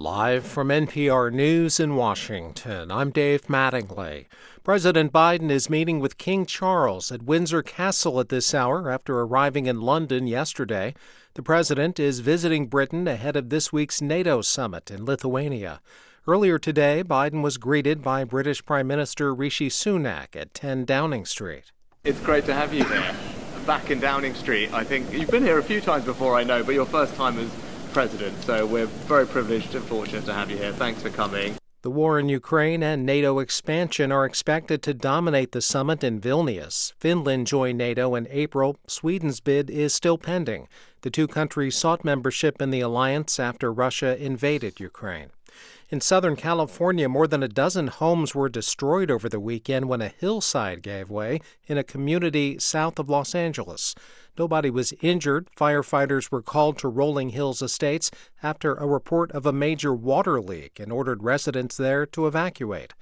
[0.00, 4.28] Live from NPR News in Washington, I'm Dave Mattingly.
[4.64, 9.66] President Biden is meeting with King Charles at Windsor Castle at this hour after arriving
[9.66, 10.94] in London yesterday.
[11.34, 15.82] The president is visiting Britain ahead of this week's NATO summit in Lithuania.
[16.26, 21.72] Earlier today, Biden was greeted by British Prime Minister Rishi Sunak at 10 Downing Street.
[22.04, 23.14] It's great to have you here,
[23.66, 24.72] back in Downing Street.
[24.72, 27.38] I think you've been here a few times before, I know, but your first time
[27.38, 27.50] as
[27.92, 28.42] president.
[28.44, 30.72] So we're very privileged and fortunate to have you here.
[30.72, 31.56] Thanks for coming.
[31.82, 36.92] The war in Ukraine and NATO expansion are expected to dominate the summit in Vilnius.
[36.98, 38.76] Finland joined NATO in April.
[38.86, 40.68] Sweden's bid is still pending.
[41.00, 45.30] The two countries sought membership in the alliance after Russia invaded Ukraine.
[45.88, 50.08] In Southern California, more than a dozen homes were destroyed over the weekend when a
[50.08, 53.94] hillside gave way in a community south of Los Angeles.
[54.38, 55.48] Nobody was injured.
[55.56, 58.10] Firefighters were called to Rolling Hills Estates
[58.42, 62.94] after a report of a major water leak and ordered residents there to evacuate.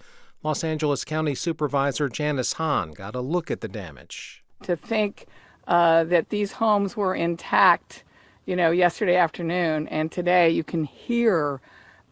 [0.43, 4.43] Los Angeles County Supervisor Janice Hahn got a look at the damage.
[4.63, 5.27] To think
[5.67, 8.05] uh, that these homes were intact,
[8.47, 11.61] you know, yesterday afternoon, and today you can hear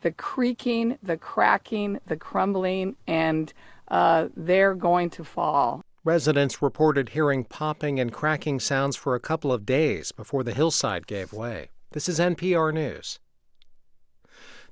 [0.06, 3.52] the creaking, the cracking, the crumbling, and
[3.88, 5.82] uh, they're going to fall.
[6.04, 11.08] Residents reported hearing popping and cracking sounds for a couple of days before the hillside
[11.08, 11.70] gave way.
[11.90, 13.18] This is NPR News.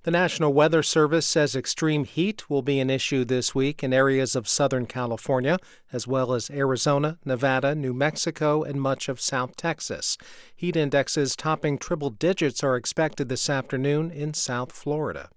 [0.04, 4.36] The National Weather Service says extreme heat will be an issue this week in areas
[4.36, 5.56] of Southern California,
[5.94, 10.18] as well as Arizona, Nevada, New Mexico, and much of South Texas.
[10.54, 15.30] Heat indexes topping triple digits are expected this afternoon in South Florida.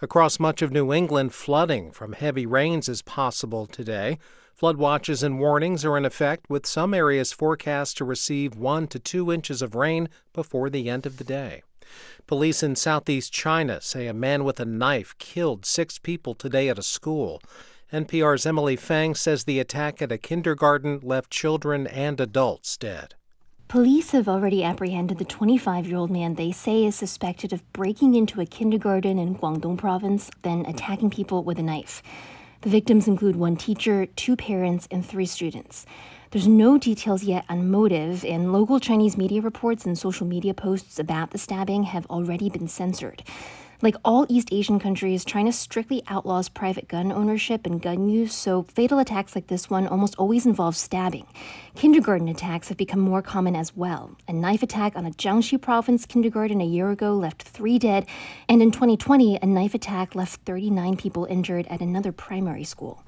[0.00, 4.20] Across much of New England, flooding from heavy rains is possible today.
[4.54, 9.00] Flood watches and warnings are in effect, with some areas forecast to receive one to
[9.00, 11.64] two inches of rain before the end of the day.
[12.26, 16.78] Police in southeast China say a man with a knife killed six people today at
[16.78, 17.40] a school.
[17.92, 23.14] NPR's Emily Feng says the attack at a kindergarten left children and adults dead.
[23.68, 28.14] Police have already apprehended the 25 year old man they say is suspected of breaking
[28.14, 32.02] into a kindergarten in Guangdong province, then attacking people with a knife.
[32.60, 35.86] The victims include one teacher, two parents, and three students.
[36.34, 40.98] There's no details yet on motive, and local Chinese media reports and social media posts
[40.98, 43.22] about the stabbing have already been censored.
[43.82, 48.64] Like all East Asian countries, China strictly outlaws private gun ownership and gun use, so
[48.64, 51.28] fatal attacks like this one almost always involve stabbing.
[51.76, 54.16] Kindergarten attacks have become more common as well.
[54.26, 58.06] A knife attack on a Jiangxi province kindergarten a year ago left three dead,
[58.48, 63.04] and in 2020, a knife attack left 39 people injured at another primary school.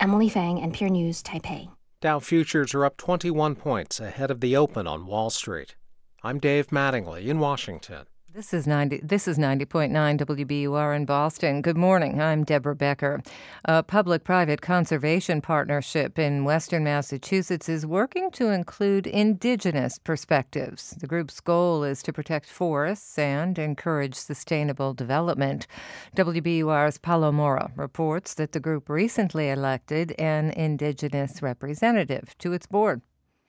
[0.00, 1.68] Emily Feng, NPR News, Taipei.
[2.00, 5.74] Dow futures are up 21 points ahead of the open on Wall Street.
[6.22, 8.06] I'm Dave Mattingly in Washington.
[8.38, 11.60] This is 90 this is 90.9 WBUR in Boston.
[11.60, 12.22] Good morning.
[12.22, 13.20] I'm Deborah Becker.
[13.64, 20.90] A public-private conservation partnership in western Massachusetts is working to include indigenous perspectives.
[21.00, 25.66] The group's goal is to protect forests and encourage sustainable development.
[26.14, 33.02] WBUR's Paula Moura reports that the group recently elected an indigenous representative to its board.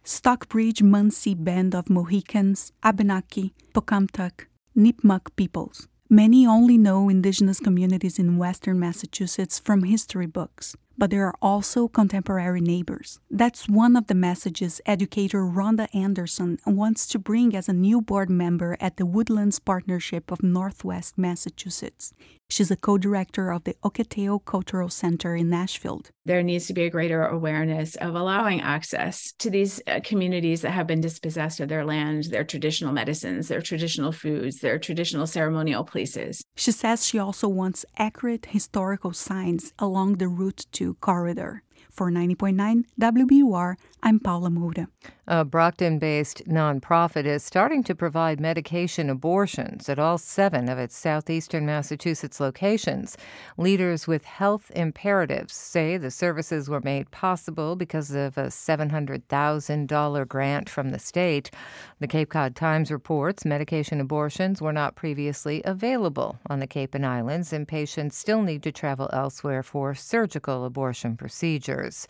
[0.04, 4.46] Stockbridge Munsee Band of Mohicans, Abenaki, Pocumtuck,
[4.78, 5.88] Nipmuc peoples.
[6.10, 10.76] Many only know indigenous communities in western Massachusetts from history books.
[11.00, 13.22] but there are also contemporary neighbors.
[13.32, 18.30] That's one of the messages educator Rhonda Anderson wants to bring as a new board
[18.30, 22.14] member at the Woodlands Partnership of Northwest Massachusetts.
[22.52, 26.02] She's a co director of the Ohketeau Cultural Center in Nashville.
[26.26, 30.72] There needs to be a greater awareness of allowing access to these uh, communities that
[30.72, 35.84] have been dispossessed of their land, their traditional medicines, their traditional foods, their traditional ceremonial
[35.84, 36.44] places.
[36.56, 41.62] She says she also wants accurate historical signs along the Route 2 corridor.
[41.92, 44.88] For 90.9 WBUR, I'm Paula Moura.
[45.32, 50.98] A Brockton based nonprofit is starting to provide medication abortions at all seven of its
[50.98, 53.16] southeastern Massachusetts locations.
[53.56, 60.68] Leaders with health imperatives say the services were made possible because of a $700,000 grant
[60.68, 61.52] from the state.
[62.00, 67.06] The Cape Cod Times reports medication abortions were not previously available on the Cape and
[67.06, 72.08] Islands, and patients still need to travel elsewhere for surgical abortion procedures.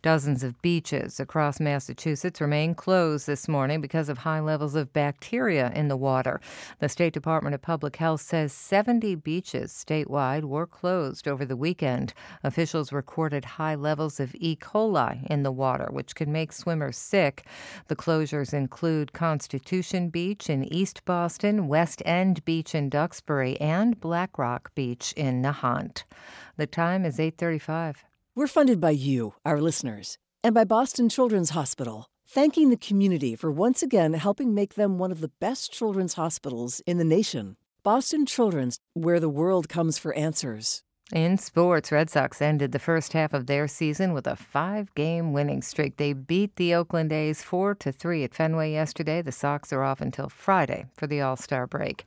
[0.00, 5.72] Dozens of beaches across Massachusetts remain closed this morning because of high levels of bacteria
[5.74, 6.40] in the water.
[6.78, 12.14] The State Department of Public Health says 70 beaches statewide were closed over the weekend.
[12.44, 14.54] Officials recorded high levels of E.
[14.54, 17.44] coli in the water, which can make swimmers sick.
[17.88, 24.38] The closures include Constitution Beach in East Boston, West End Beach in Duxbury, and Black
[24.38, 26.04] Rock Beach in Nahant.
[26.56, 28.04] The time is 8:35.
[28.34, 33.52] We're funded by you, our listeners, and by Boston Children's Hospital, thanking the community for
[33.52, 37.56] once again helping make them one of the best children's hospitals in the nation.
[37.82, 40.82] Boston Children's, where the world comes for answers.
[41.12, 45.60] In sports, Red Sox ended the first half of their season with a five-game winning
[45.60, 45.98] streak.
[45.98, 49.20] They beat the Oakland A's 4 to 3 at Fenway yesterday.
[49.20, 52.06] The Sox are off until Friday for the All-Star break.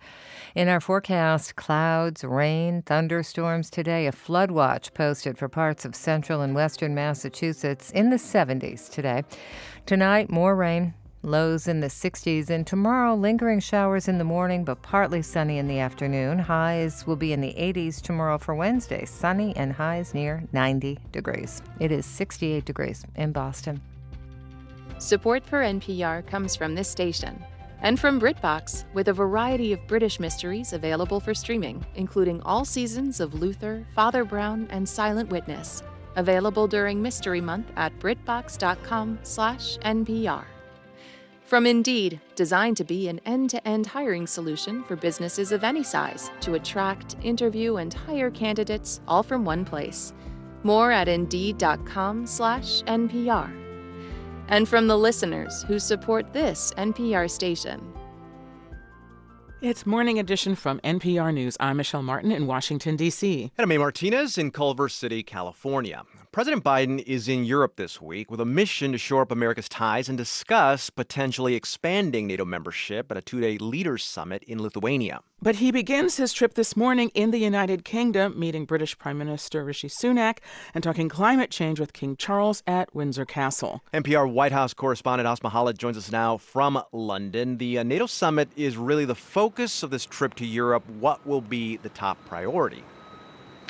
[0.56, 4.08] In our forecast, clouds, rain, thunderstorms today.
[4.08, 9.22] A flood watch posted for parts of central and western Massachusetts in the 70s today.
[9.86, 10.96] Tonight, more rain,
[11.26, 15.68] Lows in the 60s, and tomorrow, lingering showers in the morning, but partly sunny in
[15.68, 16.38] the afternoon.
[16.38, 21.64] Highs will be in the 80s tomorrow for Wednesday, sunny and highs near 90 degrees.
[21.80, 23.82] It is 68 degrees in Boston.
[25.00, 27.44] Support for NPR comes from this station
[27.82, 33.20] and from BritBox, with a variety of British mysteries available for streaming, including all seasons
[33.20, 35.82] of Luther, Father Brown, and Silent Witness.
[36.18, 40.46] Available during Mystery Month at BritBox.com/npr.
[41.46, 45.84] From Indeed, designed to be an end to end hiring solution for businesses of any
[45.84, 50.12] size to attract, interview, and hire candidates all from one place.
[50.64, 53.52] More at Indeed.com/slash NPR.
[54.48, 57.94] And from the listeners who support this NPR station.
[59.62, 61.58] It's Morning Edition from NPR News.
[61.60, 63.52] I'm Michelle Martin in Washington, D.C.
[63.56, 63.78] And I'm A.
[63.78, 66.04] Martinez in Culver City, California.
[66.36, 70.10] President Biden is in Europe this week with a mission to shore up America's ties
[70.10, 75.22] and discuss potentially expanding NATO membership at a two day leaders summit in Lithuania.
[75.42, 79.64] But he begins his trip this morning in the United Kingdom, meeting British Prime Minister
[79.64, 80.40] Rishi Sunak
[80.74, 83.82] and talking climate change with King Charles at Windsor Castle.
[83.94, 87.60] NPR White House correspondent Asma Khalid joins us now from London.
[87.60, 90.84] The uh, NATO summit is really the focus of this trip to Europe.
[91.00, 92.84] What will be the top priority?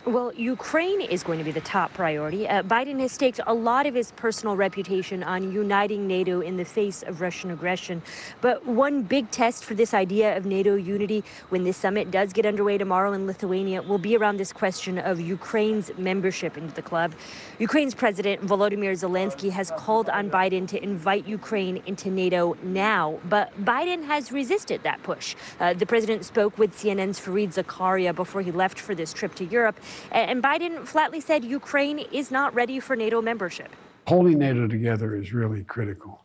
[0.06, 2.48] Well, Ukraine is going to be the top priority.
[2.48, 6.64] Uh, Biden has staked a lot of his personal reputation on uniting NATO in the
[6.64, 8.04] face of Russian aggression.
[8.40, 12.46] But one big test for this idea of NATO unity when this summit does get
[12.46, 17.16] underway tomorrow in Lithuania will be around this question of Ukraine's membership into the club.
[17.58, 23.52] Ukraine's President Volodymyr Zelensky has called on Biden to invite Ukraine into NATO now, but
[23.66, 25.36] Biden has resisted that push.
[25.60, 29.46] Uh, the president spoke with CNN's Fareed Zakaria before he left for this trip to
[29.46, 29.80] Europe.
[30.12, 33.70] And Biden flatly said Ukraine is not ready for NATO membership.
[34.08, 36.22] Holding NATO together is really critical.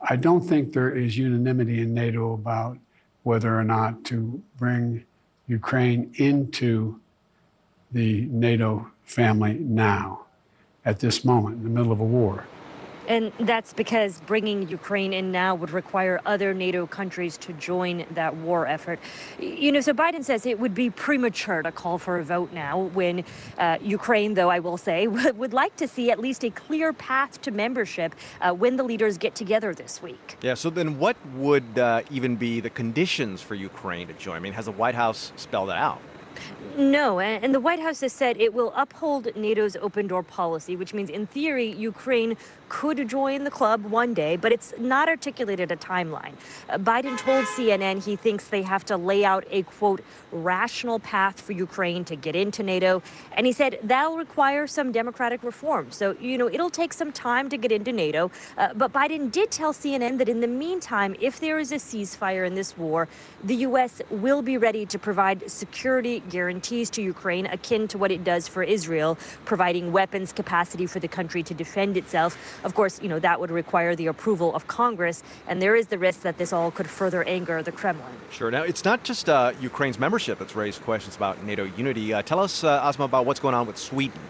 [0.00, 2.78] I don't think there is unanimity in NATO about
[3.22, 5.04] whether or not to bring
[5.46, 7.00] Ukraine into
[7.90, 10.26] the NATO family now,
[10.84, 12.44] at this moment, in the middle of a war.
[13.08, 18.36] And that's because bringing Ukraine in now would require other NATO countries to join that
[18.36, 19.00] war effort.
[19.40, 22.78] You know, so Biden says it would be premature to call for a vote now
[22.78, 23.24] when
[23.56, 25.06] uh, Ukraine, though I will say,
[25.42, 29.16] would like to see at least a clear path to membership uh, when the leaders
[29.16, 30.36] get together this week.
[30.42, 34.36] Yeah, so then what would uh, even be the conditions for Ukraine to join?
[34.36, 36.02] I mean, has the White House spelled that out?
[36.76, 40.94] No, and the White House has said it will uphold NATO's open door policy, which
[40.94, 42.36] means, in theory, Ukraine
[42.68, 46.34] could join the club one day, but it's not articulated a timeline.
[46.68, 50.00] Uh, Biden told CNN he thinks they have to lay out a quote
[50.32, 55.42] rational path for Ukraine to get into NATO, and he said that'll require some democratic
[55.42, 55.90] reform.
[55.90, 58.30] So you know it'll take some time to get into NATO.
[58.56, 62.46] Uh, but Biden did tell CNN that in the meantime, if there is a ceasefire
[62.46, 63.08] in this war,
[63.42, 64.02] the U.S.
[64.10, 68.62] will be ready to provide security guarantees to Ukraine akin to what it does for
[68.62, 72.36] Israel, providing weapons capacity for the country to defend itself.
[72.64, 75.98] Of course, you know, that would require the approval of Congress, and there is the
[75.98, 78.12] risk that this all could further anger the Kremlin.
[78.30, 78.50] Sure.
[78.50, 82.12] Now, it's not just uh, Ukraine's membership that's raised questions about NATO unity.
[82.12, 84.20] Uh, tell us, uh, Asma, about what's going on with Sweden.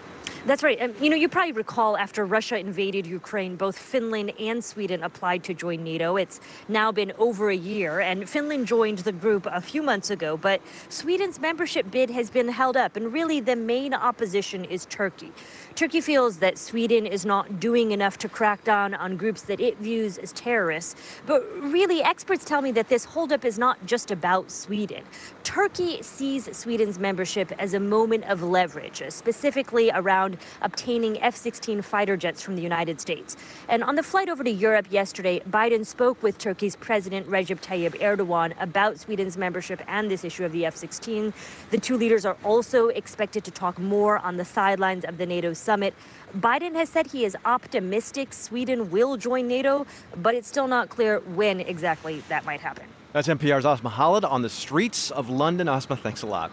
[0.47, 0.81] That's right.
[0.81, 5.45] Um, you know, you probably recall after Russia invaded Ukraine, both Finland and Sweden applied
[5.45, 6.17] to join NATO.
[6.17, 10.37] It's now been over a year, and Finland joined the group a few months ago,
[10.37, 15.33] but Sweden's membership bid has been held up, and really the main opposition is Turkey.
[15.79, 19.79] Turkey feels that Sweden is not doing enough to crack down on groups that it
[19.79, 20.97] views as terrorists.
[21.25, 25.05] But really, experts tell me that this holdup is not just about Sweden.
[25.45, 31.81] Turkey sees Sweden's membership as a moment of leverage, uh, specifically around obtaining F 16
[31.83, 33.37] fighter jets from the United States.
[33.69, 38.01] And on the flight over to Europe yesterday, Biden spoke with Turkey's President Recep Tayyip
[38.01, 41.33] Erdogan about Sweden's membership and this issue of the F 16.
[41.71, 45.53] The two leaders are also expected to talk more on the sidelines of the NATO
[45.69, 45.93] summit.
[46.39, 49.87] Biden has said he is optimistic Sweden will join NATO,
[50.17, 52.87] but it's still not clear when exactly that might happen.
[53.13, 55.69] That's NPR's Asma Khalid on the streets of London.
[55.69, 56.51] Asma, thanks a lot.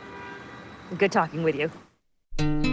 [0.98, 2.65] Good talking with you.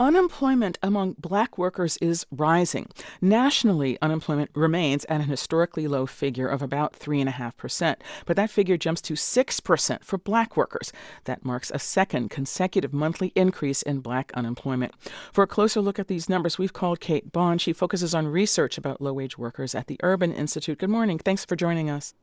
[0.00, 2.88] Unemployment among black workers is rising.
[3.20, 9.00] Nationally, unemployment remains at an historically low figure of about 3.5%, but that figure jumps
[9.00, 10.92] to 6% for black workers.
[11.24, 14.94] That marks a second consecutive monthly increase in black unemployment.
[15.32, 17.58] For a closer look at these numbers, we've called Kate Bahn.
[17.58, 20.78] She focuses on research about low wage workers at the Urban Institute.
[20.78, 21.18] Good morning.
[21.18, 22.14] Thanks for joining us.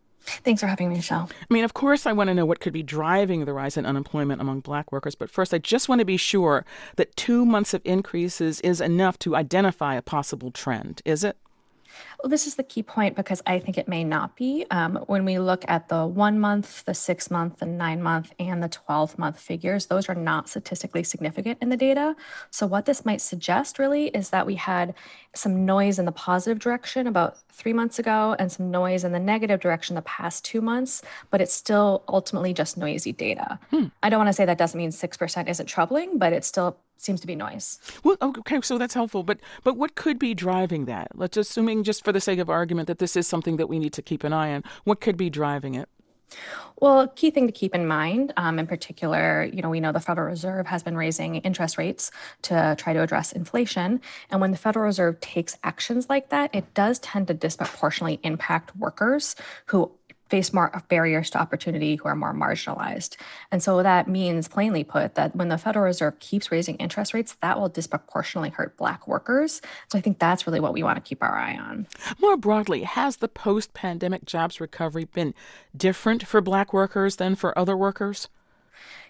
[0.43, 1.29] Thanks for having me, Michelle.
[1.31, 3.85] I mean, of course, I want to know what could be driving the rise in
[3.85, 6.65] unemployment among black workers, but first, I just want to be sure
[6.95, 11.37] that two months of increases is enough to identify a possible trend, is it?
[12.25, 14.65] Well, this is the key point because I think it may not be.
[14.71, 18.63] Um, when we look at the one month, the six month, the nine month, and
[18.63, 22.15] the 12 month figures, those are not statistically significant in the data.
[22.49, 24.95] So, what this might suggest really is that we had
[25.35, 29.19] some noise in the positive direction about three months ago and some noise in the
[29.19, 33.59] negative direction the past two months, but it's still ultimately just noisy data.
[33.69, 33.89] Hmm.
[34.01, 37.21] I don't want to say that doesn't mean 6% isn't troubling, but it's still seems
[37.21, 37.79] to be noise.
[38.03, 39.23] Well, okay, so that's helpful.
[39.23, 41.09] But but what could be driving that?
[41.15, 43.93] Let's assuming, just for the sake of argument, that this is something that we need
[43.93, 44.63] to keep an eye on.
[44.83, 45.89] What could be driving it?
[46.81, 49.99] Well, key thing to keep in mind, um, in particular, you know, we know the
[49.99, 52.11] Federal Reserve has been raising interest rates
[52.43, 54.01] to try to address inflation.
[54.29, 58.75] And when the Federal Reserve takes actions like that, it does tend to disproportionately impact
[58.75, 59.35] workers
[59.67, 59.91] who
[60.35, 63.15] face more barriers to opportunity who are more marginalized.
[63.53, 67.37] And so that means, plainly put, that when the Federal Reserve keeps raising interest rates,
[67.41, 69.61] that will disproportionately hurt Black workers.
[69.87, 71.87] So I think that's really what we want to keep our eye on.
[72.19, 75.33] More broadly, has the post pandemic jobs recovery been
[75.73, 78.27] different for Black workers than for other workers?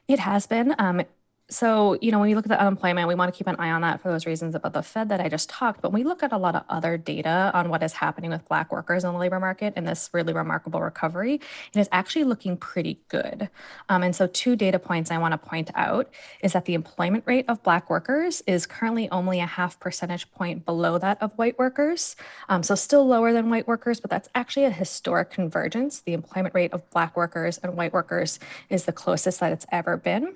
[0.08, 0.76] It has been.
[0.78, 1.02] Um,
[1.48, 3.70] so, you know, when we look at the unemployment, we want to keep an eye
[3.70, 5.80] on that for those reasons about the Fed that I just talked.
[5.80, 8.48] But when we look at a lot of other data on what is happening with
[8.48, 12.58] Black workers in the labor market in this really remarkable recovery, it is actually looking
[12.58, 13.48] pretty good.
[13.90, 16.10] Um, and so, two data points I want to point out
[16.42, 20.66] is that the employment rate of Black workers is currently only a half percentage point
[20.66, 22.16] below that of white workers.
[22.50, 26.00] Um, so, still lower than white workers, but that's actually a historic convergence.
[26.00, 29.96] The employment rate of Black workers and white workers is the closest that it's ever
[29.96, 30.36] been.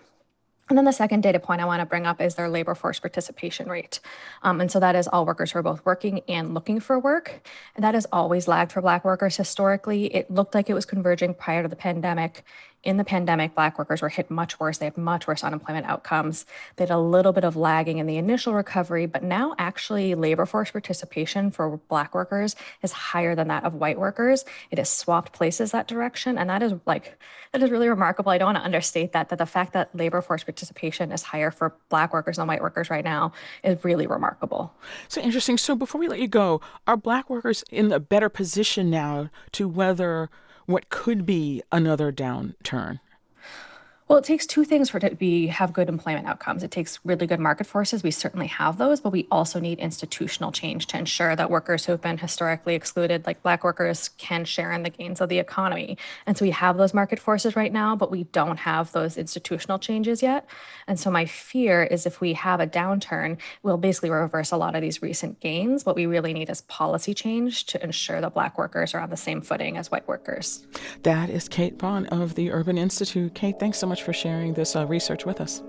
[0.70, 3.00] And then the second data point I want to bring up is their labor force
[3.00, 4.00] participation rate.
[4.44, 7.42] Um, and so that is all workers who are both working and looking for work.
[7.76, 10.14] And that has always lagged for Black workers historically.
[10.14, 12.44] It looked like it was converging prior to the pandemic
[12.84, 14.78] in the pandemic, Black workers were hit much worse.
[14.78, 16.46] They have much worse unemployment outcomes.
[16.78, 20.46] They had a little bit of lagging in the initial recovery, but now actually labor
[20.46, 24.46] force participation for Black workers is higher than that of white workers.
[24.72, 26.38] It has swapped places that direction.
[26.38, 27.20] And that is like,
[27.52, 28.32] that is really remarkable.
[28.32, 31.52] I don't want to understate that, that the fact that labor force participation is higher
[31.52, 33.34] for Black workers than white workers right now
[33.64, 34.74] is really remarkable.
[35.10, 35.58] So interesting.
[35.58, 39.68] So before we let you go, are Black workers in a better position now to
[39.68, 40.30] weather?
[40.70, 43.00] What could be another downturn?
[44.10, 46.64] Well, it takes two things for it to be have good employment outcomes.
[46.64, 48.02] It takes really good market forces.
[48.02, 51.92] We certainly have those, but we also need institutional change to ensure that workers who
[51.92, 55.96] have been historically excluded, like black workers, can share in the gains of the economy.
[56.26, 59.78] And so we have those market forces right now, but we don't have those institutional
[59.78, 60.50] changes yet.
[60.88, 64.74] And so my fear is if we have a downturn, we'll basically reverse a lot
[64.74, 65.86] of these recent gains.
[65.86, 69.18] What we really need is policy change to ensure that black workers are on the
[69.18, 70.66] same footing as white workers.
[71.04, 73.36] That is Kate Bahn of the Urban Institute.
[73.36, 75.62] Kate, thanks so much much for sharing this uh, research with us.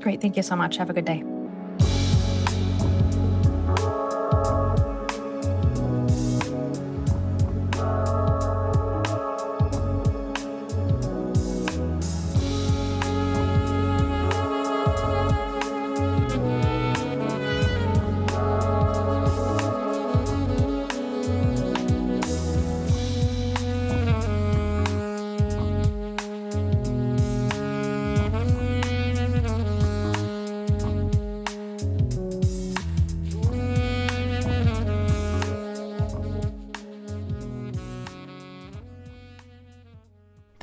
[0.00, 0.20] Great.
[0.20, 0.76] Thank you so much.
[0.76, 1.22] Have a good day.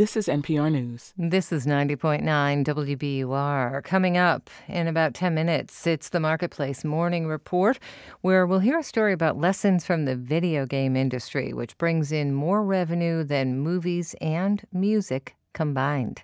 [0.01, 1.13] This is NPR News.
[1.15, 2.23] This is 90.9
[2.65, 3.83] WBUR.
[3.83, 7.77] Coming up in about 10 minutes, it's the Marketplace Morning Report,
[8.21, 12.33] where we'll hear a story about lessons from the video game industry, which brings in
[12.33, 16.23] more revenue than movies and music combined.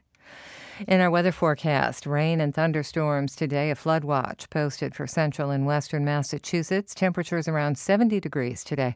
[0.85, 5.65] In our weather forecast, rain and thunderstorms today, a flood watch posted for central and
[5.65, 6.93] western Massachusetts.
[6.93, 8.95] Temperatures around 70 degrees today.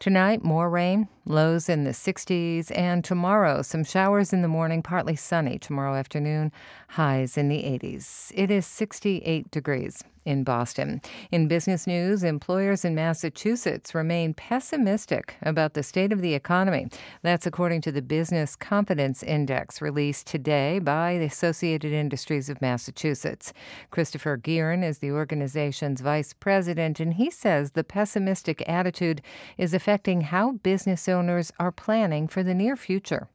[0.00, 5.14] Tonight, more rain, lows in the 60s, and tomorrow, some showers in the morning, partly
[5.14, 6.50] sunny tomorrow afternoon,
[6.88, 8.32] highs in the 80s.
[8.34, 11.00] It is 68 degrees in Boston.
[11.30, 16.88] In business news, employers in Massachusetts remain pessimistic about the state of the economy.
[17.22, 23.52] That's according to the Business Confidence Index released today by the Associated Industries of Massachusetts.
[23.90, 29.22] Christopher Geehern is the organization's vice president, and he says the pessimistic attitude
[29.56, 33.28] is affecting how business owners are planning for the near future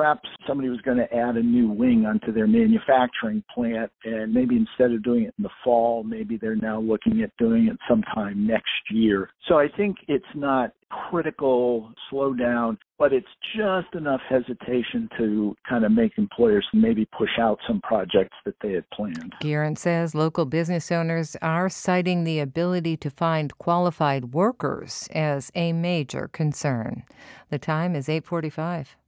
[0.00, 4.56] perhaps somebody was going to add a new wing onto their manufacturing plant and maybe
[4.56, 8.46] instead of doing it in the fall maybe they're now looking at doing it sometime
[8.46, 10.72] next year so i think it's not
[11.10, 17.58] critical slowdown but it's just enough hesitation to kind of make employers maybe push out
[17.66, 19.32] some projects that they had planned.
[19.42, 25.72] Geehern says local business owners are citing the ability to find qualified workers as a
[25.72, 27.04] major concern.
[27.48, 28.98] The time is 845.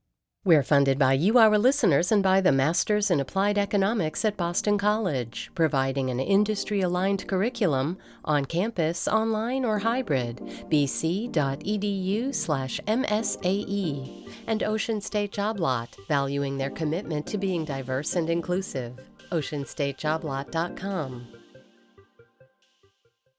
[0.44, 4.77] We're funded by you, our listeners, and by the Masters in Applied Economics at Boston
[4.77, 10.39] College, providing an industry aligned curriculum on campus, online, or hybrid.
[10.69, 14.28] bc.edu slash MSAE.
[14.48, 18.98] And Ocean State Job Lot, valuing their commitment to being diverse and inclusive.
[19.31, 21.41] OceanStateJobLot.com.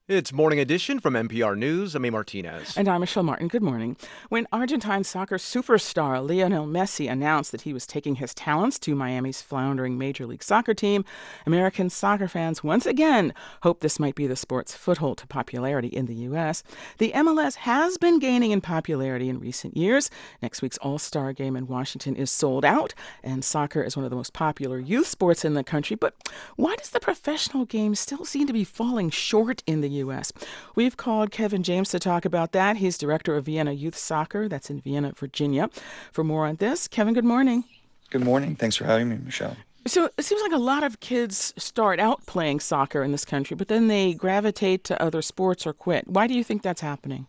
[0.06, 1.94] It's Morning Edition from NPR News.
[1.94, 2.10] I'm A.
[2.10, 2.76] Martinez.
[2.76, 3.48] And I'm Michelle Martin.
[3.48, 3.96] Good morning.
[4.28, 9.40] When Argentine soccer superstar Lionel Messi announced that he was taking his talents to Miami's
[9.40, 11.06] floundering Major League Soccer team,
[11.46, 13.32] American soccer fans once again
[13.62, 16.62] hope this might be the sport's foothold to popularity in the U.S.
[16.98, 20.10] The MLS has been gaining in popularity in recent years.
[20.42, 24.10] Next week's All Star game in Washington is sold out, and soccer is one of
[24.10, 25.96] the most popular youth sports in the country.
[25.96, 26.14] But
[26.56, 30.32] why does the professional game still seem to be falling short in the U.S.
[30.74, 32.76] We've called Kevin James to talk about that.
[32.76, 35.70] He's director of Vienna Youth Soccer, that's in Vienna, Virginia.
[36.12, 37.64] For more on this, Kevin, good morning.
[38.10, 38.56] Good morning.
[38.56, 39.56] Thanks for having me, Michelle.
[39.86, 43.54] So it seems like a lot of kids start out playing soccer in this country,
[43.54, 46.08] but then they gravitate to other sports or quit.
[46.08, 47.26] Why do you think that's happening?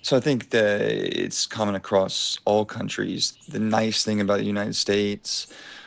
[0.00, 3.34] So I think that it's common across all countries.
[3.48, 5.46] The nice thing about the United States,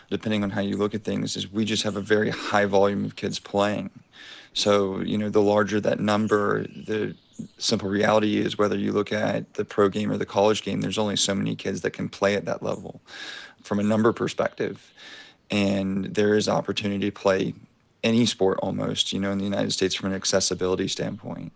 [0.09, 3.03] depending on how you look at things, is we just have a very high volume
[3.03, 3.89] of kids playing.
[4.55, 7.13] So, you know, the larger that number, the
[7.57, 10.97] simple reality is whether you look at the pro game or the college game, there's
[10.97, 13.01] only so many kids that can play at that level
[13.61, 14.93] from a number perspective.
[15.51, 17.53] And there is opportunity to play
[18.01, 21.51] any sport almost, you know, in the United States from an accessibility standpoint.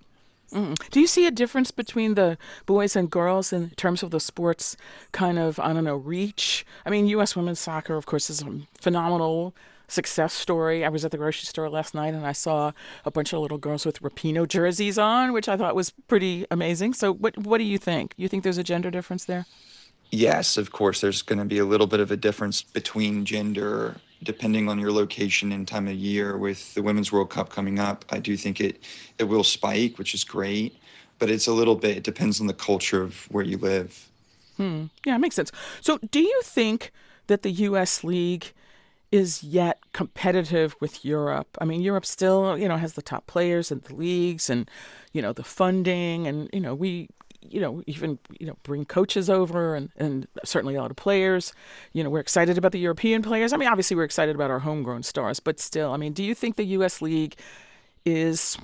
[0.51, 0.75] Mm.
[0.89, 4.75] Do you see a difference between the boys and girls in terms of the sports
[5.13, 6.65] kind of, I don't know, reach?
[6.85, 7.33] I mean, U.S.
[7.33, 8.43] women's soccer, of course, is
[8.73, 9.55] phenomenal
[9.91, 10.85] success story.
[10.85, 12.71] I was at the grocery store last night and I saw
[13.05, 16.93] a bunch of little girls with Rapinoe jerseys on, which I thought was pretty amazing.
[16.93, 18.13] So, what what do you think?
[18.17, 19.45] You think there's a gender difference there?
[20.11, 21.01] Yes, of course.
[21.01, 24.91] There's going to be a little bit of a difference between gender depending on your
[24.91, 26.37] location and time of year.
[26.37, 28.83] With the Women's World Cup coming up, I do think it
[29.17, 30.75] it will spike, which is great.
[31.19, 31.97] But it's a little bit.
[31.97, 34.07] It depends on the culture of where you live.
[34.57, 34.85] Hmm.
[35.05, 35.51] Yeah, it makes sense.
[35.81, 36.91] So, do you think
[37.27, 38.03] that the U.S.
[38.03, 38.53] League
[39.11, 41.57] is yet competitive with Europe.
[41.59, 44.69] I mean, Europe still, you know, has the top players and the leagues and,
[45.13, 47.09] you know, the funding and, you know, we
[47.41, 51.53] you know, even you know, bring coaches over and, and certainly a lot of players.
[51.93, 53.53] You know, we're excited about the European players.
[53.53, 56.35] I mean, obviously we're excited about our homegrown stars, but still, I mean, do you
[56.35, 57.35] think the US League
[58.05, 58.57] is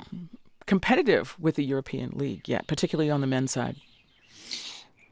[0.66, 3.78] competitive with the European League yet, particularly on the men's side?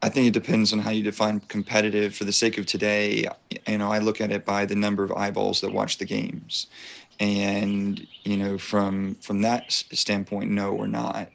[0.03, 2.13] I think it depends on how you define competitive.
[2.13, 3.25] For the sake of today,
[3.65, 6.67] you know, I look at it by the number of eyeballs that watch the games,
[7.21, 11.29] and you know, from from that standpoint, no, we're not.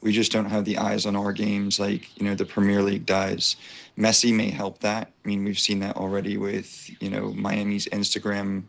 [0.00, 3.04] We just don't have the eyes on our games like you know the Premier League
[3.04, 3.56] does.
[3.98, 5.12] Messi may help that.
[5.22, 8.62] I mean, we've seen that already with you know Miami's Instagram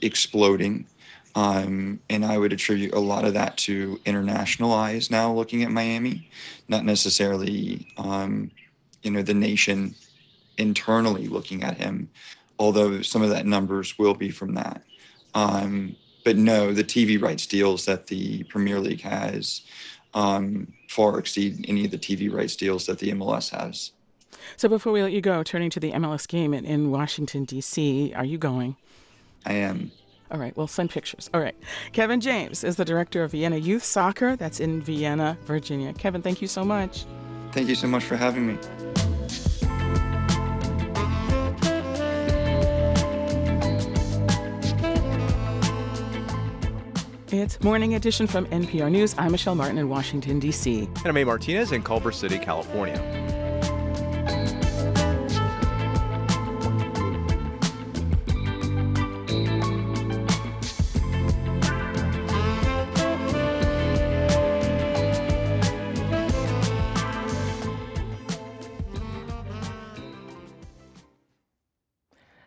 [0.00, 0.86] exploding.
[1.34, 5.70] Um, and I would attribute a lot of that to international eyes now looking at
[5.70, 6.30] Miami,
[6.66, 8.50] not necessarily um,
[9.06, 9.94] you know the nation
[10.58, 12.10] internally looking at him
[12.58, 14.82] although some of that numbers will be from that
[15.34, 19.62] um, but no the tv rights deals that the premier league has
[20.14, 23.92] um, far exceed any of the tv rights deals that the mls has
[24.56, 28.12] so before we let you go turning to the mls game in, in washington d.c
[28.16, 28.76] are you going
[29.46, 29.92] i am
[30.28, 31.30] all right, we'll send pictures.
[31.32, 31.54] All right.
[31.92, 34.34] Kevin James is the director of Vienna Youth Soccer.
[34.34, 35.92] That's in Vienna, Virginia.
[35.92, 37.04] Kevin, thank you so much.
[37.56, 38.58] Thank you so much for having me.
[47.32, 49.14] It's Morning Edition from NPR News.
[49.16, 50.80] I'm Michelle Martin in Washington, D.C.
[50.80, 51.24] And I'm A.
[51.24, 52.98] Martinez in Culver City, California.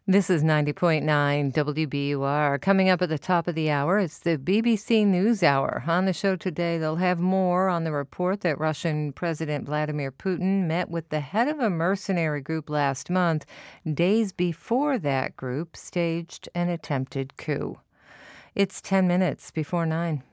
[0.09, 2.59] This is 90.9 WBUR.
[2.61, 5.83] Coming up at the top of the hour, it's the BBC News Hour.
[5.85, 10.65] On the show today, they'll have more on the report that Russian President Vladimir Putin
[10.65, 13.45] met with the head of a mercenary group last month,
[13.93, 17.77] days before that group staged an attempted coup.
[18.55, 20.23] It's 10 minutes before 9.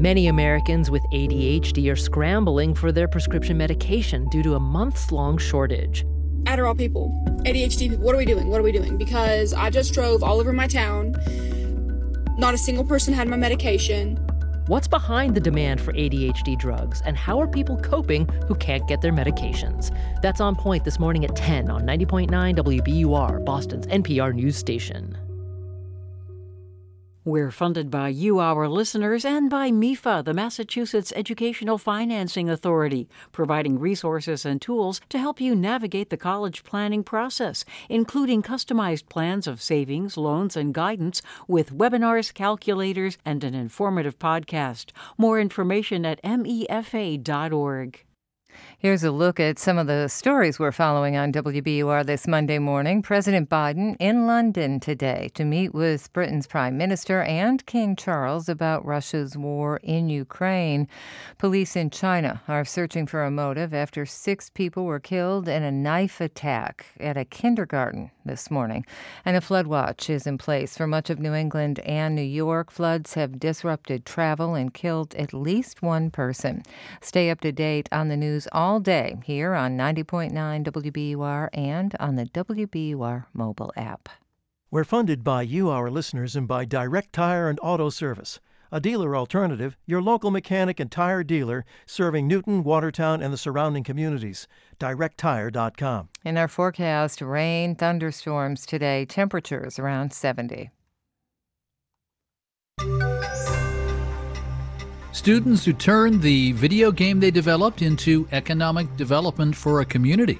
[0.00, 5.38] Many Americans with ADHD are scrambling for their prescription medication due to a months long
[5.38, 6.04] shortage.
[6.48, 7.12] Adderall people,
[7.44, 8.48] ADHD people, what are we doing?
[8.48, 8.96] What are we doing?
[8.96, 11.14] Because I just drove all over my town.
[12.38, 14.16] Not a single person had my medication.
[14.66, 19.02] What's behind the demand for ADHD drugs, and how are people coping who can't get
[19.02, 19.94] their medications?
[20.22, 25.18] That's on point this morning at 10 on 90.9 WBUR, Boston's NPR news station.
[27.28, 33.78] We're funded by you, our listeners, and by MEFA, the Massachusetts Educational Financing Authority, providing
[33.78, 39.60] resources and tools to help you navigate the college planning process, including customized plans of
[39.60, 44.92] savings, loans, and guidance with webinars, calculators, and an informative podcast.
[45.18, 48.07] More information at mefa.org.
[48.80, 53.02] Here's a look at some of the stories we're following on WBUR this Monday morning.
[53.02, 58.86] President Biden in London today to meet with Britain's Prime Minister and King Charles about
[58.86, 60.86] Russia's war in Ukraine.
[61.38, 65.72] Police in China are searching for a motive after six people were killed in a
[65.72, 68.86] knife attack at a kindergarten this morning.
[69.24, 72.70] And a flood watch is in place for much of New England and New York.
[72.70, 76.62] Floods have disrupted travel and killed at least one person.
[77.00, 82.16] Stay up to date on the news all day here on 90.9 WBUR and on
[82.16, 84.10] the WBUR mobile app.
[84.70, 88.38] We're funded by you, our listeners, and by Direct Tire and Auto Service,
[88.70, 93.82] a dealer alternative, your local mechanic and tire dealer serving Newton, Watertown, and the surrounding
[93.82, 94.46] communities.
[94.78, 96.10] DirectTire.com.
[96.22, 100.70] In our forecast, rain, thunderstorms today, temperatures around 70.
[105.18, 110.38] Students who turn the video game they developed into economic development for a community.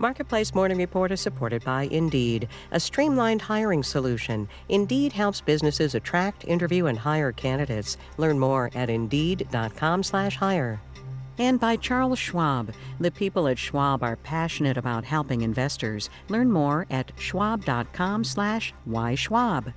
[0.00, 4.48] Marketplace Morning Report is supported by Indeed, a streamlined hiring solution.
[4.68, 7.96] Indeed helps businesses attract, interview, and hire candidates.
[8.18, 10.80] Learn more at Indeed.com/hire.
[11.38, 12.72] And by Charles Schwab.
[12.98, 16.10] The people at Schwab are passionate about helping investors.
[16.28, 19.72] Learn more at schwab.com/why Schwab.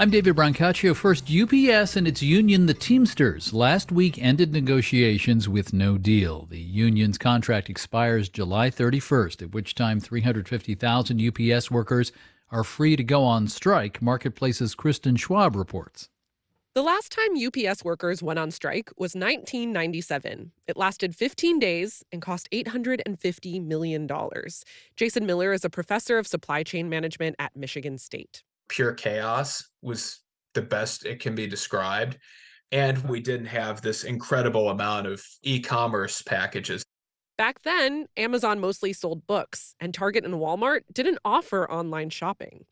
[0.00, 0.94] I'm David Brancaccio.
[0.94, 6.46] First, UPS and its union, the Teamsters, last week ended negotiations with no deal.
[6.48, 12.12] The union's contract expires July 31st, at which time 350,000 UPS workers
[12.52, 16.08] are free to go on strike, Marketplace's Kristin Schwab reports.
[16.76, 20.52] The last time UPS workers went on strike was 1997.
[20.68, 24.08] It lasted 15 days and cost $850 million.
[24.94, 28.44] Jason Miller is a professor of supply chain management at Michigan State.
[28.68, 30.20] Pure chaos was
[30.54, 32.18] the best it can be described.
[32.70, 36.82] And we didn't have this incredible amount of e commerce packages.
[37.38, 42.64] Back then, Amazon mostly sold books, and Target and Walmart didn't offer online shopping.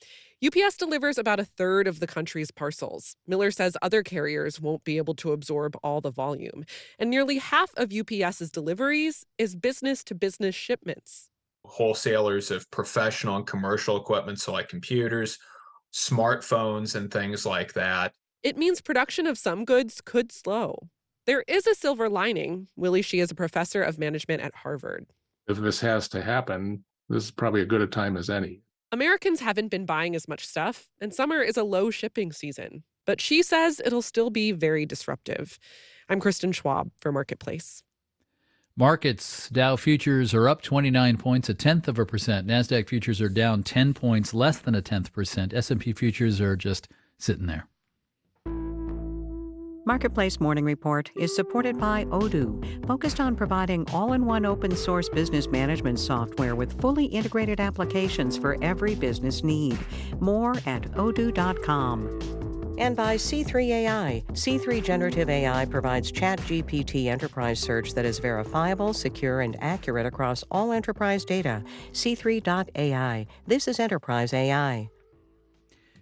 [0.44, 3.16] UPS delivers about a third of the country's parcels.
[3.28, 6.64] Miller says other carriers won't be able to absorb all the volume.
[6.98, 11.30] And nearly half of UPS's deliveries is business to business shipments.
[11.64, 15.38] Wholesalers of professional and commercial equipment, so like computers,
[15.96, 18.12] smartphones, and things like that.
[18.42, 20.90] It means production of some goods could slow.
[21.24, 22.68] There is a silver lining.
[22.76, 25.06] Willie Shih is a professor of management at Harvard.
[25.48, 28.60] If this has to happen, this is probably a good a time as any.
[28.92, 32.84] Americans haven't been buying as much stuff, and summer is a low shipping season.
[33.06, 35.58] But she says it'll still be very disruptive.
[36.08, 37.82] I'm Kristin Schwab for Marketplace.
[38.78, 42.46] Markets Dow futures are up 29 points, a tenth of a percent.
[42.46, 45.54] Nasdaq futures are down 10 points, less than a tenth percent.
[45.54, 46.86] S&P futures are just
[47.16, 47.68] sitting there.
[49.86, 55.08] Marketplace Morning Report is supported by Odoo, focused on providing all in one open source
[55.08, 59.78] business management software with fully integrated applications for every business need.
[60.20, 62.55] More at odoo.com.
[62.78, 64.24] And by C3 AI.
[64.32, 70.72] C3 Generative AI provides ChatGPT enterprise search that is verifiable, secure, and accurate across all
[70.72, 71.62] enterprise data.
[71.92, 73.26] C3.ai.
[73.46, 74.90] This is enterprise AI.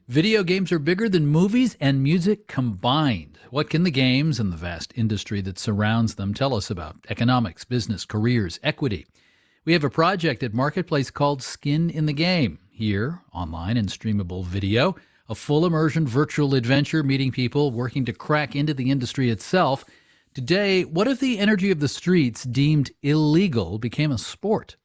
[0.08, 3.38] Video games are bigger than movies and music combined.
[3.48, 7.64] What can the games and the vast industry that surrounds them tell us about economics,
[7.64, 9.06] business, careers, equity?
[9.64, 12.58] We have a project at Marketplace called Skin in the Game.
[12.68, 14.94] Here, online and streamable video,
[15.28, 19.84] a full immersion virtual adventure meeting people working to crack into the industry itself.
[20.34, 24.76] Today, what if the energy of the streets deemed illegal became a sport?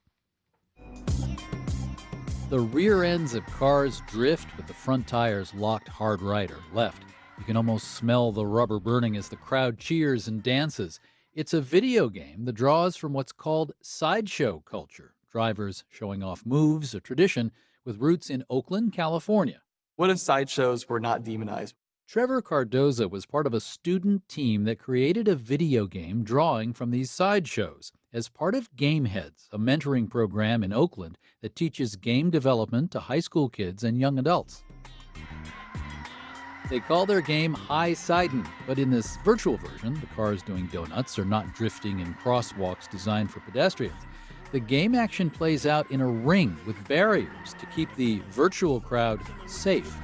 [2.50, 7.04] The rear ends of cars drift with the front tires locked hard right or left.
[7.38, 11.00] You can almost smell the rubber burning as the crowd cheers and dances.
[11.34, 16.96] It's a video game that draws from what's called sideshow culture, drivers showing off moves,
[16.96, 17.52] a tradition
[17.86, 19.62] with roots in Oakland, California.
[20.00, 21.76] What if sideshows were not demonized?
[22.08, 26.92] Trevor Cardoza was part of a student team that created a video game drawing from
[26.92, 32.92] these sideshows as part of Gameheads, a mentoring program in Oakland that teaches game development
[32.92, 34.64] to high school kids and young adults.
[36.70, 41.20] They call their game High Sidin, but in this virtual version, the cars doing donuts
[41.20, 44.02] are not drifting in crosswalks designed for pedestrians.
[44.52, 49.22] The game action plays out in a ring with barriers to keep the virtual crowd
[49.46, 49.96] safe.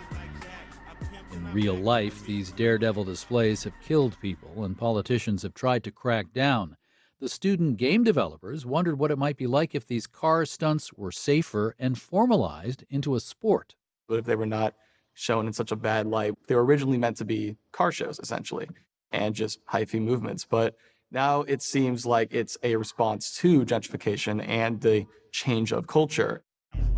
[1.32, 6.32] In real life, these daredevil displays have killed people, and politicians have tried to crack
[6.32, 6.78] down.
[7.20, 11.12] The student game developers wondered what it might be like if these car stunts were
[11.12, 13.74] safer and formalized into a sport.
[14.08, 14.76] But if they were not
[15.16, 18.68] shown in such a bad light, they were originally meant to be car shows, essentially,
[19.12, 20.46] and just hyphy movements.
[20.46, 20.76] But
[21.12, 26.44] now it seems like it's a response to gentrification and the change of culture.
[26.78, 26.94] You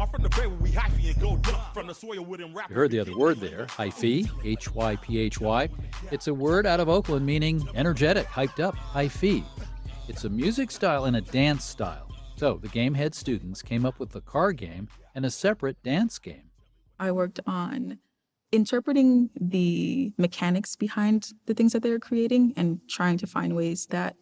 [2.76, 5.70] heard the other word there, hyphy, H Y P H Y.
[6.12, 9.44] It's a word out of Oakland meaning energetic, hyped up, hyphy.
[10.08, 12.10] It's a music style and a dance style.
[12.38, 16.52] So the Gamehead students came up with the car game and a separate dance game.
[17.00, 18.00] I worked on
[18.52, 24.16] interpreting the mechanics behind the things that they're creating and trying to find ways that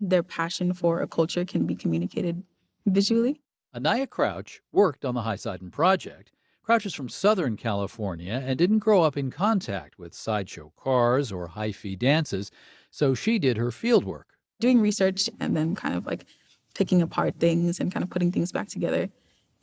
[0.00, 2.42] their passion for a culture can be communicated
[2.86, 3.40] visually.
[3.74, 6.32] Anaya Crouch worked on the High Sidon project.
[6.62, 11.48] Crouch is from Southern California and didn't grow up in contact with sideshow cars or
[11.48, 12.50] hyphy dances,
[12.90, 14.34] so she did her field work.
[14.60, 16.24] Doing research and then kind of like
[16.74, 19.08] picking apart things and kind of putting things back together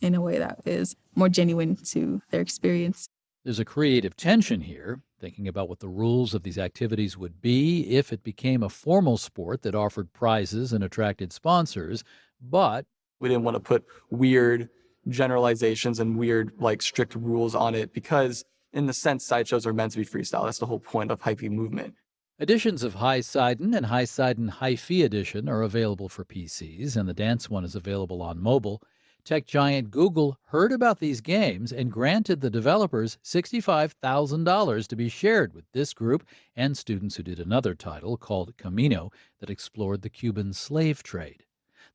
[0.02, 3.10] in a way that is more genuine to their experience.
[3.44, 7.82] There's a creative tension here, thinking about what the rules of these activities would be
[7.96, 12.04] if it became a formal sport that offered prizes and attracted sponsors,
[12.42, 12.86] but
[13.20, 14.70] we didn't want to put weird
[15.08, 18.44] generalizations and weird, like strict rules on it because,
[18.74, 20.46] in the sense, sideshows are meant to be freestyle.
[20.46, 21.94] That's the whole point of hyphy movement.
[22.38, 27.14] Editions of High Sidon and High Sidon Hi-Fi Edition are available for PCs, and the
[27.14, 28.82] dance one is available on mobile.
[29.26, 35.56] Tech giant Google heard about these games and granted the developers $65,000 to be shared
[35.56, 36.24] with this group
[36.56, 41.44] and students who did another title called Camino that explored the Cuban slave trade.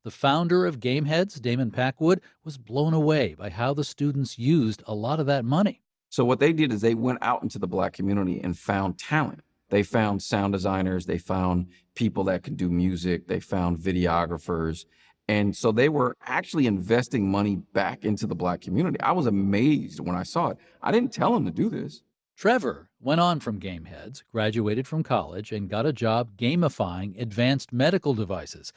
[0.02, 4.94] The founder of Gameheads, Damon Packwood, was blown away by how the students used a
[4.94, 5.82] lot of that money.
[6.08, 9.44] So what they did is they went out into the black community and found talent.
[9.68, 14.84] They found sound designers, they found people that could do music, they found videographers.
[15.30, 19.00] And so they were actually investing money back into the black community.
[19.00, 20.56] I was amazed when I saw it.
[20.82, 22.02] I didn't tell them to do this.
[22.36, 28.12] Trevor went on from Gameheads, graduated from college, and got a job gamifying advanced medical
[28.12, 28.72] devices.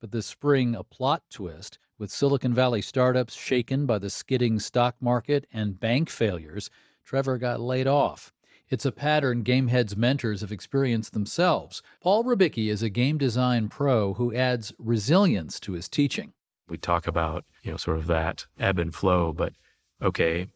[0.00, 4.96] But this spring, a plot twist with Silicon Valley startups shaken by the skidding stock
[5.02, 6.70] market and bank failures,
[7.04, 8.32] Trevor got laid off.
[8.70, 11.82] It's a pattern Gamehead's mentors have experienced themselves.
[12.00, 16.32] Paul Rubicki is a game design pro who adds resilience to his teaching.
[16.68, 19.54] We talk about, you know, sort of that ebb and flow, but
[20.00, 20.46] okay,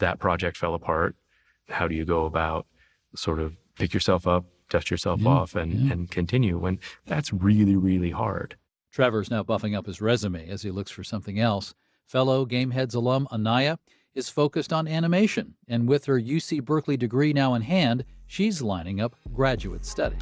[0.00, 1.16] that project fell apart.
[1.70, 2.66] How do you go about
[3.16, 5.92] sort of pick yourself up, dust yourself Yeah, off and, yeah.
[5.94, 8.56] and continue when that's really, really hard.
[8.92, 11.72] Trevor's now buffing up his resume as he looks for something else.
[12.06, 13.78] Fellow Gameheads alum Anaya
[14.14, 19.00] is focused on animation, and with her UC Berkeley degree now in hand, she's lining
[19.00, 20.16] up graduate study.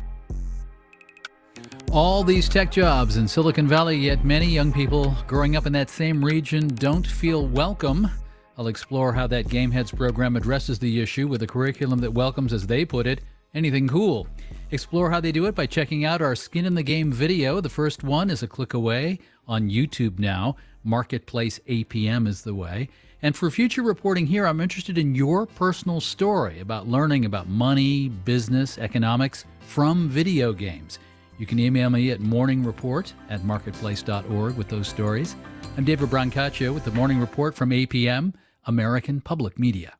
[1.92, 5.90] All these tech jobs in Silicon Valley, yet many young people growing up in that
[5.90, 8.08] same region don't feel welcome.
[8.56, 12.66] I'll explore how that Gameheads program addresses the issue with a curriculum that welcomes, as
[12.66, 13.22] they put it,
[13.54, 14.28] anything cool.
[14.70, 17.60] Explore how they do it by checking out our Skin in the Game video.
[17.60, 19.18] The first one is a click away
[19.48, 20.54] on YouTube now.
[20.84, 22.88] Marketplace APM is the way.
[23.22, 28.08] And for future reporting here, I'm interested in your personal story about learning about money,
[28.08, 30.98] business, economics from video games.
[31.38, 35.36] You can email me at morningreport at marketplace.org with those stories.
[35.76, 38.34] I'm David Brancaccio with the Morning Report from APM,
[38.66, 39.94] American Public Media.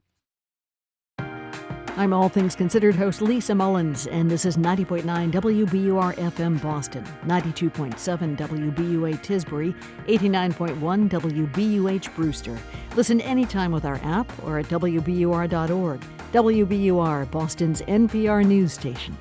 [2.01, 8.39] I'm All Things Considered host Lisa Mullins, and this is 90.9 WBUR FM Boston, 92.7
[8.39, 9.75] WBUA Tisbury,
[10.07, 12.57] 89.1 WBUH Brewster.
[12.97, 16.01] Listen anytime with our app or at WBUR.org.
[16.33, 19.15] WBUR, Boston's NPR news station.